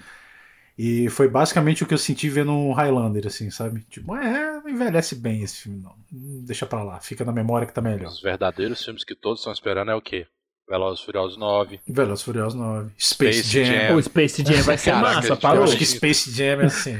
[0.77, 3.83] E foi basicamente o que eu senti vendo um Highlander, assim, sabe?
[3.89, 5.95] Tipo, é, envelhece bem esse filme, não.
[6.11, 8.09] Deixa pra lá, fica na memória que tá melhor.
[8.09, 10.27] Os verdadeiros filmes que todos estão esperando é o quê?
[10.67, 11.79] Velozes Furiosos 9.
[11.87, 12.91] Velozes Furiosos 9.
[12.97, 13.65] Space, Space Jam.
[13.65, 13.95] Jam.
[13.95, 15.59] O Space Jam vai ser Caraca, massa, parou.
[15.59, 16.97] Eu acho que Space Jam é assim.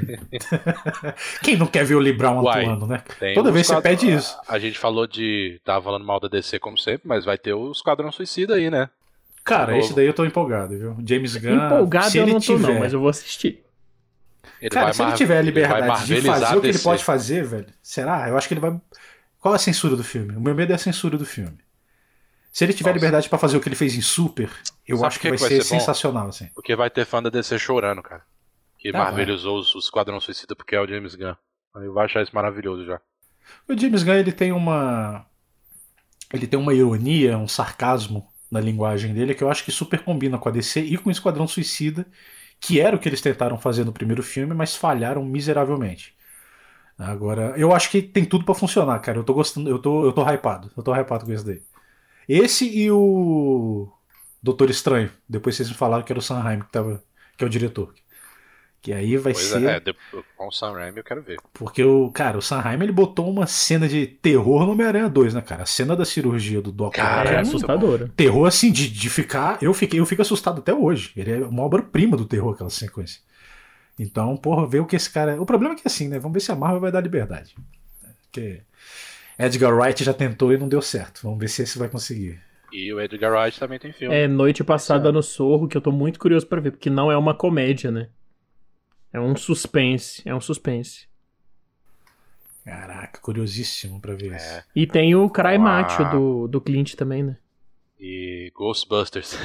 [1.43, 3.03] Quem não quer ver o Lee Brown Uai, atuando, né?
[3.35, 4.37] Toda vez você pede isso.
[4.47, 5.59] A gente falou de.
[5.65, 8.89] Tava falando mal da DC como sempre, mas vai ter o Esquadrão Suicida aí, né?
[9.43, 10.97] Cara, esse daí eu tô empolgado, viu?
[11.05, 11.65] James Gunn.
[11.65, 12.73] Empolgado eu não tô, tiver...
[12.73, 13.63] não, mas eu vou assistir.
[14.61, 17.67] Ele Cara, se ele tiver a liberdade de fazer o que ele pode fazer, velho,
[17.81, 18.29] será?
[18.29, 18.79] Eu acho que ele vai.
[19.39, 20.35] Qual é a censura do filme?
[20.35, 21.57] O meu medo é a censura do filme.
[22.57, 22.97] Se ele tiver Nossa.
[22.97, 24.49] liberdade para fazer o que ele fez em Super,
[24.87, 26.49] eu Sabe acho que, que vai, vai, ser, ser sensacional, assim.
[26.55, 28.23] Porque vai ter fã da DC chorando, cara.
[28.79, 31.35] Que ah, marvelizou os, os Esquadrão Suicida porque é o James Gunn.
[31.75, 32.99] Eu vou achar isso maravilhoso já.
[33.69, 35.23] O James Gunn, ele tem uma.
[36.33, 40.39] Ele tem uma ironia, um sarcasmo na linguagem dele que eu acho que super combina
[40.39, 42.07] com a DC e com o Esquadrão Suicida
[42.59, 46.15] que era o que eles tentaram fazer no primeiro filme, mas falharam miseravelmente.
[46.97, 49.19] Agora, eu acho que tem tudo para funcionar, cara.
[49.19, 50.71] Eu tô gostando, eu tô, eu tô hypado.
[50.75, 51.61] Eu tô hypado com esse daí.
[52.27, 53.91] Esse e o
[54.41, 55.11] Doutor Estranho.
[55.27, 57.03] Depois vocês me falaram que era o Sanheim que, tava,
[57.37, 57.93] que é o diretor.
[58.81, 59.89] Que aí vai pois é, ser.
[59.89, 59.93] É,
[60.37, 61.37] com o Sam Raimi eu quero ver.
[61.53, 65.33] Porque o, cara, o Sam Raimi ele botou uma cena de terror no Homem-Aranha 2,
[65.33, 65.63] né, cara?
[65.63, 68.11] A cena da cirurgia do Doc Cara, é assustadora.
[68.15, 69.57] Terror assim, de, de ficar.
[69.61, 71.11] Eu, fiquei, eu fico assustado até hoje.
[71.17, 73.19] Ele é uma obra-prima do terror, aquela sequência.
[73.99, 75.41] Então, porra, ver o que esse cara.
[75.41, 76.19] O problema é que assim, né?
[76.19, 77.55] Vamos ver se a Marvel vai dar liberdade.
[78.23, 78.61] Porque
[79.37, 81.21] Edgar Wright já tentou e não deu certo.
[81.23, 82.41] Vamos ver se esse vai conseguir.
[82.71, 84.13] E o Edgar Wright também tem filme.
[84.13, 87.17] É Noite Passada no Sorro, que eu tô muito curioso para ver, porque não é
[87.17, 88.09] uma comédia, né?
[89.13, 91.07] É um suspense, é um suspense.
[92.65, 94.35] Caraca, curiosíssimo pra ver é.
[94.35, 94.63] isso.
[94.75, 95.59] E tem o Cry ah.
[95.59, 97.37] Macho do, do Clint também, né?
[97.99, 99.37] E Ghostbusters.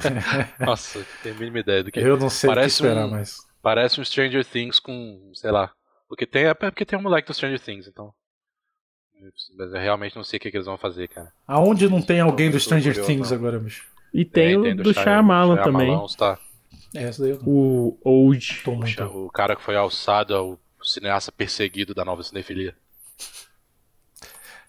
[0.58, 3.10] Nossa, tenho a mínima ideia do que Eu não sei parece o que esperar, um,
[3.10, 3.38] mas.
[3.62, 5.72] Parece um Stranger Things com, sei lá.
[6.08, 8.12] Porque tem, é porque tem um moleque do Stranger Things, então.
[9.56, 11.32] Mas eu realmente não sei o que, que eles vão fazer, cara.
[11.46, 13.38] Aonde não tem alguém do Stranger curioso, Things não.
[13.38, 13.86] agora, bicho?
[14.12, 15.98] E tem, o do Shyamalan também.
[16.16, 16.38] Tá.
[16.94, 18.62] É, essa daí eu O Old.
[18.62, 22.76] tô O, cara que foi alçado ao cineasta perseguido da nova cinefilia.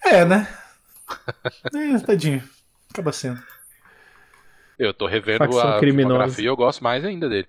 [0.03, 0.47] É, né?
[1.75, 2.43] É, tadinho.
[2.91, 3.41] Acaba sendo.
[4.79, 7.47] Eu tô revendo Facção a filmografia e eu gosto mais ainda dele.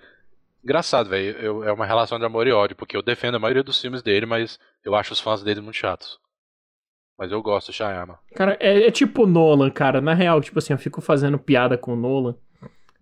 [0.63, 1.65] Engraçado, velho.
[1.65, 4.27] É uma relação de amor e ódio, porque eu defendo a maioria dos filmes dele,
[4.27, 6.19] mas eu acho os fãs dele muito chatos.
[7.19, 8.19] Mas eu gosto do Shyamalan.
[8.35, 10.01] Cara, é, é tipo o Nolan, cara.
[10.01, 12.35] Na real, tipo assim, eu fico fazendo piada com o Nolan,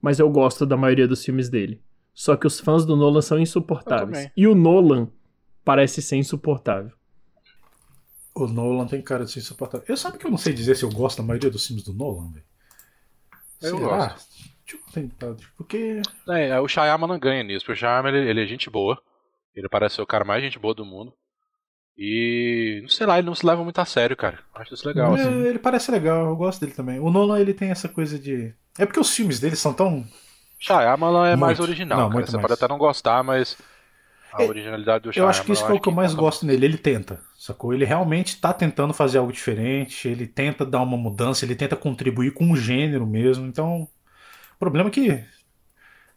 [0.00, 1.82] mas eu gosto da maioria dos filmes dele.
[2.12, 4.30] Só que os fãs do Nolan são insuportáveis.
[4.36, 5.08] E o Nolan
[5.64, 6.92] parece ser insuportável.
[8.34, 9.84] O Nolan tem cara de ser insuportável.
[9.88, 11.92] Eu sabe que eu não sei dizer se eu gosto da maioria dos filmes do
[11.92, 12.44] Nolan, velho.
[13.62, 13.96] Eu Será?
[13.96, 14.34] gosto.
[14.64, 15.36] Deixa eu tentar.
[15.56, 16.02] Porque.
[16.28, 19.00] É, o Shyamalan ganha nisso, porque o Shyamalan ele, ele é gente boa.
[19.54, 21.12] Ele parece ser o cara mais gente boa do mundo.
[21.96, 24.40] E, não sei lá, ele não se leva muito a sério, cara.
[24.54, 25.30] Acho isso legal, É, assim.
[25.46, 26.98] ele parece legal, eu gosto dele também.
[26.98, 28.52] O Nolan, ele tem essa coisa de.
[28.78, 30.04] É porque os filmes dele são tão.
[30.58, 31.62] Shyamalan é mais Muito.
[31.62, 32.14] original, Não, cara.
[32.14, 32.42] muito Você mais.
[32.42, 33.56] pode até não gostar, mas
[34.32, 35.30] a É, originalidade do Eu Shyamalan...
[35.30, 36.66] acho que isso é o que eu mais gosto nele.
[36.66, 37.74] Ele tenta, sacou?
[37.74, 42.32] Ele realmente tá tentando fazer algo diferente, ele tenta dar uma mudança, ele tenta contribuir
[42.32, 43.46] com o gênero mesmo.
[43.46, 43.82] Então,
[44.56, 45.24] o problema é que,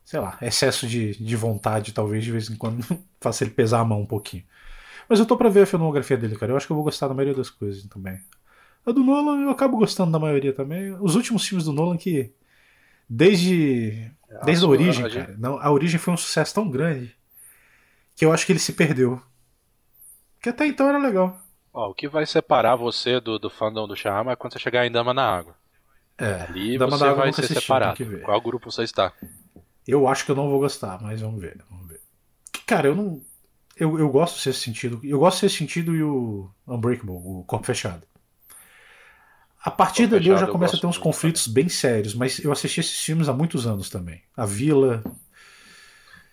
[0.06, 2.84] sei lá, excesso de, de vontade talvez de vez em quando
[3.22, 4.44] faça ele pesar a mão um pouquinho.
[5.10, 6.52] Mas eu tô pra ver a filmografia dele, cara.
[6.52, 8.20] Eu acho que eu vou gostar da maioria das coisas também.
[8.86, 10.94] A do Nolan eu acabo gostando da maioria também.
[11.02, 12.34] Os últimos filmes do Nolan que,
[13.10, 14.46] desde bastante.
[14.46, 15.38] Desde a origem, a gente- cara.
[15.38, 17.16] Não, a origem foi um sucesso tão grande
[18.16, 19.22] que eu acho que ele se perdeu.
[20.42, 21.40] Que até então era legal.
[21.74, 24.86] Ó, o que vai separar você do, do fandom do Shyamalan é quando você chegar
[24.86, 25.56] em Dama na Água.
[26.18, 26.42] É.
[26.50, 28.22] Ali Dama você Água vai ser assisti, separado.
[28.24, 29.14] Qual grupo você está?
[29.88, 31.64] Eu acho que eu não vou gostar, mas vamos ver.
[31.70, 32.02] Vamos ver.
[32.66, 33.22] Cara, eu não.
[33.80, 35.00] Eu, eu gosto Sexto Sentido.
[35.04, 38.04] Eu gosto Sexto Sentido e o Unbreakable, o Corpo Fechado.
[39.64, 42.40] A partir dali eu já Fechado eu começo a ter uns conflitos bem sérios, mas
[42.40, 44.22] eu assisti esses filmes há muitos anos também.
[44.36, 45.04] A Vila.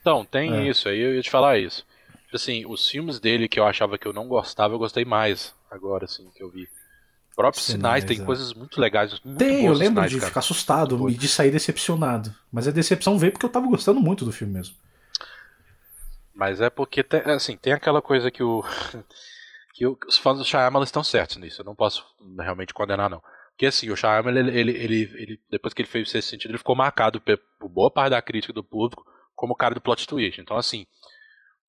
[0.01, 0.69] Então, tem É.
[0.69, 1.85] isso aí, eu ia te falar isso.
[2.33, 6.05] Assim, os filmes dele que eu achava que eu não gostava, eu gostei mais agora,
[6.05, 6.69] assim, que eu vi.
[7.35, 8.25] Próprios Sinais, sinais, tem é.
[8.25, 9.19] coisas muito legais.
[9.25, 10.29] Muito Tem, eu lembro sinais, de cara.
[10.29, 12.33] ficar assustado Muito e de sair decepcionado.
[12.53, 14.75] Mas a decepção veio porque eu tava gostando muito do filme mesmo.
[16.35, 18.63] Mas é porque, tem, assim, tem aquela coisa que o.
[19.75, 21.61] que o- os fãs do Shyamalan estão certos nisso.
[21.61, 22.05] Eu não posso
[22.39, 23.23] realmente condenar, não.
[23.51, 26.59] Porque, assim, o Shyamalan, ele, ele, ele, ele- depois que ele fez esse sentido, ele
[26.59, 29.05] ficou marcado por boa parte da crítica do público
[29.35, 30.41] como o cara do plot twist.
[30.41, 30.87] Então, assim,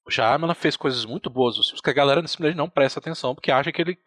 [0.05, 3.35] o Shyamalan fez coisas muito boas nos filmes que a galera simplesmente não presta atenção
[3.35, 3.97] porque acha que ele.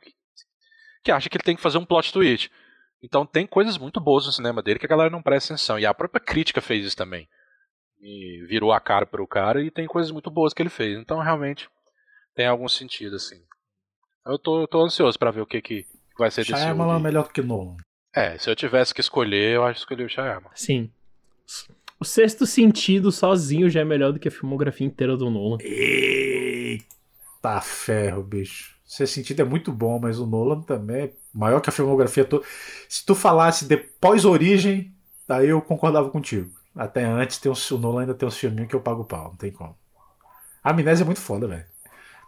[1.05, 2.51] que acha que ele tem que fazer um plot twist.
[3.03, 5.79] Então, tem coisas muito boas no cinema dele que a galera não presta atenção.
[5.79, 7.29] E a própria crítica fez isso também
[8.01, 10.99] e virou a cara pro cara e tem coisas muito boas que ele fez.
[10.99, 11.69] Então realmente
[12.35, 13.41] tem algum sentido assim.
[14.27, 15.87] Eu tô, eu tô ansioso pra ver o que que
[16.19, 17.05] vai ser desse Shyamalan é filme.
[17.05, 17.77] melhor do que Nolan.
[18.15, 20.51] É, se eu tivesse que escolher, eu acho que escolhi o Shyamalan.
[20.55, 20.91] Sim.
[22.01, 25.59] O sexto sentido sozinho já é melhor do que a filmografia inteira do Nolan.
[25.61, 28.77] Eita ferro, bicho.
[28.87, 32.45] Esse sentido é muito bom, mas o Nolan também é maior que a filmografia toda.
[32.89, 34.95] Se tu falasse depois Origem,
[35.27, 36.51] daí eu concordava contigo.
[36.75, 39.37] Até antes, tem uns, o Nolan ainda tem uns filminhos que eu pago pau, não
[39.37, 39.77] tem como.
[40.63, 41.65] A amnésia é muito foda, velho.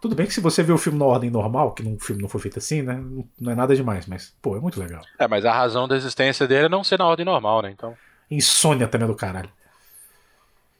[0.01, 2.27] Tudo bem que se você vê o filme na ordem normal, que o filme não
[2.27, 2.99] foi feito assim, né?
[3.39, 5.01] Não, é nada demais, mas, pô, é muito legal.
[5.19, 7.69] É, mas a razão da existência dele é não ser na ordem normal, né?
[7.69, 7.95] Então.
[8.29, 9.51] Insônia também é do caralho.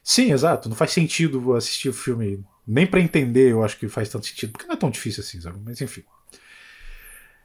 [0.04, 0.68] Sim, exato.
[0.68, 2.44] Não faz sentido assistir o filme.
[2.66, 4.54] Nem pra entender eu acho que faz tanto sentido.
[4.54, 5.60] Porque não é tão difícil assim, sabe?
[5.64, 6.04] Mas enfim.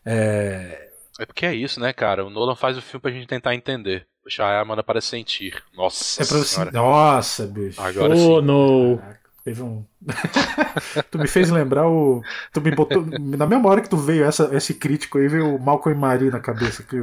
[0.05, 0.91] É.
[1.19, 2.25] É porque é isso, né, cara?
[2.25, 4.07] O Nolan faz o filme pra gente tentar entender.
[4.27, 5.63] O Shyamalan para sentir.
[5.77, 6.45] Nossa É pra você.
[6.47, 6.73] senhora.
[6.73, 7.81] Nossa, bicho.
[7.81, 8.47] Agora oh, sim.
[8.47, 8.99] no.
[8.99, 9.85] Caraca, teve um.
[11.13, 12.21] tu me fez lembrar o.
[12.53, 13.07] Tu me botou.
[13.07, 16.31] Na mesma hora que tu veio essa, esse crítico aí, veio o Malcolm e Marie
[16.31, 16.97] na cabeça aqui.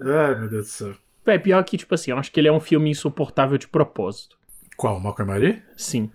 [0.00, 0.94] Ai, meu Deus do céu.
[1.26, 4.36] É pior que, tipo assim, eu acho que ele é um filme insuportável de propósito.
[4.76, 5.00] Qual?
[5.00, 5.62] Malcolm e Marie?
[5.76, 6.12] Sim.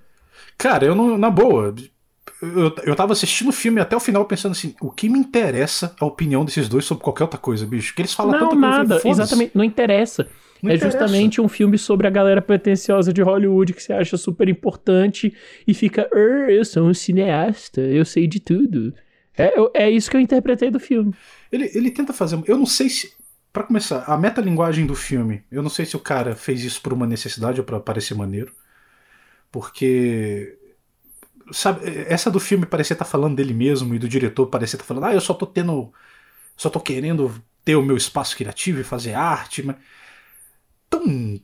[0.57, 1.17] Cara, eu não.
[1.17, 1.76] Na boa.
[2.41, 5.93] Eu, eu tava assistindo o filme até o final pensando assim: o que me interessa
[5.99, 7.93] a opinião desses dois sobre qualquer outra coisa, bicho?
[7.93, 9.01] Que eles falam não, tanta nada.
[9.05, 9.51] Exatamente.
[9.53, 10.27] Não interessa.
[10.61, 10.99] Não é interessa.
[10.99, 15.33] justamente um filme sobre a galera pretensiosa de Hollywood que você acha super importante
[15.67, 18.93] e fica, "Er, eu sou um cineasta, eu sei de tudo.
[19.37, 21.13] É, eu- é isso que eu interpretei do filme.
[21.51, 22.41] Ele, ele tenta fazer.
[22.45, 23.13] Eu não sei se.
[23.51, 26.93] Pra começar, a metalinguagem do filme, eu não sei se o cara fez isso por
[26.93, 28.51] uma necessidade ou pra parecer maneiro.
[29.51, 30.57] Porque.
[31.51, 35.05] Sabe, essa do filme parecia estar falando dele mesmo e do diretor parecia estar falando,
[35.05, 35.91] ah, eu só tô tendo.
[36.55, 39.76] Só tô querendo ter o meu espaço criativo e fazer arte, mas.
[40.89, 41.39] Tão.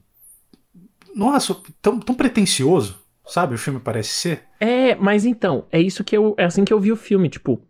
[1.15, 3.55] Nossa, tão, tão pretencioso, sabe?
[3.55, 4.43] O filme parece ser.
[4.59, 6.35] É, mas então, é isso que eu.
[6.37, 7.61] É assim que eu vi o filme, tipo.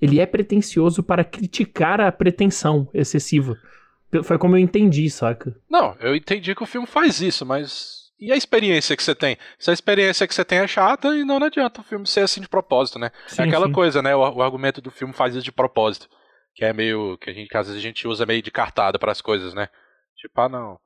[0.00, 3.56] ele é pretencioso para criticar a pretensão excessiva.
[4.24, 5.54] Foi como eu entendi, saca?
[5.68, 7.97] Não, eu entendi que o filme faz isso, mas.
[8.20, 9.38] E a experiência que você tem?
[9.58, 12.40] Se a experiência que você tem é chata, e não, adianta o filme ser assim
[12.40, 13.12] de propósito, né?
[13.28, 13.72] Sim, é aquela sim.
[13.72, 14.14] coisa, né?
[14.16, 16.08] O, o, argumento do filme faz isso de propósito.
[16.54, 17.16] Que é meio.
[17.18, 19.54] que, a gente, que às vezes a gente usa meio de cartada para as coisas,
[19.54, 19.68] né?
[20.16, 20.80] Tipo, ah, não.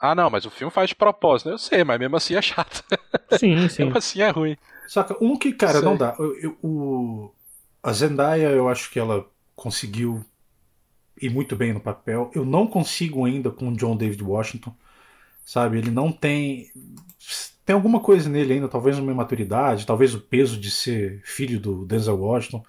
[0.00, 1.48] Ah, não, mas o filme faz de propósito.
[1.48, 2.84] Eu sei, mas mesmo assim é chato.
[3.38, 3.84] Sim, sim.
[3.84, 4.56] mesmo assim é ruim.
[4.86, 5.82] Saca, um que, cara, sei.
[5.82, 6.14] não dá.
[6.18, 7.34] Eu, eu, o,
[7.82, 9.26] a Zendaya, eu acho que ela
[9.56, 10.24] conseguiu
[11.20, 12.30] ir muito bem no papel.
[12.34, 14.74] Eu não consigo ainda com o John David Washington,
[15.44, 15.78] sabe?
[15.78, 16.70] Ele não tem.
[17.64, 21.84] Tem alguma coisa nele ainda, talvez uma imaturidade, talvez o peso de ser filho do
[21.86, 22.62] Denzel Washington.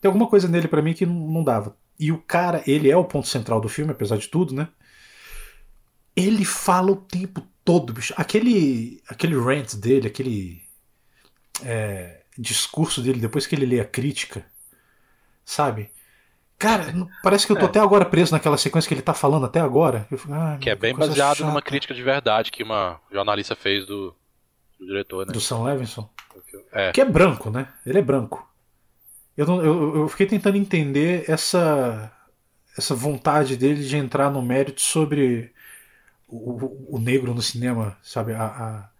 [0.00, 1.76] Tem alguma coisa nele para mim que não dava.
[1.98, 4.68] E o cara, ele é o ponto central do filme, apesar de tudo, né?
[6.14, 8.14] Ele fala o tempo todo, bicho.
[8.16, 10.62] Aquele, aquele rant dele, aquele
[11.62, 14.46] é, discurso dele depois que ele lê a crítica,
[15.44, 15.90] sabe?
[16.58, 17.68] Cara, parece que eu tô é.
[17.68, 20.06] até agora preso naquela sequência que ele tá falando até agora.
[20.10, 21.48] Fico, ah, que é bem baseado chata.
[21.48, 24.12] numa crítica de verdade que uma jornalista fez do,
[24.78, 25.32] do diretor, né?
[25.32, 26.10] Do Sam Levinson.
[26.72, 26.90] É.
[26.90, 27.68] Que é branco, né?
[27.86, 28.48] Ele é branco.
[29.36, 32.12] Eu, não, eu, eu fiquei tentando entender essa,
[32.76, 35.52] essa vontade dele de entrar no mérito sobre
[36.26, 38.34] o, o negro no cinema, sabe?
[38.34, 38.90] A, a,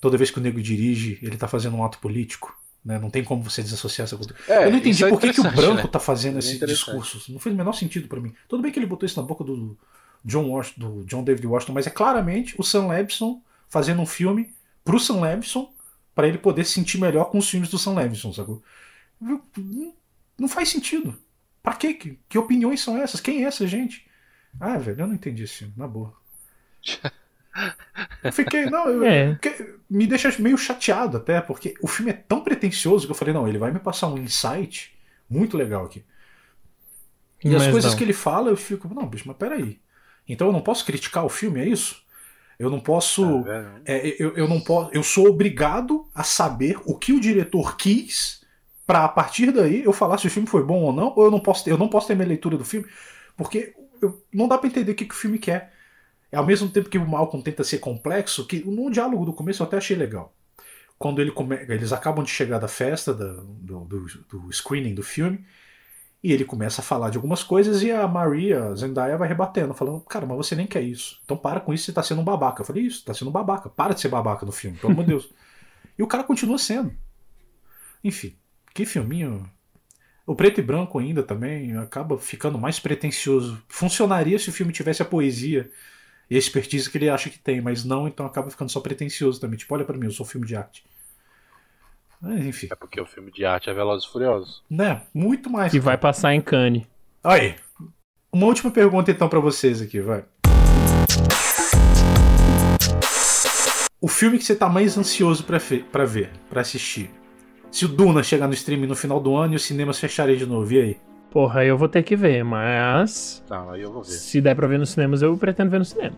[0.00, 2.57] toda vez que o negro dirige, ele tá fazendo um ato político.
[2.84, 2.98] Né?
[2.98, 4.38] Não tem como você desassociar essa cultura.
[4.48, 5.86] É, eu não entendi é por que, que o branco né?
[5.86, 7.32] tá fazendo é esse discurso.
[7.32, 8.34] Não fez o menor sentido para mim.
[8.48, 9.76] Tudo bem que ele botou isso na boca do
[10.24, 14.54] John, Washington, do John David Washington, mas é claramente o Sam Levinson fazendo um filme
[14.84, 15.72] pro Sam Levinson
[16.14, 18.62] para ele poder se sentir melhor com os filmes do Sam Levinson, sacou?
[19.20, 21.16] Não faz sentido.
[21.62, 21.94] Pra quê?
[21.94, 23.20] Que, que opiniões são essas?
[23.20, 24.06] Quem é essa gente?
[24.58, 26.14] Ah, velho, eu não entendi esse filme, na boa.
[28.22, 29.38] Eu fiquei, não, eu, é.
[29.88, 33.48] me deixa meio chateado até, porque o filme é tão pretencioso que eu falei, não,
[33.48, 34.96] ele vai me passar um insight
[35.28, 36.04] muito legal aqui.
[37.42, 37.98] E mas as coisas não.
[37.98, 39.80] que ele fala, eu fico, não, bicho, mas peraí.
[40.28, 42.02] Então eu não posso criticar o filme, é isso?
[42.58, 43.44] Eu não posso.
[43.86, 44.90] É, é, eu, eu não posso.
[44.92, 48.44] Eu sou obrigado a saber o que o diretor quis
[48.84, 51.30] para a partir daí eu falar se o filme foi bom ou não, ou eu
[51.30, 52.88] não posso ter, eu não posso ter minha leitura do filme,
[53.36, 55.72] porque eu, não dá para entender o que, que o filme quer.
[56.30, 59.62] É ao mesmo tempo que o Malcolm tenta ser complexo, que no diálogo do começo
[59.62, 60.34] eu até achei legal.
[60.98, 61.56] Quando ele come...
[61.68, 65.44] eles acabam de chegar da festa, do, do, do, screening do filme,
[66.22, 69.72] e ele começa a falar de algumas coisas e a Maria, a Zendaya, vai rebatendo,
[69.72, 71.20] falando: Cara, mas você nem quer isso.
[71.24, 72.60] Então para com isso, você tá sendo um babaca.
[72.60, 73.68] Eu falei: Isso, tá sendo um babaca.
[73.70, 75.30] Para de ser babaca no filme, pelo amor de Deus.
[75.96, 76.94] E o cara continua sendo.
[78.04, 78.36] Enfim,
[78.72, 79.50] que filminho
[80.24, 83.60] o preto e branco ainda também acaba ficando mais pretencioso.
[83.66, 85.68] Funcionaria se o filme tivesse a poesia
[86.36, 89.58] expertise que ele acha que tem, mas não, então acaba ficando só pretencioso também.
[89.58, 90.84] Tipo, olha para mim, eu sou um filme de arte.
[92.20, 92.68] Mas, enfim.
[92.70, 94.62] É porque o filme de arte é Velozes e Furiosos.
[94.68, 95.02] Né?
[95.14, 95.72] Muito mais.
[95.72, 96.84] E vai passar em Cannes.
[97.22, 97.54] Aí.
[98.30, 100.24] Uma última pergunta então para vocês aqui, vai.
[104.00, 105.58] O filme que você tá mais ansioso para
[106.04, 107.10] ver, para assistir.
[107.70, 110.46] Se o Duna chegar no streaming no final do ano e os cinemas fecharem de
[110.46, 110.96] novo, e aí?
[111.38, 113.44] Porra, eu vou ter que ver, mas.
[113.48, 114.10] Não, aí eu vou ver.
[114.10, 116.16] Se der pra ver nos cinemas, eu pretendo ver no cinema.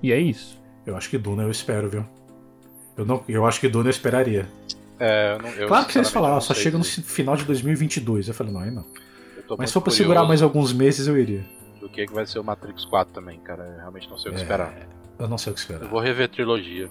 [0.00, 0.56] E é isso.
[0.86, 2.06] Eu acho que Duna eu espero, viu?
[2.96, 4.46] Eu, não, eu acho que Duna eu esperaria.
[5.00, 8.28] É, eu não, eu claro que vocês falaram, só chega no final de 2022.
[8.28, 8.86] Eu falei, não, aí não.
[9.58, 11.44] Mas se for pra segurar mais alguns meses, eu iria.
[11.80, 13.64] Do que, que vai ser o Matrix 4 também, cara.
[13.64, 14.72] Eu realmente não sei o que é, esperar.
[15.18, 15.82] Eu não sei o que esperar.
[15.82, 16.88] Eu vou rever a trilogia.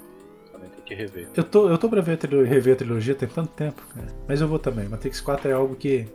[0.51, 1.29] Também tem que rever.
[1.33, 4.07] Eu tô, eu tô pra ver a rever a trilogia tem tanto tempo, cara.
[4.27, 4.89] Mas eu vou também.
[4.89, 6.05] Matrix 4 é algo que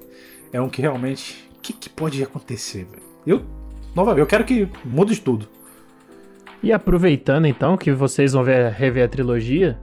[0.54, 1.50] é um que realmente.
[1.56, 3.02] O que, que pode acontecer, velho?
[3.26, 3.42] Eu,
[3.94, 5.48] novamente, eu quero que mude tudo.
[6.62, 9.76] E aproveitando então que vocês vão ver, rever a trilogia,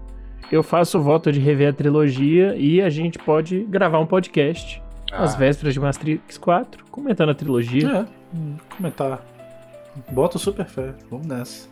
[0.50, 4.82] eu faço o voto de rever a trilogia e a gente pode gravar um podcast
[5.12, 5.24] ah.
[5.24, 8.08] às vésperas de Matrix 4, comentando a trilogia.
[8.34, 9.26] É, comentar.
[10.10, 11.71] Bota o super fé, vamos nessa.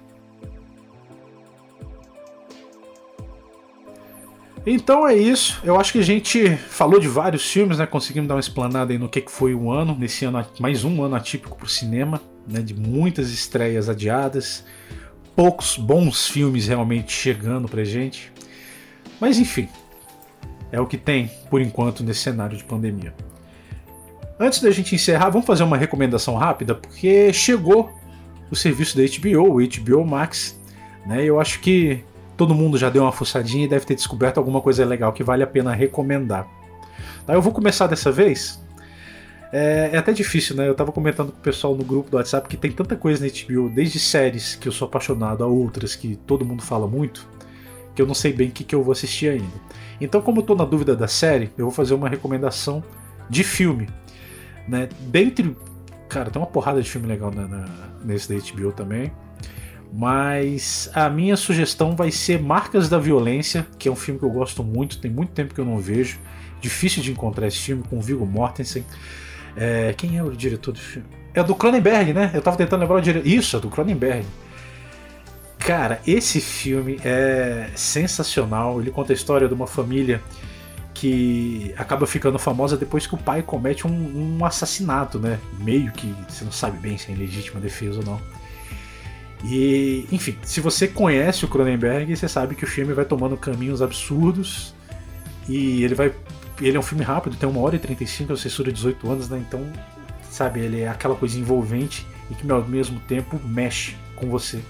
[4.72, 5.60] Então é isso.
[5.64, 7.88] Eu acho que a gente falou de vários filmes, né?
[7.88, 9.98] Conseguimos dar uma explanada aí no que foi o ano.
[9.98, 12.62] Nesse ano, mais um ano atípico para o cinema, né?
[12.62, 14.64] De muitas estreias adiadas,
[15.36, 18.32] poucos bons filmes realmente chegando pra gente.
[19.20, 19.68] Mas enfim,
[20.72, 23.12] é o que tem por enquanto nesse cenário de pandemia.
[24.40, 27.92] Antes da gente encerrar, vamos fazer uma recomendação rápida, porque chegou
[28.52, 30.60] o serviço da HBO, o HBO Max,
[31.08, 31.26] né?
[31.26, 32.04] Eu acho que
[32.40, 35.44] todo mundo já deu uma fuçadinha e deve ter descoberto alguma coisa legal que vale
[35.44, 36.48] a pena recomendar.
[37.26, 38.64] Tá, eu vou começar dessa vez.
[39.52, 40.66] É, é, até difícil, né?
[40.66, 43.30] Eu tava comentando com o pessoal no grupo do WhatsApp que tem tanta coisa na
[43.30, 47.28] HBO, desde séries que eu sou apaixonado a outras que todo mundo fala muito,
[47.94, 49.58] que eu não sei bem o que, que eu vou assistir ainda.
[50.00, 52.82] Então, como eu tô na dúvida da série, eu vou fazer uma recomendação
[53.30, 53.90] de filme.
[54.66, 54.88] Né?
[55.02, 55.58] Dentre.
[56.08, 57.66] Cara, tem uma porrada de filme legal na, na,
[58.06, 59.12] nesse da HBO também.
[59.92, 64.30] Mas a minha sugestão vai ser Marcas da Violência, que é um filme que eu
[64.30, 66.20] gosto muito, tem muito tempo que eu não vejo.
[66.62, 68.86] Difícil de encontrar esse filme com Viggo Mortensen.
[69.56, 71.08] É, quem é o diretor do filme?
[71.34, 72.32] É do Cronenberg, né?
[72.34, 73.28] Eu tava tentando lembrar o diretor.
[73.28, 74.26] Isso, é do Cronenberg.
[75.58, 78.80] Cara, esse filme é sensacional.
[78.80, 80.22] Ele conta a história de uma família
[80.94, 85.40] que acaba ficando famosa depois que o pai comete um, um assassinato, né?
[85.60, 88.39] Meio que você não sabe bem se é legítima defesa ou não.
[89.44, 93.82] E, enfim, se você conhece o Cronenberg, você sabe que o filme vai tomando caminhos
[93.82, 94.74] absurdos
[95.48, 96.14] e ele vai.
[96.62, 99.42] Ele é um filme rápido, tem uma hora e 35, eu censura 18 anos, né?
[99.48, 99.66] Então,
[100.30, 104.62] sabe, ele é aquela coisa envolvente e que ao mesmo tempo mexe com você,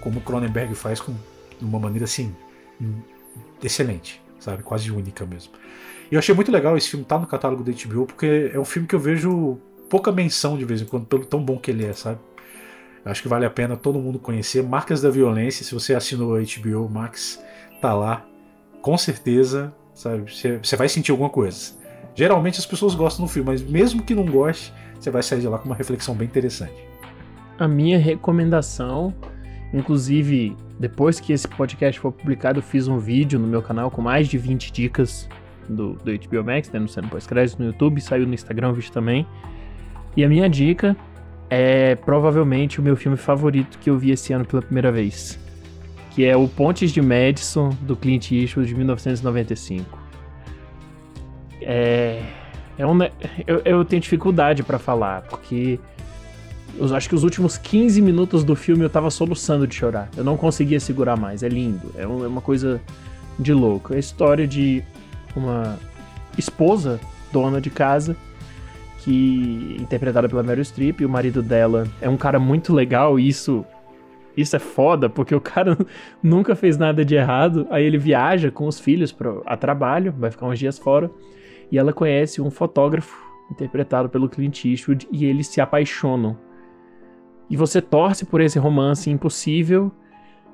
[0.00, 2.34] como o Cronenberg faz com, de uma maneira assim,
[3.62, 4.64] excelente, sabe?
[4.64, 5.52] Quase única mesmo.
[6.10, 8.64] E eu achei muito legal esse filme tá no catálogo da HBO, porque é um
[8.64, 9.58] filme que eu vejo
[9.88, 12.18] pouca menção de vez em quando, pelo tão bom que ele é, sabe?
[13.06, 14.64] Acho que vale a pena todo mundo conhecer.
[14.64, 17.40] Marcas da Violência, se você assinou a HBO Max,
[17.80, 18.24] tá lá.
[18.82, 20.24] Com certeza, sabe,
[20.62, 21.74] você vai sentir alguma coisa.
[22.16, 25.46] Geralmente as pessoas gostam do filme, mas mesmo que não goste, você vai sair de
[25.46, 26.74] lá com uma reflexão bem interessante.
[27.58, 29.14] A minha recomendação,
[29.72, 34.02] inclusive depois que esse podcast for publicado, eu fiz um vídeo no meu canal com
[34.02, 35.28] mais de 20 dicas
[35.68, 38.92] do, do HBO Max, né, no Sendo Pós-Crédito no YouTube, saiu no Instagram o vídeo
[38.92, 39.26] também.
[40.16, 40.96] E a minha dica
[41.48, 45.38] é provavelmente o meu filme favorito que eu vi esse ano pela primeira vez.
[46.10, 49.98] Que é o Pontes de Madison, do Clint Eastwood, de 1995.
[51.60, 52.22] É.
[52.78, 52.98] é um,
[53.46, 55.78] eu, eu tenho dificuldade para falar, porque.
[56.78, 60.10] Eu acho que os últimos 15 minutos do filme eu tava soluçando de chorar.
[60.14, 61.42] Eu não conseguia segurar mais.
[61.42, 61.90] É lindo.
[61.96, 62.82] É, é uma coisa
[63.38, 63.94] de louco.
[63.94, 64.84] É a história de
[65.34, 65.78] uma
[66.36, 67.00] esposa,
[67.32, 68.14] dona de casa,
[69.06, 73.64] que interpretada pela Meryl Streep, o marido dela é um cara muito legal, e isso
[74.36, 75.78] isso é foda, porque o cara
[76.20, 77.66] nunca fez nada de errado.
[77.70, 81.08] Aí ele viaja com os filhos pra, a trabalho, vai ficar uns dias fora,
[81.70, 83.16] e ela conhece um fotógrafo
[83.50, 86.36] interpretado pelo Clint Eastwood e eles se apaixonam.
[87.48, 89.92] E você torce por esse romance impossível,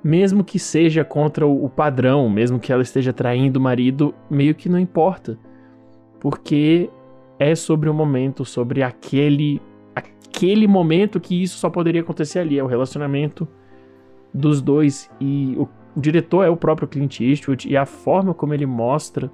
[0.04, 4.68] mesmo que seja contra o padrão, mesmo que ela esteja traindo o marido, meio que
[4.68, 5.38] não importa.
[6.20, 6.90] Porque
[7.42, 9.60] é sobre o momento, sobre aquele
[9.94, 13.46] aquele momento que isso só poderia acontecer ali, é o relacionamento
[14.32, 18.54] dos dois e o, o diretor é o próprio Clint Eastwood e a forma como
[18.54, 19.30] ele mostra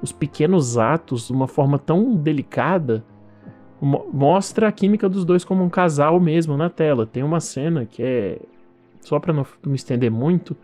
[0.00, 3.04] os pequenos atos de uma forma tão delicada
[3.80, 7.06] mo mostra a química dos dois como um casal mesmo na tela.
[7.06, 8.38] Tem uma cena que é
[9.00, 10.56] só para não me estender muito,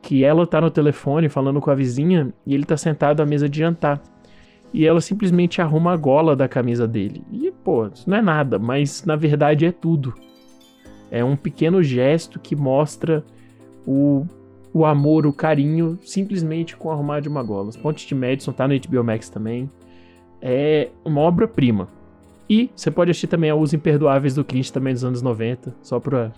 [0.00, 3.48] que ela tá no telefone falando com a vizinha e ele tá sentado à mesa
[3.48, 4.00] de jantar
[4.74, 7.22] e ela simplesmente arruma a gola da camisa dele.
[7.30, 10.12] E, pô, isso não é nada, mas na verdade é tudo.
[11.12, 13.24] É um pequeno gesto que mostra
[13.86, 14.26] o,
[14.72, 17.68] o amor, o carinho, simplesmente com arrumar de uma gola.
[17.68, 19.70] As Pontes de Madison tá no HBO Max também.
[20.42, 21.86] É uma obra-prima.
[22.50, 26.00] E você pode assistir também a Os Imperdoáveis do Clint também dos anos 90, só
[26.00, 26.32] pra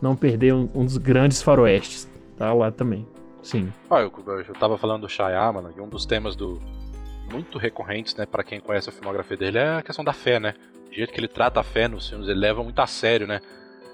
[0.00, 2.08] não perder um, um dos grandes faroestes.
[2.36, 3.04] Tá lá também.
[3.42, 3.72] Sim.
[3.90, 6.60] Ah, eu, eu tava falando do Shyamalan e um dos temas do,
[7.30, 10.54] muito recorrentes, né, para quem conhece a filmografia dele, é a questão da fé, né?
[10.90, 13.40] O jeito que ele trata a fé nos filmes, ele leva muito a sério, né?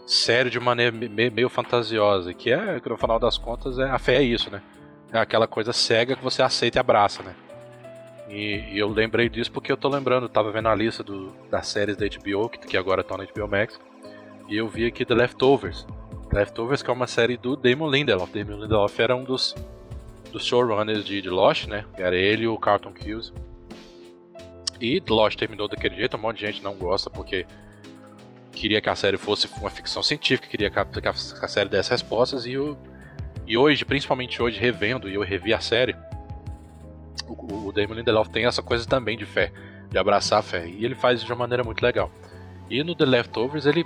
[0.06, 4.16] Sério de maneira meio, fantasiosa, que é, que no final das contas, é, a fé
[4.16, 4.60] é isso, né?
[5.12, 7.34] É aquela coisa cega que você aceita e abraça, né?
[8.28, 11.66] E, e eu lembrei disso porque eu tô lembrando, tava vendo a lista do, das
[11.66, 13.80] séries da HBO, que, que agora estão na HBO Max,
[14.48, 15.86] e eu vi aqui The Leftovers.
[16.32, 18.32] Leftovers, que é uma série do Damon Lindelof.
[18.32, 19.54] Damon Lindelof era um dos
[20.30, 21.84] dos showrunners de, de Lost, né?
[21.96, 23.32] Era ele e o Carlton Cuse.
[24.80, 27.46] E Lost terminou daquele jeito, um monte de gente não gosta porque
[28.52, 31.90] queria que a série fosse uma ficção científica, queria que a, que a série desse
[31.90, 32.76] respostas e, o,
[33.46, 35.94] e hoje, principalmente hoje, revendo e eu revi a série,
[37.26, 39.52] o, o Damon Lindelof tem essa coisa também de fé,
[39.90, 42.10] de abraçar a fé, e ele faz isso de uma maneira muito legal.
[42.68, 43.84] E no The Leftovers ele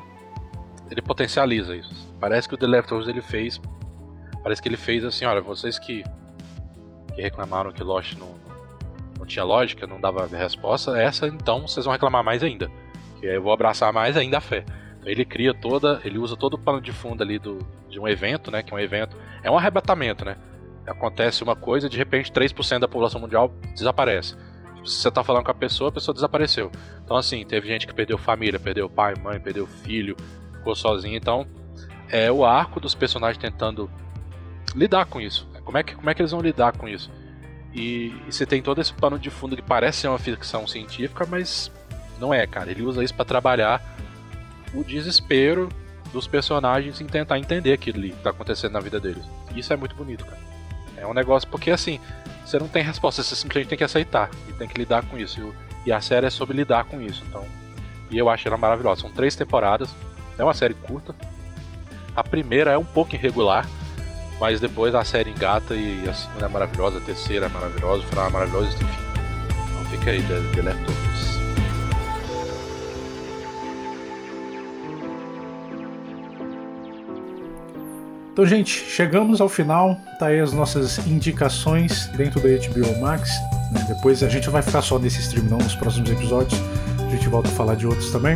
[0.90, 2.14] ele potencializa isso.
[2.20, 3.60] Parece que o The Leftovers ele fez,
[4.42, 6.04] parece que ele fez assim, olha, vocês que
[7.14, 8.34] que reclamaram que Lost não,
[9.18, 12.70] não tinha lógica, não dava resposta, essa então vocês vão reclamar mais ainda.
[13.20, 14.64] Que eu vou abraçar mais ainda a fé.
[14.98, 17.58] Então ele cria toda, ele usa todo o pano de fundo ali do,
[17.88, 18.62] de um evento, né?
[18.62, 20.36] Que é um evento, é um arrebatamento, né?
[20.86, 24.36] Acontece uma coisa, de repente 3% da população mundial desaparece.
[24.84, 26.70] Se você tá falando com a pessoa, a pessoa desapareceu.
[27.02, 30.16] Então assim, teve gente que perdeu família, perdeu pai, mãe, perdeu filho,
[30.52, 31.16] ficou sozinho.
[31.16, 31.46] Então
[32.10, 33.90] é o arco dos personagens tentando
[34.74, 35.48] lidar com isso.
[35.74, 37.10] Como é que, como é que eles vão lidar com isso?
[37.72, 41.26] E, e você tem todo esse pano de fundo que parece ser uma ficção científica,
[41.28, 41.68] mas
[42.20, 42.70] não é, cara.
[42.70, 43.82] Ele usa isso para trabalhar
[44.72, 45.68] o desespero
[46.12, 49.24] dos personagens em tentar entender aquilo que tá acontecendo na vida deles.
[49.56, 50.38] Isso é muito bonito, cara.
[50.96, 51.98] É um negócio porque assim,
[52.46, 55.52] você não tem resposta, você simplesmente tem que aceitar e tem que lidar com isso.
[55.84, 57.44] E a série é sobre lidar com isso, então.
[58.12, 59.00] E eu acho ela maravilhosa.
[59.00, 59.92] São três temporadas,
[60.38, 61.16] é uma série curta.
[62.14, 63.66] A primeira é um pouco irregular,
[64.40, 68.06] mas depois a série engata e a segunda é maravilhosa, a terceira é maravilhosa, o
[68.06, 68.86] final é maravilhoso, enfim.
[69.70, 71.14] Então fica aí, The, The Leftovers.
[78.34, 79.96] Então, gente, chegamos ao final.
[80.18, 83.30] Tá aí as nossas indicações dentro da HBO Max.
[83.70, 83.84] Né?
[83.86, 86.60] Depois a gente vai ficar só nesse stream, não nos próximos episódios.
[86.98, 88.34] A gente volta a falar de outros também.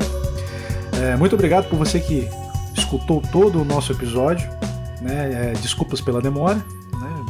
[1.02, 2.28] É, muito obrigado por você que
[2.76, 4.48] escutou todo o nosso episódio.
[5.00, 5.50] Né?
[5.50, 6.56] É, desculpas pela demora.
[6.56, 7.26] Né?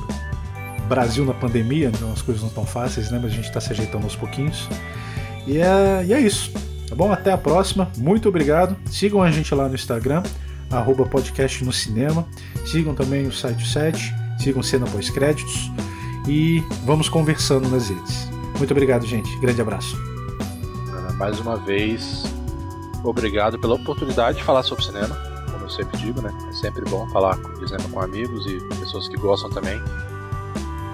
[0.88, 3.18] Brasil na pandemia, então as coisas não estão fáceis, né?
[3.22, 4.68] mas a gente está se ajeitando aos pouquinhos.
[5.46, 6.52] E é, e é isso.
[6.88, 7.12] Tá bom?
[7.12, 7.90] Até a próxima.
[7.96, 8.76] Muito obrigado.
[8.90, 10.22] Sigam a gente lá no Instagram
[10.70, 12.26] arroba podcast no cinema.
[12.66, 15.70] Sigam também o site 7, sigam Cena Pós Créditos
[16.26, 18.28] e vamos conversando nas redes.
[18.56, 19.34] Muito obrigado, gente.
[19.38, 19.96] Grande abraço.
[21.16, 22.24] Mais uma vez,
[23.02, 25.37] obrigado pela oportunidade de falar sobre cinema.
[25.68, 26.34] Eu sempre digo, né?
[26.48, 29.78] É sempre bom falar, por exemplo, com amigos e pessoas que gostam também.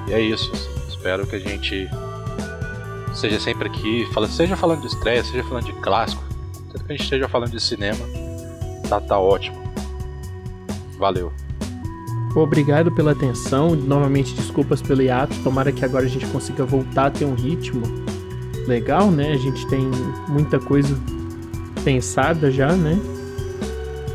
[0.09, 0.51] E é isso.
[0.53, 1.89] Assim, espero que a gente
[3.15, 6.25] seja sempre aqui, seja falando de estreia, seja falando de clássico,
[6.71, 8.05] que a gente esteja falando de cinema,
[8.89, 9.57] tá, tá ótimo.
[10.99, 11.33] Valeu.
[12.35, 13.77] Obrigado pela atenção.
[13.77, 15.37] Novamente, desculpas pelo hiato.
[15.45, 17.83] Tomara que agora a gente consiga voltar a ter um ritmo
[18.67, 19.33] legal, né?
[19.33, 19.89] A gente tem
[20.29, 20.99] muita coisa
[21.85, 22.99] pensada já, né?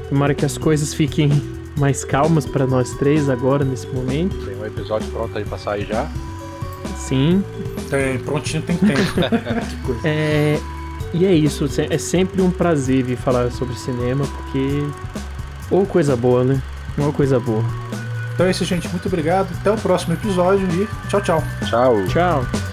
[0.10, 1.32] Tomara que as coisas fiquem
[1.78, 4.36] mais calmas para nós três agora, nesse momento.
[4.46, 6.10] Tem um episódio pronto aí pra sair já?
[6.98, 7.44] Sim.
[7.90, 9.00] Tem, prontinho tem tempo.
[9.70, 10.02] que coisa.
[10.04, 10.60] É,
[11.14, 11.66] e é isso.
[11.90, 14.84] É sempre um prazer vir falar sobre cinema, porque.
[15.72, 16.62] Ou coisa boa, né?
[16.98, 17.64] Uma coisa boa.
[18.34, 18.88] Então é isso, gente.
[18.90, 19.48] Muito obrigado.
[19.60, 21.44] Até o próximo episódio e tchau, tchau.
[21.68, 22.06] Tchau.
[22.08, 22.69] Tchau.